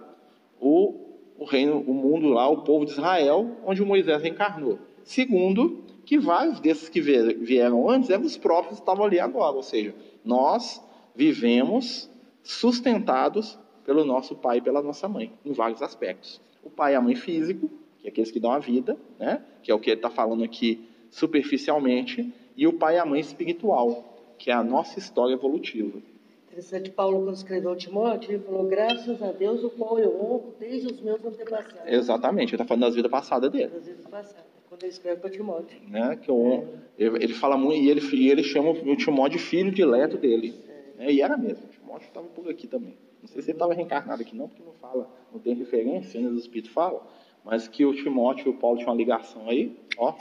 o, 0.61 0.95
o 1.39 1.45
reino, 1.45 1.79
o 1.81 1.95
mundo 1.95 2.29
lá, 2.29 2.49
o 2.49 2.63
povo 2.63 2.85
de 2.85 2.93
Israel, 2.93 3.57
onde 3.65 3.83
Moisés 3.83 4.23
reencarnou. 4.23 4.79
Segundo, 5.05 5.85
que 6.09 6.19
vários 6.19 6.59
desses 6.59 6.89
que 6.89 7.03
vieram 7.03 7.87
antes 7.91 8.09
eram 8.09 8.25
os 8.25 8.35
próprios 8.35 8.77
que 8.77 8.81
estavam 8.81 9.05
ali 9.05 9.21
agora, 9.21 9.55
ou 9.55 9.63
seja, 9.63 9.95
nós 10.25 10.83
vivemos 11.15 12.11
sustentados 12.43 13.59
pelo 13.85 14.07
nosso 14.07 14.35
pai 14.35 14.57
e 14.57 14.61
pela 14.63 14.81
nossa 14.81 15.07
mãe, 15.07 15.35
em 15.45 15.53
vários 15.53 15.83
aspectos. 15.83 16.41
O 16.65 16.71
pai 16.71 16.95
e 16.95 16.97
a 16.97 17.01
mãe 17.03 17.15
físico, 17.15 17.71
que 17.99 18.07
é 18.07 18.11
aqueles 18.11 18.31
que 18.31 18.41
dão 18.41 18.51
a 18.53 18.59
vida, 18.59 18.97
né? 19.19 19.43
que 19.63 19.71
é 19.71 19.75
o 19.75 19.79
que 19.79 19.91
ele 19.91 19.99
está 19.99 20.09
falando 20.09 20.43
aqui 20.43 20.89
superficialmente, 21.11 22.33
e 22.57 22.67
o 22.67 22.73
pai 22.73 22.97
e 22.97 22.99
a 22.99 23.05
mãe 23.05 23.21
espiritual, 23.21 24.33
que 24.39 24.51
é 24.51 24.55
a 24.55 24.65
nossa 24.65 24.99
história 24.99 25.35
evolutiva. 25.35 26.01
Interessante, 26.47 26.91
Paulo, 26.91 27.23
quando 27.23 27.35
escreveu 27.35 27.77
Timóteo, 27.77 28.33
ele 28.33 28.43
falou: 28.43 28.67
graças 28.67 29.23
a 29.23 29.31
Deus, 29.31 29.63
o 29.63 29.69
qual 29.69 29.99
eu 29.99 30.09
honro 30.19 30.55
desde 30.59 30.87
os 30.87 31.01
meus 31.03 31.23
antepassados. 31.23 31.87
Exatamente, 31.87 32.55
ele 32.55 32.63
está 32.63 32.65
falando 32.65 32.85
das 32.85 32.95
vidas 32.95 33.11
passadas 33.11 33.53
dele. 33.53 33.69
Das 33.69 33.87
vidas 33.87 34.07
passadas, 34.07 34.48
quando 34.79 34.85
ele 34.85 34.93
escreve 34.93 35.21
para 35.21 35.31
Timóteo. 35.31 35.81
Né? 35.89 36.17
Que 36.17 36.31
eu, 36.31 36.81
é. 36.97 37.05
ele 37.05 37.35
fala 37.35 37.57
muito, 37.57 37.83
e 37.83 37.91
ele, 37.91 38.01
e 38.15 38.31
ele 38.31 38.45
chama 38.45 38.71
o 38.71 38.97
Timóteo 38.97 39.39
de 39.39 39.45
filho 39.45 39.73
dileto 39.73 40.17
dele. 40.17 40.55
É. 40.69 41.05
Né? 41.05 41.13
E 41.13 41.21
era 41.21 41.37
mesmo, 41.37 41.67
o 41.67 41.69
Timóteo 41.69 42.07
estava 42.07 42.27
por 42.29 42.49
aqui 42.49 42.69
também. 42.69 42.97
Não 43.21 43.29
sei 43.29 43.43
se 43.43 43.51
ele 43.51 43.57
estava 43.57 43.75
reencarnado 43.75 44.23
aqui, 44.23 44.37
não, 44.37 44.49
porque 44.49 44.63
não 44.63 44.73
fala, 44.75 45.11
não 45.33 45.41
tem 45.41 45.55
referência, 45.55 46.21
né, 46.21 46.29
os 46.29 46.39
Espíritos 46.39 46.73
falam, 46.73 47.03
mas 47.45 47.67
que 47.67 47.85
o 47.85 47.93
Timóteo 47.93 48.47
e 48.47 48.51
o 48.51 48.55
Paulo 48.55 48.79
tinham 48.79 48.91
uma 48.91 48.97
ligação 48.97 49.49
aí, 49.49 49.77
ó. 49.99 50.15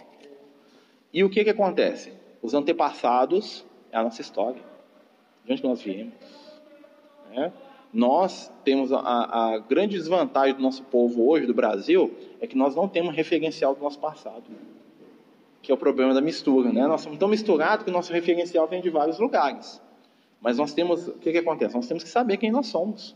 E 1.14 1.24
o 1.24 1.30
que 1.30 1.44
que 1.44 1.50
acontece? 1.52 2.12
Os 2.42 2.56
antepassados 2.56 3.64
é 3.92 3.98
a 3.98 4.04
nossa 4.04 4.22
história. 4.22 4.62
De 5.46 5.54
onde 5.54 5.64
nós 5.64 5.82
viemos? 5.82 6.14
Né? 7.30 7.54
Nós 7.94 8.52
temos 8.64 8.92
a, 8.92 9.00
a, 9.00 9.60
grande 9.60 9.98
desvantagem 9.98 10.56
do 10.56 10.62
nosso 10.62 10.84
povo 10.84 11.28
hoje, 11.30 11.46
do 11.46 11.54
Brasil, 11.54 12.14
é 12.42 12.48
que 12.48 12.58
nós 12.58 12.76
não 12.76 12.88
temos 12.88 13.16
referencial 13.16 13.74
do 13.74 13.82
nosso 13.82 14.00
passado. 14.00 14.44
Que 15.62 15.72
é 15.72 15.76
o 15.76 15.78
problema 15.78 16.14
da 16.14 16.22
mistura, 16.22 16.72
né? 16.72 16.86
Nós 16.86 17.02
somos 17.02 17.18
tão 17.18 17.28
misturados 17.28 17.84
que 17.84 17.90
o 17.90 17.94
nosso 17.94 18.12
referencial 18.12 18.68
vem 18.68 18.82
de 18.82 18.90
vários 18.90 19.20
lugares. 19.20 19.82
Mas 20.42 20.58
nós 20.58 20.74
temos, 20.74 21.08
o 21.08 21.14
que, 21.14 21.32
que 21.32 21.38
acontece? 21.38 21.76
Nós 21.76 21.88
temos 21.88 22.04
que 22.04 22.10
saber 22.10 22.38
quem 22.38 22.52
nós 22.52 22.68
somos. 22.68 23.16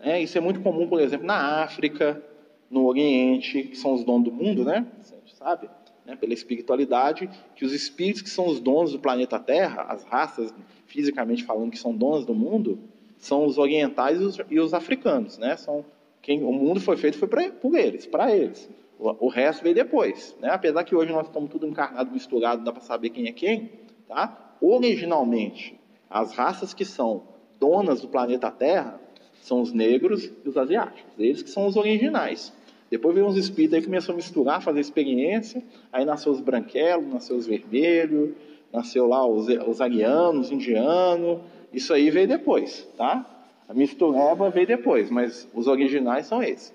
É, 0.00 0.20
isso 0.20 0.36
é 0.36 0.40
muito 0.40 0.60
comum, 0.60 0.86
por 0.86 1.00
exemplo, 1.00 1.26
na 1.26 1.62
África, 1.62 2.22
no 2.70 2.86
Oriente, 2.86 3.62
que 3.64 3.76
são 3.76 3.94
os 3.94 4.04
donos 4.04 4.24
do 4.24 4.32
mundo, 4.32 4.64
né? 4.64 4.86
Gente 5.02 5.34
sabe, 5.34 5.68
né? 6.04 6.16
pela 6.16 6.32
espiritualidade, 6.32 7.28
que 7.56 7.64
os 7.64 7.72
espíritos 7.72 8.22
que 8.22 8.30
são 8.30 8.46
os 8.46 8.60
donos 8.60 8.92
do 8.92 8.98
planeta 8.98 9.38
Terra, 9.38 9.82
as 9.88 10.04
raças, 10.04 10.54
fisicamente 10.86 11.44
falando, 11.44 11.70
que 11.70 11.78
são 11.78 11.94
donas 11.94 12.24
do 12.24 12.34
mundo, 12.34 12.78
são 13.18 13.44
os 13.44 13.58
orientais 13.58 14.20
e 14.20 14.24
os, 14.24 14.40
e 14.50 14.60
os 14.60 14.72
africanos, 14.72 15.38
né? 15.38 15.56
São 15.56 15.84
quem 16.22 16.42
o 16.42 16.52
mundo 16.52 16.80
foi 16.80 16.96
feito 16.96 17.18
foi 17.18 17.28
pra, 17.28 17.50
por 17.50 17.74
eles, 17.76 18.06
para 18.06 18.34
eles. 18.34 18.68
O, 18.98 19.26
o, 19.26 19.28
resto 19.28 19.62
veio 19.62 19.74
depois, 19.74 20.36
né? 20.40 20.50
Apesar 20.50 20.84
que 20.84 20.94
hoje 20.94 21.12
nós 21.12 21.26
estamos 21.26 21.50
tudo 21.50 21.66
encarnado, 21.66 22.10
misturado, 22.10 22.64
dá 22.64 22.72
para 22.72 22.82
saber 22.82 23.10
quem 23.10 23.28
é 23.28 23.32
quem, 23.32 23.70
tá? 24.06 24.56
Originalmente, 24.60 25.78
as 26.10 26.32
raças 26.32 26.74
que 26.74 26.84
são 26.84 27.22
donas 27.60 28.00
do 28.00 28.08
planeta 28.08 28.50
Terra 28.50 29.00
são 29.40 29.60
os 29.60 29.72
negros 29.72 30.30
e 30.44 30.48
os 30.48 30.56
asiáticos. 30.56 31.12
Eles 31.18 31.42
que 31.42 31.50
são 31.50 31.66
os 31.66 31.76
originais. 31.76 32.52
Depois 32.90 33.14
veio 33.14 33.26
uns 33.26 33.36
espíritos 33.36 33.78
aí 33.78 33.84
começou 33.84 34.14
a 34.14 34.16
misturar, 34.16 34.62
fazer 34.62 34.80
experiência. 34.80 35.62
Aí 35.92 36.04
nasceu 36.04 36.32
os 36.32 36.40
branquelos, 36.40 37.06
nasceu 37.12 37.36
os 37.36 37.46
vermelhos, 37.46 38.30
nasceu 38.72 39.06
lá 39.06 39.26
os, 39.26 39.46
os 39.48 39.80
arianos, 39.80 40.46
os 40.46 40.52
indianos. 40.52 41.40
Isso 41.72 41.92
aí 41.92 42.10
veio 42.10 42.28
depois, 42.28 42.88
tá? 42.96 43.26
A 43.68 43.74
mistureba 43.74 44.50
veio 44.50 44.66
depois, 44.66 45.10
mas 45.10 45.48
os 45.52 45.66
originais 45.66 46.26
são 46.26 46.42
esses. 46.42 46.74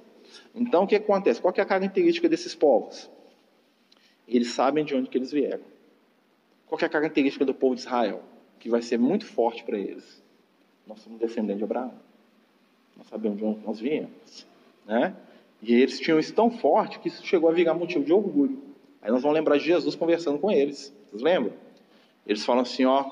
Então, 0.53 0.83
o 0.83 0.87
que 0.87 0.95
acontece? 0.95 1.41
Qual 1.41 1.53
que 1.53 1.59
é 1.59 1.63
a 1.63 1.67
característica 1.67 2.29
desses 2.29 2.53
povos? 2.53 3.09
Eles 4.27 4.49
sabem 4.51 4.85
de 4.85 4.95
onde 4.95 5.09
que 5.09 5.17
eles 5.17 5.31
vieram. 5.31 5.63
Qual 6.67 6.77
que 6.77 6.85
é 6.85 6.87
a 6.87 6.91
característica 6.91 7.43
do 7.43 7.53
povo 7.53 7.75
de 7.75 7.81
Israel? 7.81 8.23
que 8.63 8.69
vai 8.69 8.81
ser 8.81 8.97
muito 8.97 9.25
forte 9.25 9.61
para 9.61 9.77
eles. 9.77 10.23
Nós 10.87 11.01
somos 11.01 11.19
descendentes 11.19 11.57
de 11.57 11.65
Abraão. 11.65 11.91
Nós 12.95 13.05
sabemos 13.07 13.37
de 13.37 13.43
onde 13.43 13.59
nós 13.59 13.77
viemos. 13.77 14.47
Né? 14.85 15.13
E 15.61 15.75
eles 15.75 15.99
tinham 15.99 16.17
isso 16.17 16.33
tão 16.33 16.49
forte 16.49 16.97
que 16.99 17.09
isso 17.09 17.25
chegou 17.25 17.49
a 17.49 17.51
virar 17.51 17.73
motivo 17.73 18.05
de 18.05 18.13
orgulho. 18.13 18.57
Aí 19.01 19.11
nós 19.11 19.21
vamos 19.21 19.35
lembrar 19.35 19.57
de 19.57 19.65
Jesus 19.65 19.95
conversando 19.95 20.39
com 20.39 20.49
eles. 20.49 20.95
Vocês 21.09 21.21
lembram? 21.21 21.51
Eles 22.25 22.45
falam 22.45 22.61
assim, 22.61 22.85
ó. 22.85 23.03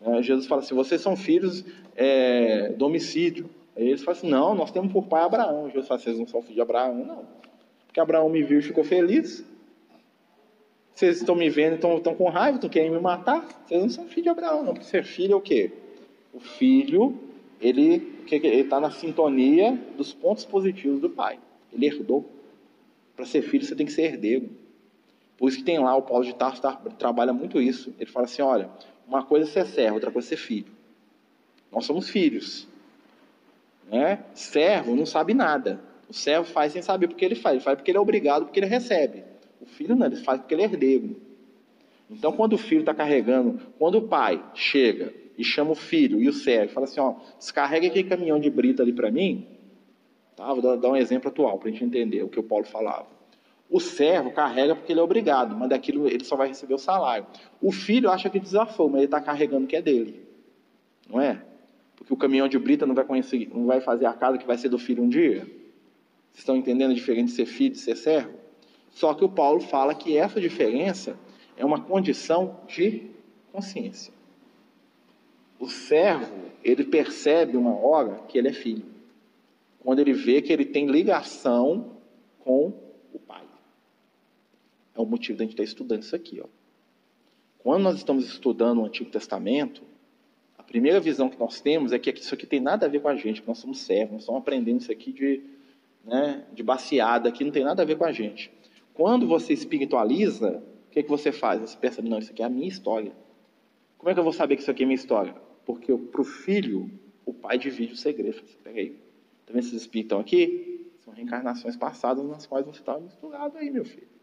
Né, 0.00 0.22
Jesus 0.22 0.46
fala 0.46 0.62
assim, 0.62 0.74
vocês 0.74 1.00
são 1.00 1.16
filhos 1.16 1.64
é, 1.94 2.70
do 2.70 2.86
homicídio. 2.86 3.48
Aí 3.76 3.88
eles 3.88 4.02
falam 4.02 4.18
assim, 4.18 4.28
não, 4.28 4.54
nós 4.54 4.70
temos 4.70 4.92
por 4.92 5.04
pai 5.06 5.22
Abraão. 5.22 5.68
Jesus 5.68 5.86
fala, 5.86 6.00
vocês 6.00 6.18
não 6.18 6.26
são 6.26 6.40
filhos 6.40 6.54
de 6.54 6.60
Abraão, 6.60 7.04
não. 7.04 7.24
Porque 7.86 8.00
Abraão 8.00 8.28
me 8.28 8.42
viu 8.42 8.58
e 8.58 8.62
ficou 8.62 8.84
feliz. 8.84 9.44
Vocês 10.94 11.18
estão 11.18 11.34
me 11.34 11.50
vendo, 11.50 11.74
estão, 11.74 11.98
estão 11.98 12.14
com 12.14 12.28
raiva, 12.30 12.56
estão 12.56 12.70
querendo 12.70 12.94
me 12.94 13.00
matar? 13.00 13.46
Vocês 13.66 13.82
não 13.82 13.90
são 13.90 14.06
filho 14.06 14.22
de 14.22 14.28
Abraão, 14.30 14.62
não. 14.62 14.72
Porque 14.72 14.86
ser 14.86 15.04
filho 15.04 15.34
é 15.34 15.36
o 15.36 15.40
quê? 15.40 15.70
O 16.32 16.40
filho, 16.40 17.18
ele 17.60 18.14
está 18.30 18.80
na 18.80 18.90
sintonia 18.90 19.78
dos 19.96 20.14
pontos 20.14 20.44
positivos 20.44 21.00
do 21.00 21.10
pai. 21.10 21.38
Ele 21.72 21.86
herdou. 21.86 22.24
Para 23.14 23.26
ser 23.26 23.42
filho, 23.42 23.64
você 23.64 23.74
tem 23.74 23.86
que 23.86 23.92
ser 23.92 24.04
herdeiro. 24.04 24.48
Por 25.36 25.48
isso 25.48 25.58
que 25.58 25.64
tem 25.64 25.78
lá, 25.78 25.94
o 25.94 26.02
Paulo 26.02 26.24
de 26.24 26.34
Tarso 26.34 26.62
tá, 26.62 26.72
trabalha 26.98 27.32
muito 27.32 27.60
isso. 27.60 27.92
Ele 27.98 28.10
fala 28.10 28.24
assim, 28.24 28.40
olha, 28.40 28.70
uma 29.06 29.24
coisa 29.24 29.48
é 29.48 29.52
ser 29.64 29.66
servo, 29.66 29.94
outra 29.94 30.10
coisa 30.10 30.26
é 30.26 30.30
ser 30.30 30.36
filho. 30.36 30.72
Nós 31.70 31.84
somos 31.84 32.08
filhos. 32.08 32.66
Né? 33.90 34.24
Servo 34.34 34.96
não 34.96 35.06
sabe 35.06 35.34
nada. 35.34 35.80
O 36.08 36.12
servo 36.12 36.44
faz 36.44 36.72
sem 36.72 36.82
saber 36.82 37.08
porque 37.08 37.24
ele 37.24 37.34
faz. 37.34 37.56
Ele 37.56 37.64
faz 37.64 37.76
porque 37.76 37.90
ele 37.90 37.98
é 37.98 38.00
obrigado, 38.00 38.44
porque 38.44 38.58
ele 38.60 38.66
recebe. 38.66 39.24
O 39.60 39.66
filho 39.66 39.94
não, 39.94 40.06
ele 40.06 40.16
faz 40.16 40.40
porque 40.40 40.54
ele 40.54 40.62
é 40.62 40.64
herdeiro. 40.66 41.16
Então, 42.10 42.32
quando 42.32 42.52
o 42.52 42.58
filho 42.58 42.80
está 42.80 42.94
carregando, 42.94 43.60
quando 43.78 43.98
o 43.98 44.02
pai 44.02 44.42
chega 44.54 45.12
e 45.36 45.44
chama 45.44 45.72
o 45.72 45.74
filho 45.74 46.20
e 46.20 46.28
o 46.28 46.32
servo, 46.32 46.72
fala 46.72 46.84
assim: 46.84 47.00
ó, 47.00 47.14
descarrega 47.38 47.86
aquele 47.86 48.08
caminhão 48.08 48.38
de 48.38 48.48
brita 48.48 48.82
ali 48.82 48.92
para 48.92 49.10
mim. 49.10 49.46
Tá? 50.36 50.52
Vou 50.52 50.76
dar 50.76 50.88
um 50.88 50.96
exemplo 50.96 51.28
atual 51.28 51.58
para 51.58 51.68
a 51.68 51.72
gente 51.72 51.82
entender 51.82 52.22
o 52.22 52.28
que 52.28 52.38
o 52.38 52.42
Paulo 52.42 52.64
falava. 52.64 53.15
O 53.68 53.80
servo 53.80 54.30
carrega 54.30 54.76
porque 54.76 54.92
ele 54.92 55.00
é 55.00 55.02
obrigado, 55.02 55.56
mas 55.56 55.68
daquilo 55.68 56.06
ele 56.06 56.24
só 56.24 56.36
vai 56.36 56.48
receber 56.48 56.74
o 56.74 56.78
salário. 56.78 57.26
O 57.60 57.72
filho 57.72 58.10
acha 58.10 58.30
que 58.30 58.38
desafou, 58.38 58.88
mas 58.88 58.98
ele 58.98 59.04
está 59.06 59.20
carregando 59.20 59.64
o 59.64 59.66
que 59.66 59.76
é 59.76 59.82
dele. 59.82 60.24
Não 61.08 61.20
é? 61.20 61.42
Porque 61.96 62.12
o 62.12 62.16
caminhão 62.16 62.46
de 62.46 62.58
brita 62.58 62.86
não 62.86 62.94
vai, 62.94 63.04
conhecer, 63.04 63.48
não 63.52 63.66
vai 63.66 63.80
fazer 63.80 64.06
a 64.06 64.12
casa 64.12 64.38
que 64.38 64.46
vai 64.46 64.56
ser 64.56 64.68
do 64.68 64.78
filho 64.78 65.02
um 65.02 65.08
dia. 65.08 65.40
Vocês 65.40 66.38
estão 66.38 66.56
entendendo 66.56 66.92
a 66.92 66.94
diferença 66.94 67.28
de 67.28 67.32
ser 67.32 67.46
filho 67.46 67.72
e 67.72 67.78
ser 67.78 67.96
servo? 67.96 68.34
Só 68.90 69.12
que 69.14 69.24
o 69.24 69.28
Paulo 69.28 69.60
fala 69.60 69.94
que 69.94 70.16
essa 70.16 70.40
diferença 70.40 71.18
é 71.56 71.64
uma 71.64 71.80
condição 71.80 72.60
de 72.68 73.10
consciência. 73.52 74.12
O 75.58 75.68
servo, 75.68 76.34
ele 76.62 76.84
percebe 76.84 77.56
uma 77.56 77.74
hora 77.74 78.20
que 78.28 78.38
ele 78.38 78.48
é 78.48 78.52
filho. 78.52 78.84
Quando 79.80 80.00
ele 80.00 80.12
vê 80.12 80.42
que 80.42 80.52
ele 80.52 80.64
tem 80.64 80.86
ligação 80.86 81.92
com. 82.40 82.72
É 84.96 85.00
o 85.00 85.06
motivo 85.06 85.38
da 85.38 85.44
gente 85.44 85.52
estar 85.52 85.62
estudando 85.62 86.02
isso 86.02 86.16
aqui. 86.16 86.40
Ó. 86.40 86.46
Quando 87.58 87.82
nós 87.82 87.96
estamos 87.96 88.24
estudando 88.24 88.80
o 88.80 88.84
Antigo 88.84 89.10
Testamento, 89.10 89.82
a 90.56 90.62
primeira 90.62 91.00
visão 91.00 91.28
que 91.28 91.38
nós 91.38 91.60
temos 91.60 91.92
é 91.92 91.98
que 91.98 92.10
isso 92.10 92.34
aqui 92.34 92.46
tem 92.46 92.60
nada 92.60 92.86
a 92.86 92.88
ver 92.88 93.00
com 93.00 93.08
a 93.08 93.16
gente, 93.16 93.42
que 93.42 93.48
nós 93.48 93.58
somos 93.58 93.80
servos, 93.80 94.12
nós 94.12 94.20
estamos 94.22 94.40
aprendendo 94.40 94.80
isso 94.80 94.90
aqui 94.90 95.12
de, 95.12 95.42
né, 96.04 96.44
de 96.52 96.62
baseada, 96.62 97.28
aqui 97.28 97.44
não 97.44 97.52
tem 97.52 97.64
nada 97.64 97.82
a 97.82 97.84
ver 97.84 97.96
com 97.96 98.04
a 98.04 98.12
gente. 98.12 98.50
Quando 98.94 99.26
você 99.26 99.52
espiritualiza, 99.52 100.62
o 100.88 100.90
que, 100.90 101.00
é 101.00 101.02
que 101.02 101.08
você 101.08 101.30
faz? 101.30 101.60
Você 101.60 101.76
percebe, 101.76 102.08
não, 102.08 102.18
isso 102.18 102.30
aqui 102.30 102.42
é 102.42 102.46
a 102.46 102.48
minha 102.48 102.66
história. 102.66 103.12
Como 103.98 104.10
é 104.10 104.14
que 104.14 104.20
eu 104.20 104.24
vou 104.24 104.32
saber 104.32 104.56
que 104.56 104.62
isso 104.62 104.70
aqui 104.70 104.84
é 104.84 104.86
minha 104.86 104.94
história? 104.94 105.34
Porque 105.66 105.92
para 105.92 106.20
o 106.20 106.24
filho, 106.24 106.90
o 107.26 107.34
pai 107.34 107.58
divide 107.58 107.92
o 107.92 107.96
segredo. 107.96 108.36
Você 108.36 108.56
pega 108.62 108.80
aí. 108.80 108.90
Tá 109.44 109.52
vendo 109.52 109.58
esses 109.58 109.72
espíritos 109.72 110.18
aqui? 110.18 110.86
São 111.04 111.12
reencarnações 111.12 111.76
passadas 111.76 112.24
nas 112.24 112.46
quais 112.46 112.64
você 112.64 112.78
estava 112.78 113.00
misturado 113.00 113.58
aí, 113.58 113.70
meu 113.70 113.84
filho. 113.84 114.15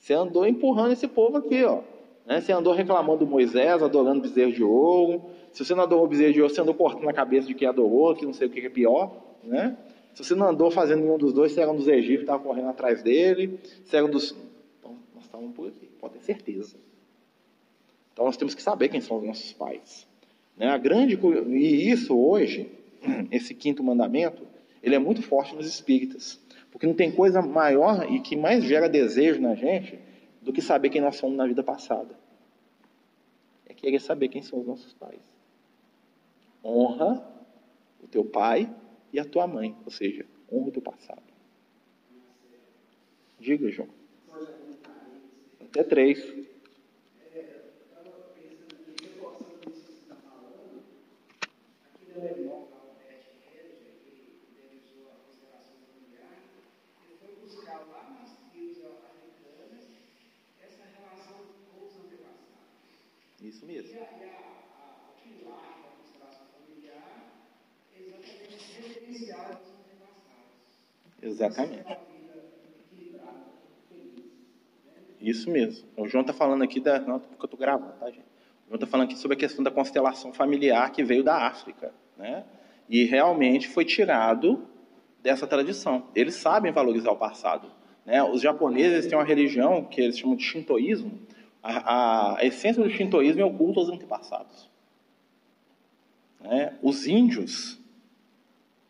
Você 0.00 0.14
andou 0.14 0.46
empurrando 0.46 0.92
esse 0.92 1.06
povo 1.06 1.36
aqui, 1.36 1.62
ó. 1.62 1.82
Né? 2.26 2.40
Você 2.40 2.52
andou 2.52 2.72
reclamando 2.72 3.24
do 3.24 3.26
Moisés, 3.26 3.82
adorando 3.82 4.22
bezerro 4.22 4.50
de 4.50 4.64
ouro. 4.64 5.26
Se 5.52 5.62
você 5.62 5.74
não 5.74 5.82
adorou 5.82 6.08
bezerro 6.08 6.32
de 6.32 6.40
ouro, 6.40 6.52
você 6.52 6.60
andou 6.60 6.74
cortando 6.74 7.08
a 7.08 7.12
cabeça 7.12 7.46
de 7.46 7.54
quem 7.54 7.68
adorou, 7.68 8.16
que 8.16 8.24
não 8.24 8.32
sei 8.32 8.48
o 8.48 8.50
que 8.50 8.64
é 8.64 8.70
pior, 8.70 9.14
né? 9.44 9.76
Se 10.14 10.24
você 10.24 10.34
não 10.34 10.48
andou 10.48 10.70
fazendo 10.70 11.02
nenhum 11.02 11.18
dos 11.18 11.32
dois, 11.34 11.52
você 11.52 11.60
era 11.60 11.70
um 11.70 11.76
dos 11.76 11.86
egípcios, 11.86 12.22
estava 12.22 12.42
correndo 12.42 12.68
atrás 12.68 13.02
dele, 13.02 13.60
você 13.84 13.98
era 13.98 14.06
um 14.06 14.10
dos. 14.10 14.34
Então, 14.78 14.96
nós 15.14 15.24
estávamos 15.24 15.54
por 15.54 15.68
aqui, 15.68 15.86
pode 16.00 16.14
ter 16.14 16.20
certeza. 16.20 16.76
Então 18.12 18.24
nós 18.24 18.36
temos 18.36 18.54
que 18.54 18.62
saber 18.62 18.88
quem 18.88 19.00
são 19.00 19.18
os 19.18 19.24
nossos 19.24 19.52
pais. 19.52 20.06
Né? 20.56 20.66
A 20.66 20.78
grande 20.78 21.18
e 21.48 21.90
isso 21.90 22.16
hoje, 22.18 22.70
esse 23.30 23.54
quinto 23.54 23.84
mandamento, 23.84 24.42
ele 24.82 24.94
é 24.94 24.98
muito 24.98 25.22
forte 25.22 25.54
nos 25.54 25.66
espíritas, 25.66 26.40
porque 26.70 26.86
não 26.86 26.94
tem 26.94 27.10
coisa 27.10 27.42
maior 27.42 28.10
e 28.10 28.20
que 28.20 28.36
mais 28.36 28.64
gera 28.64 28.88
desejo 28.88 29.40
na 29.40 29.54
gente 29.54 29.98
do 30.40 30.52
que 30.52 30.62
saber 30.62 30.90
quem 30.90 31.00
nós 31.00 31.16
somos 31.16 31.36
na 31.36 31.46
vida 31.46 31.62
passada. 31.62 32.18
É 33.66 33.74
querer 33.74 34.00
saber 34.00 34.28
quem 34.28 34.42
são 34.42 34.60
os 34.60 34.66
nossos 34.66 34.92
pais. 34.94 35.20
Honra 36.64 37.26
o 38.02 38.06
teu 38.06 38.24
pai 38.24 38.72
e 39.12 39.18
a 39.18 39.24
tua 39.24 39.46
mãe, 39.46 39.76
ou 39.84 39.90
seja, 39.90 40.24
honra 40.50 40.68
o 40.68 40.72
teu 40.72 40.82
passado. 40.82 41.22
Diga, 43.38 43.70
João. 43.70 43.88
Até 45.60 45.82
três. 45.82 46.49
Isso 63.60 63.66
mesmo. 63.66 64.00
Exatamente. 71.22 71.98
Isso 75.20 75.50
mesmo. 75.50 75.86
O 75.94 76.08
João 76.08 76.22
está 76.22 76.32
falando 76.32 76.62
aqui 76.62 76.80
da. 76.80 76.98
Não, 77.00 77.20
porque 77.20 77.42
eu 77.42 77.44
estou 77.44 77.60
gravando, 77.60 77.92
tá, 78.00 78.06
gente? 78.06 78.20
O 78.20 78.68
João 78.68 78.76
está 78.76 78.86
falando 78.86 79.08
aqui 79.08 79.18
sobre 79.18 79.36
a 79.36 79.40
questão 79.40 79.62
da 79.62 79.70
constelação 79.70 80.32
familiar 80.32 80.90
que 80.92 81.04
veio 81.04 81.22
da 81.22 81.46
África. 81.46 81.92
Né? 82.16 82.44
E 82.88 83.04
realmente 83.04 83.68
foi 83.68 83.84
tirado 83.84 84.66
dessa 85.22 85.46
tradição. 85.46 86.08
Eles 86.14 86.36
sabem 86.36 86.72
valorizar 86.72 87.10
o 87.10 87.16
passado. 87.16 87.70
Né? 88.06 88.22
Os 88.22 88.40
japoneses 88.40 89.06
têm 89.06 89.18
uma 89.18 89.24
religião 89.24 89.84
que 89.84 90.00
eles 90.00 90.18
chamam 90.18 90.34
de 90.34 90.44
Shintoísmo. 90.44 91.20
A, 91.62 92.38
a 92.38 92.44
essência 92.44 92.82
do 92.82 92.90
Shintoísmo 92.90 93.42
é 93.42 93.44
o 93.44 93.52
culto 93.52 93.80
aos 93.80 93.88
antepassados. 93.88 94.68
Né? 96.40 96.74
Os 96.82 97.06
índios, 97.06 97.78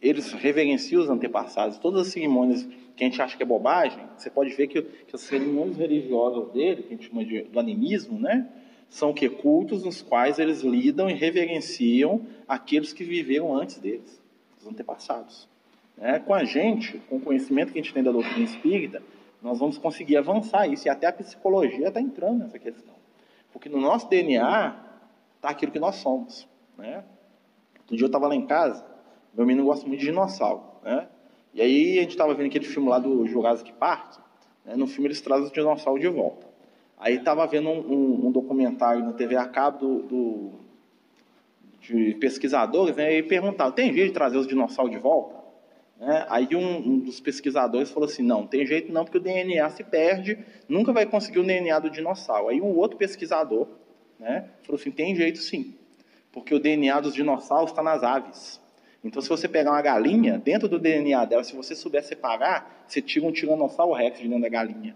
eles 0.01 0.33
reverenciam 0.33 1.03
os 1.03 1.11
antepassados. 1.11 1.79
Todas 1.79 2.07
as 2.07 2.13
cerimônias 2.13 2.67
que 2.97 3.05
a 3.05 3.07
gente 3.07 3.21
acha 3.21 3.37
que 3.37 3.43
é 3.43 3.47
bobagem, 3.47 4.05
você 4.17 4.31
pode 4.31 4.51
ver 4.51 4.69
que, 4.69 4.83
que 4.83 5.15
as 5.15 5.23
cerimônias 5.23 5.77
religiosas 5.77 6.53
dele, 6.53 6.83
que 6.83 6.89
a 6.89 6.97
gente 6.97 7.09
chama 7.09 7.25
de, 7.25 7.43
do 7.43 7.59
animismo, 7.59 8.19
né? 8.19 8.47
são 8.91 9.13
que 9.15 9.29
cultos 9.29 9.85
nos 9.85 10.03
quais 10.03 10.39
eles 10.39 10.63
lidam 10.63 11.09
e 11.09 11.15
reverenciam 11.15 12.27
aqueles 12.47 12.93
que 12.93 13.05
viveram 13.05 13.57
antes 13.57 13.79
deles, 13.79 14.21
os 14.61 14.67
antepassados. 14.67 15.49
Né? 15.97 16.19
Com 16.19 16.35
a 16.35 16.45
gente, 16.45 16.99
com 17.09 17.17
o 17.17 17.21
conhecimento 17.21 17.73
que 17.73 17.79
a 17.79 17.83
gente 17.83 17.95
tem 17.95 18.03
da 18.03 18.11
doutrina 18.11 18.45
espírita, 18.45 19.01
nós 19.43 19.59
vamos 19.59 19.79
conseguir 19.79 20.17
avançar 20.17 20.67
isso. 20.67 20.87
E 20.87 20.91
até 20.91 21.07
a 21.07 21.13
psicologia 21.13 21.89
está 21.89 22.01
entrando 22.01 22.41
nessa 22.41 22.59
questão. 22.59 22.95
Porque 23.53 23.69
no 23.69 23.81
nosso 23.81 24.09
DNA 24.09 24.77
está 25.37 25.49
aquilo 25.51 25.73
que 25.73 25.79
nós 25.79 25.97
somos. 25.97 26.47
Né? 26.77 27.05
Outro 27.79 27.97
dia 27.97 28.05
eu 28.05 28.09
estava 28.09 28.29
lá 28.29 28.35
em 28.35 28.47
casa, 28.47 28.85
meu 29.35 29.47
menino 29.47 29.67
gosta 29.67 29.87
muito 29.87 30.01
de 30.01 30.07
dinossauro. 30.07 30.63
Né? 30.83 31.09
E 31.55 31.63
aí 31.63 31.99
a 31.99 32.03
gente 32.03 32.11
estava 32.11 32.35
vendo 32.35 32.47
aquele 32.47 32.65
filme 32.65 32.89
lá 32.89 32.99
do 32.99 33.27
Jurassic 33.27 33.73
Park. 33.73 34.19
Né? 34.65 34.77
No 34.77 34.87
filme 34.87 35.09
eles 35.09 35.21
trazem 35.21 35.49
o 35.49 35.53
dinossauro 35.53 36.01
de 36.01 36.09
volta. 36.09 36.47
Aí 36.99 37.17
estava 37.17 37.47
vendo 37.47 37.71
um, 37.71 37.81
um, 37.81 38.27
um, 38.27 38.31
documentário 38.31 39.03
na 39.03 39.15
TV 39.15 39.35
a 39.35 39.49
cabo 39.49 39.79
do, 39.79 40.03
do, 40.03 40.51
de 41.81 42.15
pesquisadores 42.21 42.95
né? 42.95 43.17
e 43.17 43.23
perguntavam, 43.23 43.73
tem 43.73 43.93
jeito 43.93 44.09
de 44.09 44.13
trazer 44.13 44.37
os 44.37 44.47
dinossauros 44.47 44.93
de 44.93 44.99
volta? 44.99 45.40
Né? 46.01 46.27
Aí 46.31 46.49
um, 46.55 46.79
um, 46.79 46.99
dos 46.99 47.21
pesquisadores 47.21 47.91
falou 47.91 48.09
assim, 48.09 48.23
não, 48.23 48.47
tem 48.47 48.65
jeito 48.65 48.91
não, 48.91 49.05
porque 49.05 49.19
o 49.19 49.21
DNA 49.21 49.69
se 49.69 49.85
perde, 49.85 50.39
nunca 50.67 50.95
vai 50.95 51.05
conseguir 51.05 51.39
o 51.39 51.45
DNA 51.45 51.79
do 51.79 51.91
dinossauro. 51.91 52.49
Aí 52.49 52.59
um 52.59 52.75
outro 52.75 52.97
pesquisador 52.97 53.69
né, 54.19 54.49
falou 54.63 54.81
assim, 54.81 54.91
tem 54.91 55.15
jeito 55.15 55.39
sim, 55.39 55.75
porque 56.33 56.55
o 56.55 56.59
DNA 56.59 56.99
dos 57.01 57.13
dinossauros 57.13 57.71
está 57.71 57.83
nas 57.83 58.03
aves. 58.03 58.59
Então, 59.05 59.21
se 59.21 59.29
você 59.29 59.49
pegar 59.49 59.73
uma 59.73 59.81
galinha, 59.81 60.39
dentro 60.39 60.69
do 60.69 60.79
DNA 60.79 61.25
dela, 61.25 61.45
se 61.45 61.57
você 61.57 61.75
souber 61.75 62.03
separar, 62.03 62.85
você 62.87 63.01
tira 63.01 63.27
um 63.27 63.33
tiranossauro 63.33 63.95
rex 63.95 64.19
de 64.19 64.29
dentro 64.29 64.43
da 64.43 64.49
galinha. 64.49 64.95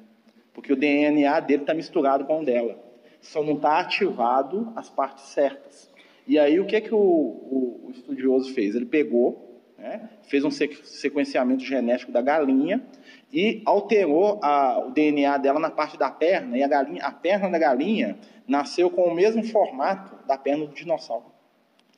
Porque 0.53 0.73
o 0.73 0.77
DNA 0.77 1.41
dele 1.41 1.63
está 1.63 1.73
misturado 1.73 2.27
com 2.27 2.43
o 2.43 2.45
dela. 2.45 2.79
Só 3.23 3.43
não 3.43 3.55
está 3.55 3.81
ativado 3.81 4.71
as 4.77 4.91
partes 4.91 5.25
certas. 5.25 5.91
E 6.27 6.39
aí, 6.39 6.61
o 6.61 6.67
que, 6.67 6.83
que 6.83 6.95
o, 6.95 6.99
o, 6.99 7.87
o 7.87 7.91
estudioso 7.93 8.53
fez? 8.53 8.75
Ele 8.75 8.85
pegou 8.85 9.44
né? 9.85 10.09
fez 10.23 10.43
um 10.45 10.51
sequenciamento 10.51 11.63
genético 11.63 12.11
da 12.11 12.23
galinha 12.23 12.83
e 13.31 13.61
alterou 13.67 14.41
a, 14.43 14.79
o 14.79 14.91
DNA 14.91 15.37
dela 15.37 15.61
na 15.61 15.71
parte 15.71 15.99
da 15.99 16.11
perna, 16.11 16.57
e 16.57 16.63
a, 16.63 16.69
galinha, 16.69 17.05
a 17.05 17.13
perna 17.13 17.51
da 17.51 17.59
galinha 17.59 18.19
nasceu 18.49 18.89
com 18.89 19.03
o 19.03 19.15
mesmo 19.15 19.45
formato 19.45 20.17
da 20.27 20.39
perna 20.39 20.65
do 20.65 20.73
dinossauro. 20.73 21.27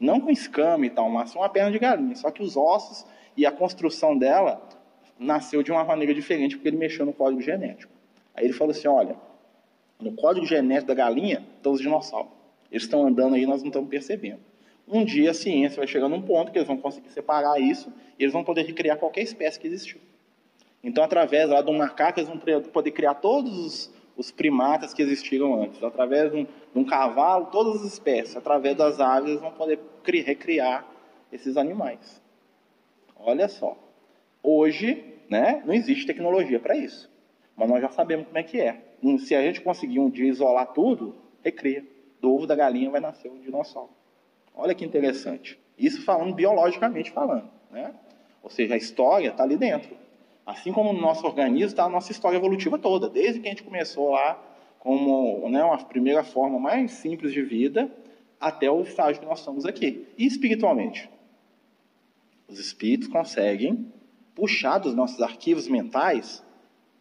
Não 0.01 0.21
com 0.21 0.31
escama 0.31 0.85
e 0.85 0.91
tal, 0.91 1.09
mas 1.09 1.33
uma 1.37 1.49
perna 1.49 1.71
de 1.71 1.79
galinha, 1.79 2.17
só 2.17 2.29
que 2.33 2.43
os 2.43 2.57
ossos 2.57 3.07
e 3.37 3.47
a 3.47 3.53
construção 3.53 4.19
dela 4.19 4.61
nasceu 5.17 5.63
de 5.63 5.71
uma 5.71 5.85
maneira 5.85 6.13
diferente, 6.13 6.57
porque 6.57 6.69
ele 6.69 6.77
mexeu 6.77 7.07
no 7.07 7.13
código 7.13 7.41
genético. 7.41 7.93
Aí 8.35 8.47
ele 8.47 8.53
falou 8.53 8.73
assim, 8.73 8.89
olha, 8.89 9.17
no 10.01 10.13
código 10.13 10.45
genético 10.45 10.89
da 10.89 10.95
galinha 10.95 11.47
estão 11.57 11.71
os 11.71 11.81
dinossauros. 11.81 12.33
Eles 12.69 12.83
estão 12.83 13.07
andando 13.07 13.37
aí, 13.37 13.47
nós 13.47 13.63
não 13.63 13.69
estamos 13.69 13.89
percebendo. 13.89 14.41
Um 14.89 15.05
dia 15.05 15.33
a 15.33 15.35
ciência 15.35 15.79
vai 15.79 15.87
chegar 15.87 16.09
num 16.09 16.23
ponto 16.23 16.53
que 16.53 16.59
eles 16.59 16.69
vão 16.69 16.77
conseguir 16.77 17.11
separar 17.11 17.61
isso 17.61 17.93
e 18.19 18.23
eles 18.23 18.33
vão 18.33 18.45
poder 18.45 18.63
recriar 18.63 18.97
qualquer 18.99 19.23
espécie 19.23 19.59
que 19.59 19.67
existiu. 19.67 20.01
Então, 20.83 21.03
através 21.03 21.49
lá 21.49 21.61
de 21.61 21.71
um 21.71 21.77
macaco, 21.77 22.21
eles 22.21 22.29
vão 22.29 22.39
poder 22.39 22.93
criar 22.93 23.15
todos 23.15 23.59
os, 23.59 23.95
os 24.17 24.31
primatas 24.31 24.95
que 24.95 25.03
existiram 25.03 25.61
antes. 25.61 25.83
Através 25.83 26.31
de 26.31 26.39
um, 26.39 26.45
de 26.45 26.79
um, 26.79 26.85
cavalo, 26.85 27.47
todas 27.47 27.83
as 27.83 27.93
espécies. 27.93 28.37
Através 28.37 28.77
das 28.77 29.01
aves, 29.01 29.31
eles 29.31 29.41
vão 29.41 29.51
poder 29.51 29.81
criar, 30.05 30.25
recriar 30.25 30.87
esses 31.33 31.57
animais. 31.57 32.23
Olha 33.17 33.49
só. 33.49 33.77
Hoje, 34.41 35.03
né, 35.29 35.63
não 35.67 35.75
existe 35.75 36.07
tecnologia 36.07 36.61
para 36.61 36.77
isso. 36.77 37.11
Mas 37.57 37.69
nós 37.69 37.83
já 37.83 37.89
sabemos 37.89 38.27
como 38.27 38.39
é 38.39 38.45
que 38.45 38.61
é. 38.61 38.81
Se 39.19 39.35
a 39.35 39.43
gente 39.43 39.61
conseguir 39.61 39.99
um 39.99 40.09
dia 40.09 40.29
isolar 40.29 40.73
tudo, 40.73 41.17
recria. 41.43 41.85
Do 42.21 42.33
ovo 42.33 42.47
da 42.47 42.55
galinha 42.55 42.91
vai 42.91 43.01
nascer 43.01 43.29
um 43.29 43.41
dinossauro. 43.41 43.91
Olha 44.57 44.75
que 44.75 44.85
interessante. 44.85 45.59
Isso 45.79 46.03
falando 46.03 46.35
biologicamente 46.35 47.11
falando. 47.11 47.51
Né? 47.71 47.95
Ou 48.43 48.49
seja, 48.49 48.75
a 48.75 48.77
história 48.77 49.29
está 49.29 49.43
ali 49.43 49.57
dentro. 49.57 49.95
Assim 50.47 50.73
como 50.73 50.93
no 50.93 51.01
nosso 51.01 51.27
organismo 51.27 51.67
está 51.67 51.85
a 51.85 51.89
nossa 51.89 52.11
história 52.11 52.37
evolutiva 52.37 52.79
toda, 52.79 53.09
desde 53.09 53.41
que 53.41 53.47
a 53.47 53.51
gente 53.51 53.63
começou 53.63 54.11
lá 54.11 54.41
como 54.79 55.49
né, 55.51 55.65
uma 55.65 55.77
primeira 55.79 56.23
forma 56.23 56.59
mais 56.59 56.93
simples 56.93 57.33
de 57.33 57.43
vida 57.43 57.91
até 58.41 58.71
o 58.71 58.83
estágio 58.83 59.21
que 59.21 59.27
nós 59.27 59.41
estamos 59.41 59.67
aqui. 59.67 60.07
E 60.17 60.25
espiritualmente? 60.25 61.11
Os 62.49 62.61
espíritos 62.61 63.09
conseguem 63.09 63.93
puxar 64.35 64.79
dos 64.79 64.95
nossos 64.95 65.21
arquivos 65.21 65.67
mentais 65.67 66.45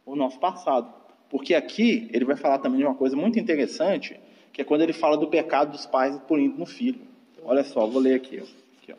o 0.05 0.15
nosso 0.15 0.39
passado. 0.39 0.91
Porque 1.29 1.53
aqui 1.53 2.09
ele 2.11 2.25
vai 2.25 2.35
falar 2.35 2.57
também 2.57 2.79
de 2.79 2.85
uma 2.85 2.95
coisa 2.95 3.15
muito 3.15 3.37
interessante, 3.37 4.19
que 4.51 4.61
é 4.61 4.65
quando 4.65 4.81
ele 4.81 4.93
fala 4.93 5.17
do 5.17 5.27
pecado 5.27 5.71
dos 5.71 5.85
pais 5.85 6.17
por 6.21 6.39
no 6.39 6.65
filho. 6.65 7.01
Olha 7.47 7.63
só, 7.63 7.85
vou 7.85 8.01
ler 8.01 8.15
aqui. 8.15 8.39
aqui 8.39 8.95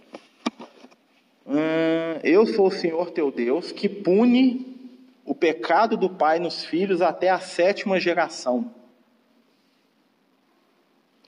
hum, 1.45 2.21
eu 2.23 2.47
sou 2.47 2.69
o 2.69 2.71
Senhor 2.71 3.11
teu 3.11 3.33
Deus 3.33 3.73
que 3.73 3.89
pune 3.89 4.95
o 5.25 5.35
pecado 5.35 5.97
do 5.97 6.09
pai 6.09 6.39
nos 6.39 6.65
filhos 6.65 7.03
até 7.03 7.29
a 7.29 7.41
sétima 7.41 7.99
geração. 7.99 8.73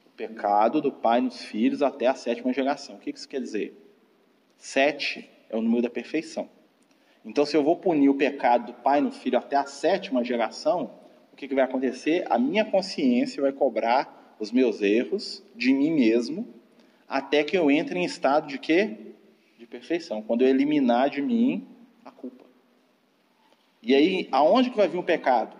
O 0.06 0.10
pecado 0.16 0.80
do 0.80 0.92
pai 0.92 1.20
nos 1.20 1.42
filhos 1.42 1.82
até 1.82 2.06
a 2.06 2.14
sétima 2.14 2.52
geração. 2.52 2.94
O 2.94 2.98
que 3.00 3.10
isso 3.10 3.28
quer 3.28 3.40
dizer? 3.40 3.76
Sete 4.56 5.28
é 5.50 5.56
o 5.56 5.60
número 5.60 5.82
da 5.82 5.90
perfeição. 5.90 6.48
Então, 7.24 7.44
se 7.44 7.56
eu 7.56 7.64
vou 7.64 7.74
punir 7.74 8.08
o 8.08 8.14
pecado 8.14 8.66
do 8.66 8.74
pai 8.74 9.00
no 9.00 9.10
filho 9.10 9.38
até 9.38 9.56
a 9.56 9.66
sétima 9.66 10.22
geração, 10.22 10.92
o 11.32 11.36
que, 11.36 11.48
que 11.48 11.54
vai 11.54 11.64
acontecer? 11.64 12.24
A 12.30 12.38
minha 12.38 12.64
consciência 12.64 13.42
vai 13.42 13.50
cobrar 13.50 14.36
os 14.38 14.52
meus 14.52 14.80
erros 14.82 15.42
de 15.56 15.74
mim 15.74 15.90
mesmo 15.90 16.57
até 17.08 17.42
que 17.42 17.56
eu 17.56 17.70
entre 17.70 17.98
em 17.98 18.04
estado 18.04 18.46
de 18.46 18.58
quê? 18.58 18.96
De 19.58 19.66
perfeição. 19.66 20.20
Quando 20.20 20.42
eu 20.42 20.48
eliminar 20.48 21.08
de 21.08 21.22
mim 21.22 21.66
a 22.04 22.10
culpa. 22.10 22.44
E 23.82 23.94
aí, 23.94 24.28
aonde 24.30 24.70
que 24.70 24.76
vai 24.76 24.88
vir 24.88 24.98
o 24.98 25.02
pecado? 25.02 25.56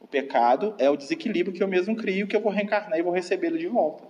O 0.00 0.06
pecado 0.06 0.74
é 0.78 0.90
o 0.90 0.96
desequilíbrio 0.96 1.54
que 1.54 1.62
eu 1.62 1.68
mesmo 1.68 1.94
crio, 1.94 2.26
que 2.26 2.34
eu 2.34 2.40
vou 2.40 2.50
reencarnar 2.50 2.98
e 2.98 3.02
vou 3.02 3.12
recebê-lo 3.12 3.58
de 3.58 3.68
volta. 3.68 4.04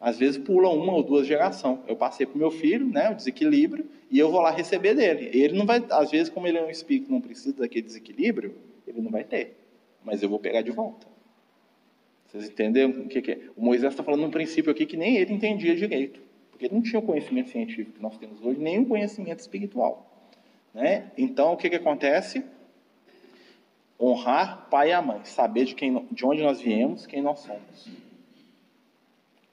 Às 0.00 0.18
vezes 0.18 0.38
pula 0.38 0.68
uma 0.68 0.92
ou 0.92 1.02
duas 1.02 1.26
gerações. 1.26 1.80
Eu 1.86 1.96
passei 1.96 2.26
para 2.26 2.36
o 2.36 2.38
meu 2.38 2.50
filho, 2.50 2.86
né, 2.86 3.10
o 3.10 3.14
desequilíbrio, 3.14 3.86
e 4.10 4.18
eu 4.18 4.30
vou 4.30 4.40
lá 4.40 4.50
receber 4.50 4.94
dele. 4.94 5.30
Ele 5.32 5.56
não 5.56 5.66
vai, 5.66 5.84
às 5.90 6.10
vezes, 6.10 6.28
como 6.28 6.46
ele 6.46 6.58
é 6.58 6.64
um 6.64 6.70
espírito 6.70 7.10
não 7.10 7.20
precisa 7.20 7.56
daquele 7.56 7.82
desequilíbrio, 7.82 8.54
ele 8.86 9.00
não 9.00 9.10
vai 9.10 9.24
ter. 9.24 9.56
Mas 10.04 10.22
eu 10.22 10.28
vou 10.28 10.38
pegar 10.38 10.62
de 10.62 10.70
volta. 10.70 11.06
Vocês 12.28 12.44
entenderam 12.50 12.90
o 12.90 13.08
que, 13.08 13.22
que 13.22 13.32
é? 13.32 13.40
O 13.56 13.64
Moisés 13.64 13.92
está 13.92 14.04
falando 14.04 14.24
um 14.24 14.30
princípio 14.30 14.70
aqui 14.70 14.84
que 14.84 14.96
nem 14.96 15.16
ele 15.16 15.32
entendia 15.32 15.74
direito. 15.74 16.20
Porque 16.50 16.66
ele 16.66 16.74
não 16.74 16.82
tinha 16.82 16.98
o 16.98 17.02
conhecimento 17.02 17.48
científico 17.48 17.92
que 17.92 18.02
nós 18.02 18.18
temos 18.18 18.44
hoje, 18.44 18.60
nem 18.60 18.80
o 18.80 18.86
conhecimento 18.86 19.40
espiritual. 19.40 20.28
Né? 20.74 21.10
Então, 21.16 21.52
o 21.52 21.56
que, 21.56 21.70
que 21.70 21.76
acontece? 21.76 22.44
Honrar 23.98 24.68
pai 24.68 24.92
e 24.92 25.00
mãe, 25.00 25.24
saber 25.24 25.64
de, 25.64 25.74
quem, 25.74 26.06
de 26.10 26.26
onde 26.26 26.42
nós 26.42 26.60
viemos, 26.60 27.06
quem 27.06 27.22
nós 27.22 27.40
somos. 27.40 27.88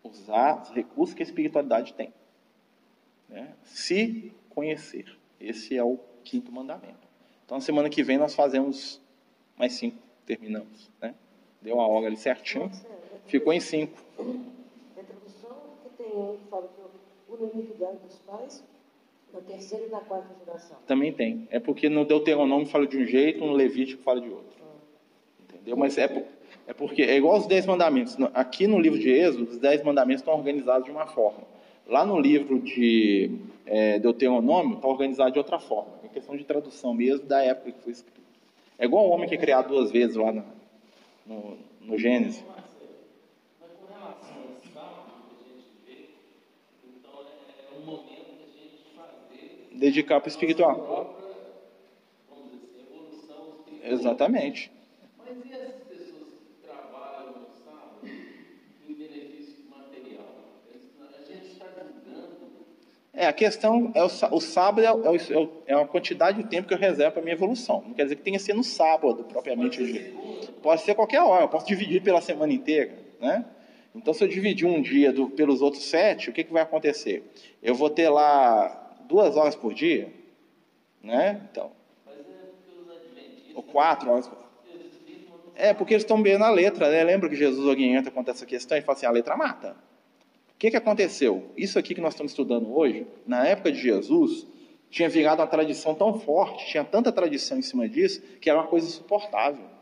Usar 0.04 0.62
os 0.62 0.70
recursos 0.72 1.16
que 1.16 1.24
a 1.24 1.26
espiritualidade 1.26 1.94
tem. 1.94 2.14
Né? 3.30 3.54
Se 3.64 4.32
conhecer. 4.50 5.16
Esse 5.40 5.78
é 5.78 5.84
o 5.84 5.98
quinto 6.24 6.52
mandamento. 6.52 7.08
Então, 7.46 7.60
semana 7.62 7.90
que 7.90 8.04
vem 8.04 8.18
nós 8.18 8.36
fazemos 8.36 9.02
mais 9.58 9.74
cinco, 9.74 9.98
terminamos. 10.26 10.90
Né? 11.02 11.14
Deu 11.66 11.82
a 11.82 11.88
hora 11.88 12.06
ali 12.06 12.16
certinho. 12.16 12.72
Ficou 13.26 13.52
em 13.52 13.60
cinco. 13.60 14.00
A 14.20 15.02
tradução 15.02 15.58
que 15.82 15.90
tem 15.98 16.16
um 16.16 16.38
que 16.38 16.48
fala 16.48 16.68
que 16.68 16.80
é 16.80 17.34
unanimidade 17.34 17.98
dos 18.06 18.20
pais 18.20 18.64
na 19.34 19.42
terceira 19.42 19.88
e 19.88 19.90
na 19.90 20.00
quarta 20.00 20.30
geração. 20.46 20.78
Também 20.86 21.12
tem. 21.12 21.48
É 21.50 21.60
porque 21.60 21.90
no 21.90 22.06
Deuteronômio 22.06 22.68
fala 22.68 22.86
de 22.86 22.96
um 23.00 23.04
jeito, 23.04 23.44
no 23.44 23.54
Levítico 23.54 24.04
fala 24.04 24.22
de 24.22 24.30
outro. 24.30 24.64
Entendeu? 25.44 25.76
Mas 25.76 25.98
é, 25.98 26.28
é 26.68 26.74
porque 26.74 27.02
é 27.02 27.18
igual 27.18 27.40
os 27.40 27.48
Dez 27.48 27.66
Mandamentos. 27.66 28.16
Aqui 28.36 28.68
no 28.68 28.80
livro 28.80 29.00
de 29.00 29.10
Êxodo, 29.10 29.50
os 29.50 29.58
Dez 29.58 29.84
Mandamentos 29.84 30.22
estão 30.22 30.36
organizados 30.36 30.86
de 30.86 30.92
uma 30.92 31.08
forma. 31.08 31.48
Lá 31.88 32.06
no 32.06 32.20
livro 32.20 32.60
de 32.60 33.40
é, 33.66 33.98
Deuteronômio, 33.98 34.76
está 34.76 34.88
organizado 34.88 35.32
de 35.32 35.40
outra 35.40 35.58
forma. 35.58 35.94
É 36.04 36.10
questão 36.10 36.38
de 36.38 36.44
tradução 36.44 36.94
mesmo 36.94 37.26
da 37.26 37.44
época 37.44 37.72
que 37.72 37.80
foi 37.80 37.92
escrito. 37.92 38.22
É 38.78 38.86
igual 38.86 39.08
o 39.08 39.10
homem 39.10 39.28
que 39.28 39.34
é 39.34 39.38
criado 39.38 39.70
duas 39.70 39.90
vezes 39.90 40.16
lá 40.16 40.32
no, 40.32 40.44
no, 41.26 41.58
no 41.82 41.98
Gênesis. 41.98 42.44
dedicar 49.76 50.20
para 50.20 50.28
o 50.28 50.30
espiritual. 50.30 51.16
Exatamente. 53.84 54.72
Mas 55.18 55.46
e 55.46 55.54
essas 55.54 55.84
pessoas 55.84 56.30
que 56.40 56.68
trabalham 56.68 57.34
no 57.34 57.48
sábado 57.64 58.10
em 58.90 58.94
benefício 58.94 59.64
material? 59.70 60.26
A 61.02 61.22
gente 61.22 61.52
está 61.52 61.68
julgando. 61.68 62.36
É, 63.14 63.28
a 63.28 63.34
questão 63.34 63.92
é 63.94 64.02
o, 64.02 64.08
o 64.08 64.42
sábado 64.42 64.82
é, 64.82 64.88
é, 64.88 65.38
o, 65.38 65.50
é 65.68 65.74
a 65.76 65.86
quantidade 65.86 66.42
de 66.42 66.50
tempo 66.50 66.68
que 66.68 66.74
eu 66.74 66.80
reservo 66.80 67.14
para 67.14 67.22
a 67.22 67.24
minha 67.24 67.36
evolução. 67.36 67.84
Não 67.86 67.94
quer 67.94 68.04
dizer 68.04 68.16
que 68.16 68.24
tenha 68.24 68.40
ser 68.40 68.56
no 68.56 68.64
sábado, 68.64 69.24
propriamente 69.26 69.86
dito. 69.86 70.35
Pode 70.66 70.82
ser 70.82 70.96
qualquer 70.96 71.22
hora, 71.22 71.44
eu 71.44 71.48
posso 71.48 71.68
dividir 71.68 72.02
pela 72.02 72.20
semana 72.20 72.52
inteira, 72.52 72.98
né? 73.22 73.46
Então, 73.94 74.16
se 74.16 74.24
eu 74.24 74.28
dividir 74.28 74.66
um 74.66 74.82
dia 74.82 75.14
do, 75.14 75.30
pelos 75.30 75.62
outros 75.62 75.84
sete, 75.84 76.32
o 76.32 76.34
que, 76.34 76.44
que 76.44 76.52
vai 76.52 76.64
acontecer? 76.64 77.24
Eu 77.62 77.76
vou 77.76 77.88
ter 77.88 78.10
lá 78.10 78.98
duas 79.02 79.38
horas 79.38 79.56
por 79.56 79.76
dia, 79.76 80.12
né? 81.04 81.40
Então. 81.52 81.72
Ou 83.54 83.62
quatro 83.62 84.10
horas 84.10 84.28
por 84.28 84.40
É, 85.54 85.72
porque 85.72 85.94
eles 85.94 86.02
estão 86.02 86.20
bem 86.20 86.36
na 86.36 86.50
letra, 86.50 86.90
né? 86.90 87.04
Lembra 87.04 87.30
que 87.30 87.36
Jesus 87.36 87.64
orienta 87.64 88.10
quanto 88.10 88.30
a 88.30 88.32
essa 88.32 88.48
questão 88.48 88.76
e 88.76 88.82
fala 88.82 88.98
assim: 88.98 89.06
a 89.06 89.12
letra 89.12 89.38
mata. 89.38 89.78
O 90.50 90.58
que, 90.58 90.72
que 90.72 90.78
aconteceu? 90.78 91.52
Isso 91.56 91.78
aqui 91.78 91.94
que 91.94 92.02
nós 92.02 92.14
estamos 92.14 92.32
estudando 92.32 92.76
hoje, 92.76 93.06
na 93.28 93.46
época 93.46 93.72
de 93.72 93.80
Jesus, 93.80 94.48
tinha 94.90 95.10
virado 95.10 95.42
uma 95.42 95.48
tradição 95.48 95.94
tão 95.94 96.20
forte, 96.20 96.66
tinha 96.66 96.84
tanta 96.84 97.12
tradição 97.12 97.60
em 97.60 97.62
cima 97.62 97.88
disso, 97.88 98.20
que 98.42 98.50
era 98.50 98.58
uma 98.58 98.68
coisa 98.68 98.88
insuportável. 98.88 99.75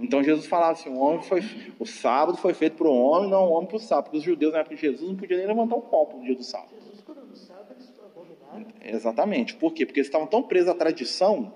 Então 0.00 0.22
Jesus 0.22 0.46
falava 0.46 0.72
assim: 0.72 0.88
o, 0.88 0.98
homem 0.98 1.22
foi, 1.22 1.42
o 1.78 1.84
sábado 1.84 2.38
foi 2.38 2.54
feito 2.54 2.76
para 2.76 2.88
o 2.88 2.96
homem, 2.96 3.30
não 3.30 3.48
o 3.48 3.52
homem 3.52 3.68
para 3.68 3.76
o 3.76 3.80
sábado. 3.80 4.04
Porque 4.04 4.18
os 4.18 4.24
judeus, 4.24 4.52
na 4.52 4.60
época 4.60 4.74
de 4.74 4.80
Jesus, 4.80 5.08
não 5.08 5.16
podiam 5.16 5.38
nem 5.38 5.46
levantar 5.46 5.76
o 5.76 5.82
copo 5.82 6.16
no 6.16 6.24
dia 6.24 6.34
do 6.34 6.42
sábado. 6.42 6.70
Exatamente. 8.82 9.54
Por 9.54 9.72
quê? 9.72 9.84
Porque 9.84 10.00
eles 10.00 10.08
estavam 10.08 10.26
tão 10.26 10.42
presos 10.42 10.68
à 10.68 10.74
tradição 10.74 11.52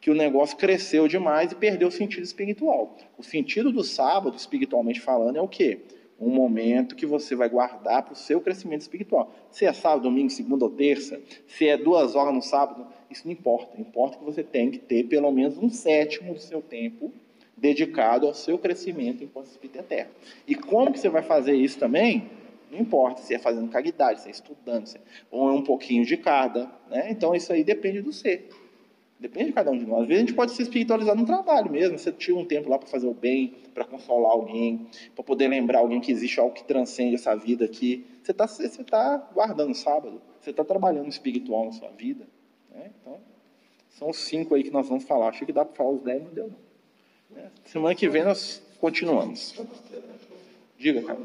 que 0.00 0.10
o 0.10 0.14
negócio 0.14 0.56
cresceu 0.56 1.06
demais 1.06 1.52
e 1.52 1.54
perdeu 1.54 1.88
o 1.88 1.90
sentido 1.90 2.24
espiritual. 2.24 2.96
O 3.18 3.22
sentido 3.22 3.70
do 3.70 3.84
sábado, 3.84 4.36
espiritualmente 4.36 5.00
falando, 5.00 5.36
é 5.36 5.40
o 5.40 5.48
quê? 5.48 5.80
Um 6.20 6.30
momento 6.30 6.94
que 6.94 7.06
você 7.06 7.34
vai 7.34 7.48
guardar 7.48 8.02
para 8.02 8.12
o 8.12 8.16
seu 8.16 8.40
crescimento 8.40 8.82
espiritual. 8.82 9.32
Se 9.50 9.64
é 9.64 9.72
sábado, 9.72 10.02
domingo, 10.02 10.30
segunda 10.30 10.64
ou 10.64 10.70
terça, 10.70 11.20
se 11.46 11.66
é 11.66 11.76
duas 11.76 12.14
horas 12.14 12.34
no 12.34 12.42
sábado, 12.42 12.86
isso 13.10 13.22
não 13.24 13.32
importa. 13.32 13.80
Importa 13.80 14.18
que 14.18 14.24
você 14.24 14.42
tem 14.42 14.70
que 14.70 14.78
ter 14.78 15.04
pelo 15.04 15.30
menos 15.30 15.58
um 15.58 15.68
sétimo 15.68 16.34
do 16.34 16.40
seu 16.40 16.60
tempo 16.60 17.12
dedicado 17.62 18.26
ao 18.26 18.34
seu 18.34 18.58
crescimento 18.58 19.22
enquanto 19.22 19.46
espírito 19.46 19.78
eterno. 19.78 20.10
E 20.48 20.56
como 20.56 20.92
que 20.92 20.98
você 20.98 21.08
vai 21.08 21.22
fazer 21.22 21.54
isso 21.54 21.78
também? 21.78 22.28
Não 22.68 22.80
importa 22.80 23.22
se 23.22 23.32
é 23.32 23.38
fazendo 23.38 23.70
caridade, 23.70 24.20
se 24.20 24.28
é 24.28 24.32
estudando, 24.32 24.86
se 24.86 24.98
é, 24.98 25.00
ou 25.30 25.48
é 25.48 25.52
um 25.52 25.62
pouquinho 25.62 26.04
de 26.04 26.16
cada. 26.16 26.68
Né? 26.90 27.08
Então 27.12 27.36
isso 27.36 27.52
aí 27.52 27.62
depende 27.62 28.02
do 28.02 28.12
ser. 28.12 28.48
Depende 29.20 29.46
de 29.46 29.52
cada 29.52 29.70
um 29.70 29.78
de 29.78 29.86
nós. 29.86 30.02
Às 30.02 30.08
vezes 30.08 30.24
a 30.24 30.26
gente 30.26 30.34
pode 30.34 30.50
se 30.50 30.62
espiritualizar 30.62 31.14
no 31.14 31.24
trabalho 31.24 31.70
mesmo. 31.70 31.96
Você 31.96 32.10
tira 32.10 32.36
um 32.36 32.44
tempo 32.44 32.68
lá 32.68 32.76
para 32.76 32.88
fazer 32.88 33.06
o 33.06 33.14
bem, 33.14 33.54
para 33.72 33.84
consolar 33.84 34.32
alguém, 34.32 34.88
para 35.14 35.22
poder 35.22 35.46
lembrar 35.46 35.78
alguém 35.78 36.00
que 36.00 36.10
existe 36.10 36.40
algo 36.40 36.52
que 36.52 36.64
transcende 36.64 37.14
essa 37.14 37.36
vida 37.36 37.64
aqui. 37.64 38.04
Você 38.24 38.32
está 38.32 38.48
você 38.48 38.82
tá 38.82 39.18
guardando 39.32 39.72
sábado. 39.72 40.20
Você 40.40 40.50
está 40.50 40.64
trabalhando 40.64 41.08
espiritual 41.08 41.66
na 41.66 41.72
sua 41.72 41.90
vida. 41.90 42.26
Né? 42.72 42.90
Então, 43.00 43.20
são 43.90 44.10
os 44.10 44.16
cinco 44.16 44.56
aí 44.56 44.64
que 44.64 44.72
nós 44.72 44.88
vamos 44.88 45.04
falar. 45.04 45.28
Achei 45.28 45.46
que 45.46 45.52
dá 45.52 45.64
para 45.64 45.76
falar 45.76 45.90
os 45.90 46.02
dez, 46.02 46.20
não 46.24 46.34
deu 46.34 46.48
não. 46.48 46.71
Semana 47.64 47.94
que 47.94 48.08
vem 48.08 48.24
nós 48.24 48.62
continuamos. 48.80 49.54
Diga, 50.78 51.02
cara. 51.02 51.18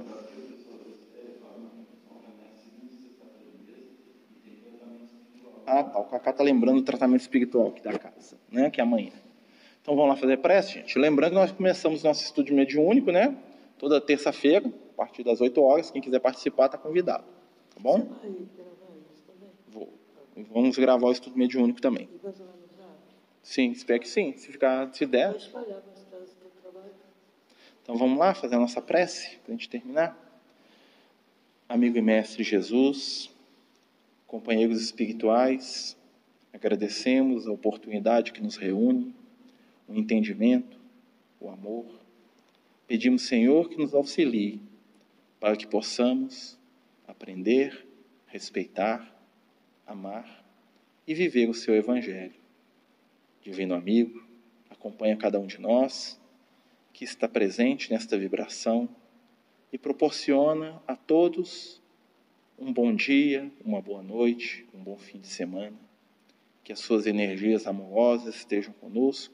Ah, 5.65 5.83
tá. 5.83 5.99
O 5.99 6.05
Cacá 6.05 6.31
tá 6.31 6.43
lembrando 6.43 6.77
o 6.77 6.83
tratamento 6.83 7.21
espiritual 7.21 7.67
aqui 7.67 7.81
da 7.81 7.99
casa, 7.99 8.37
né? 8.49 8.69
Que 8.69 8.79
é 8.79 8.83
amanhã. 8.83 9.11
Então 9.81 9.95
vamos 9.95 10.11
lá 10.11 10.15
fazer 10.15 10.37
prece, 10.37 10.73
gente. 10.75 10.97
Lembrando 10.97 11.31
que 11.31 11.35
nós 11.35 11.51
começamos 11.51 12.03
nosso 12.03 12.23
estudo 12.23 12.53
mediúnico, 12.53 13.11
né? 13.11 13.37
Toda 13.77 13.99
terça-feira, 13.99 14.65
a 14.65 14.95
partir 14.95 15.23
das 15.23 15.41
8 15.41 15.61
horas. 15.61 15.91
Quem 15.91 16.01
quiser 16.01 16.19
participar 16.19 16.67
está 16.67 16.77
convidado. 16.77 17.25
Tá 17.73 17.79
bom? 17.79 18.07
Vou. 19.67 19.93
Vamos 20.51 20.77
gravar 20.77 21.07
o 21.07 21.11
estudo 21.11 21.37
mediúnico 21.37 21.81
também. 21.81 22.09
Sim, 23.43 23.71
espero 23.71 23.99
que 23.99 24.07
sim. 24.07 24.33
Se 24.37 24.51
ficar, 24.51 24.93
se 24.93 25.05
der. 25.05 25.35
Então 27.87 27.95
vamos 27.95 28.19
lá 28.19 28.33
fazer 28.33 28.55
a 28.55 28.59
nossa 28.59 28.81
prece 28.81 29.37
para 29.37 29.53
a 29.53 29.55
gente 29.55 29.69
terminar. 29.69 30.13
Amigo 31.69 31.97
e 31.97 32.01
mestre 32.01 32.43
Jesus 32.43 33.31
companheiros 34.27 34.81
espirituais, 34.81 35.95
agradecemos 36.51 37.47
a 37.47 37.51
oportunidade 37.53 38.33
que 38.33 38.41
nos 38.41 38.57
reúne, 38.57 39.15
o 39.87 39.95
entendimento, 39.95 40.77
o 41.39 41.49
amor. 41.49 41.85
Pedimos, 42.85 43.21
Senhor, 43.21 43.69
que 43.69 43.77
nos 43.77 43.93
auxilie 43.93 44.59
para 45.39 45.55
que 45.55 45.65
possamos 45.65 46.59
aprender, 47.07 47.87
respeitar, 48.25 49.15
amar 49.85 50.43
e 51.07 51.13
viver 51.13 51.49
o 51.49 51.53
seu 51.53 51.73
Evangelho. 51.73 52.35
Divino 53.41 53.75
amigo, 53.75 54.27
acompanha 54.69 55.15
cada 55.15 55.39
um 55.39 55.47
de 55.47 55.57
nós 55.57 56.19
que 56.97 57.03
está 57.03 57.29
presente 57.29 57.91
nesta 57.91 58.17
vibração 58.17 58.89
e 59.71 59.77
proporciona 59.77 60.81
a 60.87 60.95
todos 60.95 61.79
um 62.57 62.73
bom 62.73 62.91
dia, 62.95 63.51
uma 63.63 63.79
boa 63.79 64.01
noite, 64.01 64.65
um 64.73 64.81
bom 64.81 64.97
fim 64.97 65.19
de 65.19 65.27
semana. 65.27 65.77
Que 66.63 66.73
as 66.73 66.79
suas 66.79 67.05
energias 67.05 67.67
amorosas 67.67 68.37
estejam 68.37 68.73
conosco 68.73 69.31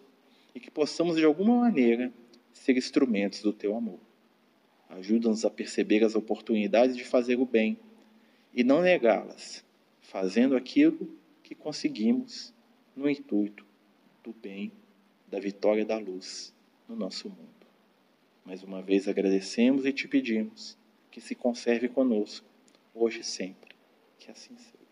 e 0.54 0.60
que 0.60 0.70
possamos, 0.70 1.16
de 1.16 1.24
alguma 1.24 1.58
maneira, 1.58 2.12
ser 2.52 2.76
instrumentos 2.76 3.42
do 3.42 3.54
teu 3.54 3.78
amor. 3.78 4.02
Ajuda-nos 4.90 5.46
a 5.46 5.50
perceber 5.50 6.04
as 6.04 6.16
oportunidades 6.16 6.98
de 6.98 7.06
fazer 7.06 7.40
o 7.40 7.46
bem 7.46 7.80
e 8.54 8.62
não 8.62 8.82
negá-las, 8.82 9.64
fazendo 10.02 10.58
aquilo 10.58 11.18
que 11.42 11.56
conseguimos 11.56 12.54
no 12.94 13.10
intuito 13.10 13.66
do 14.22 14.34
bem, 14.34 14.70
da 15.30 15.40
vitória 15.40 15.86
da 15.86 15.98
luz 15.98 16.53
no 16.94 17.00
nosso 17.00 17.28
mundo. 17.28 17.68
Mais 18.46 18.64
uma 18.64 18.82
vez 18.82 19.08
agradecemos 19.08 19.86
e 19.86 19.92
te 19.92 20.08
pedimos 20.08 20.78
que 21.10 21.20
se 21.20 21.36
conserve 21.36 21.90
conosco 21.90 22.46
hoje 22.94 23.22
e 23.22 23.24
sempre. 23.24 23.76
Que 24.20 24.30
assim 24.30 24.56
seja. 24.58 24.83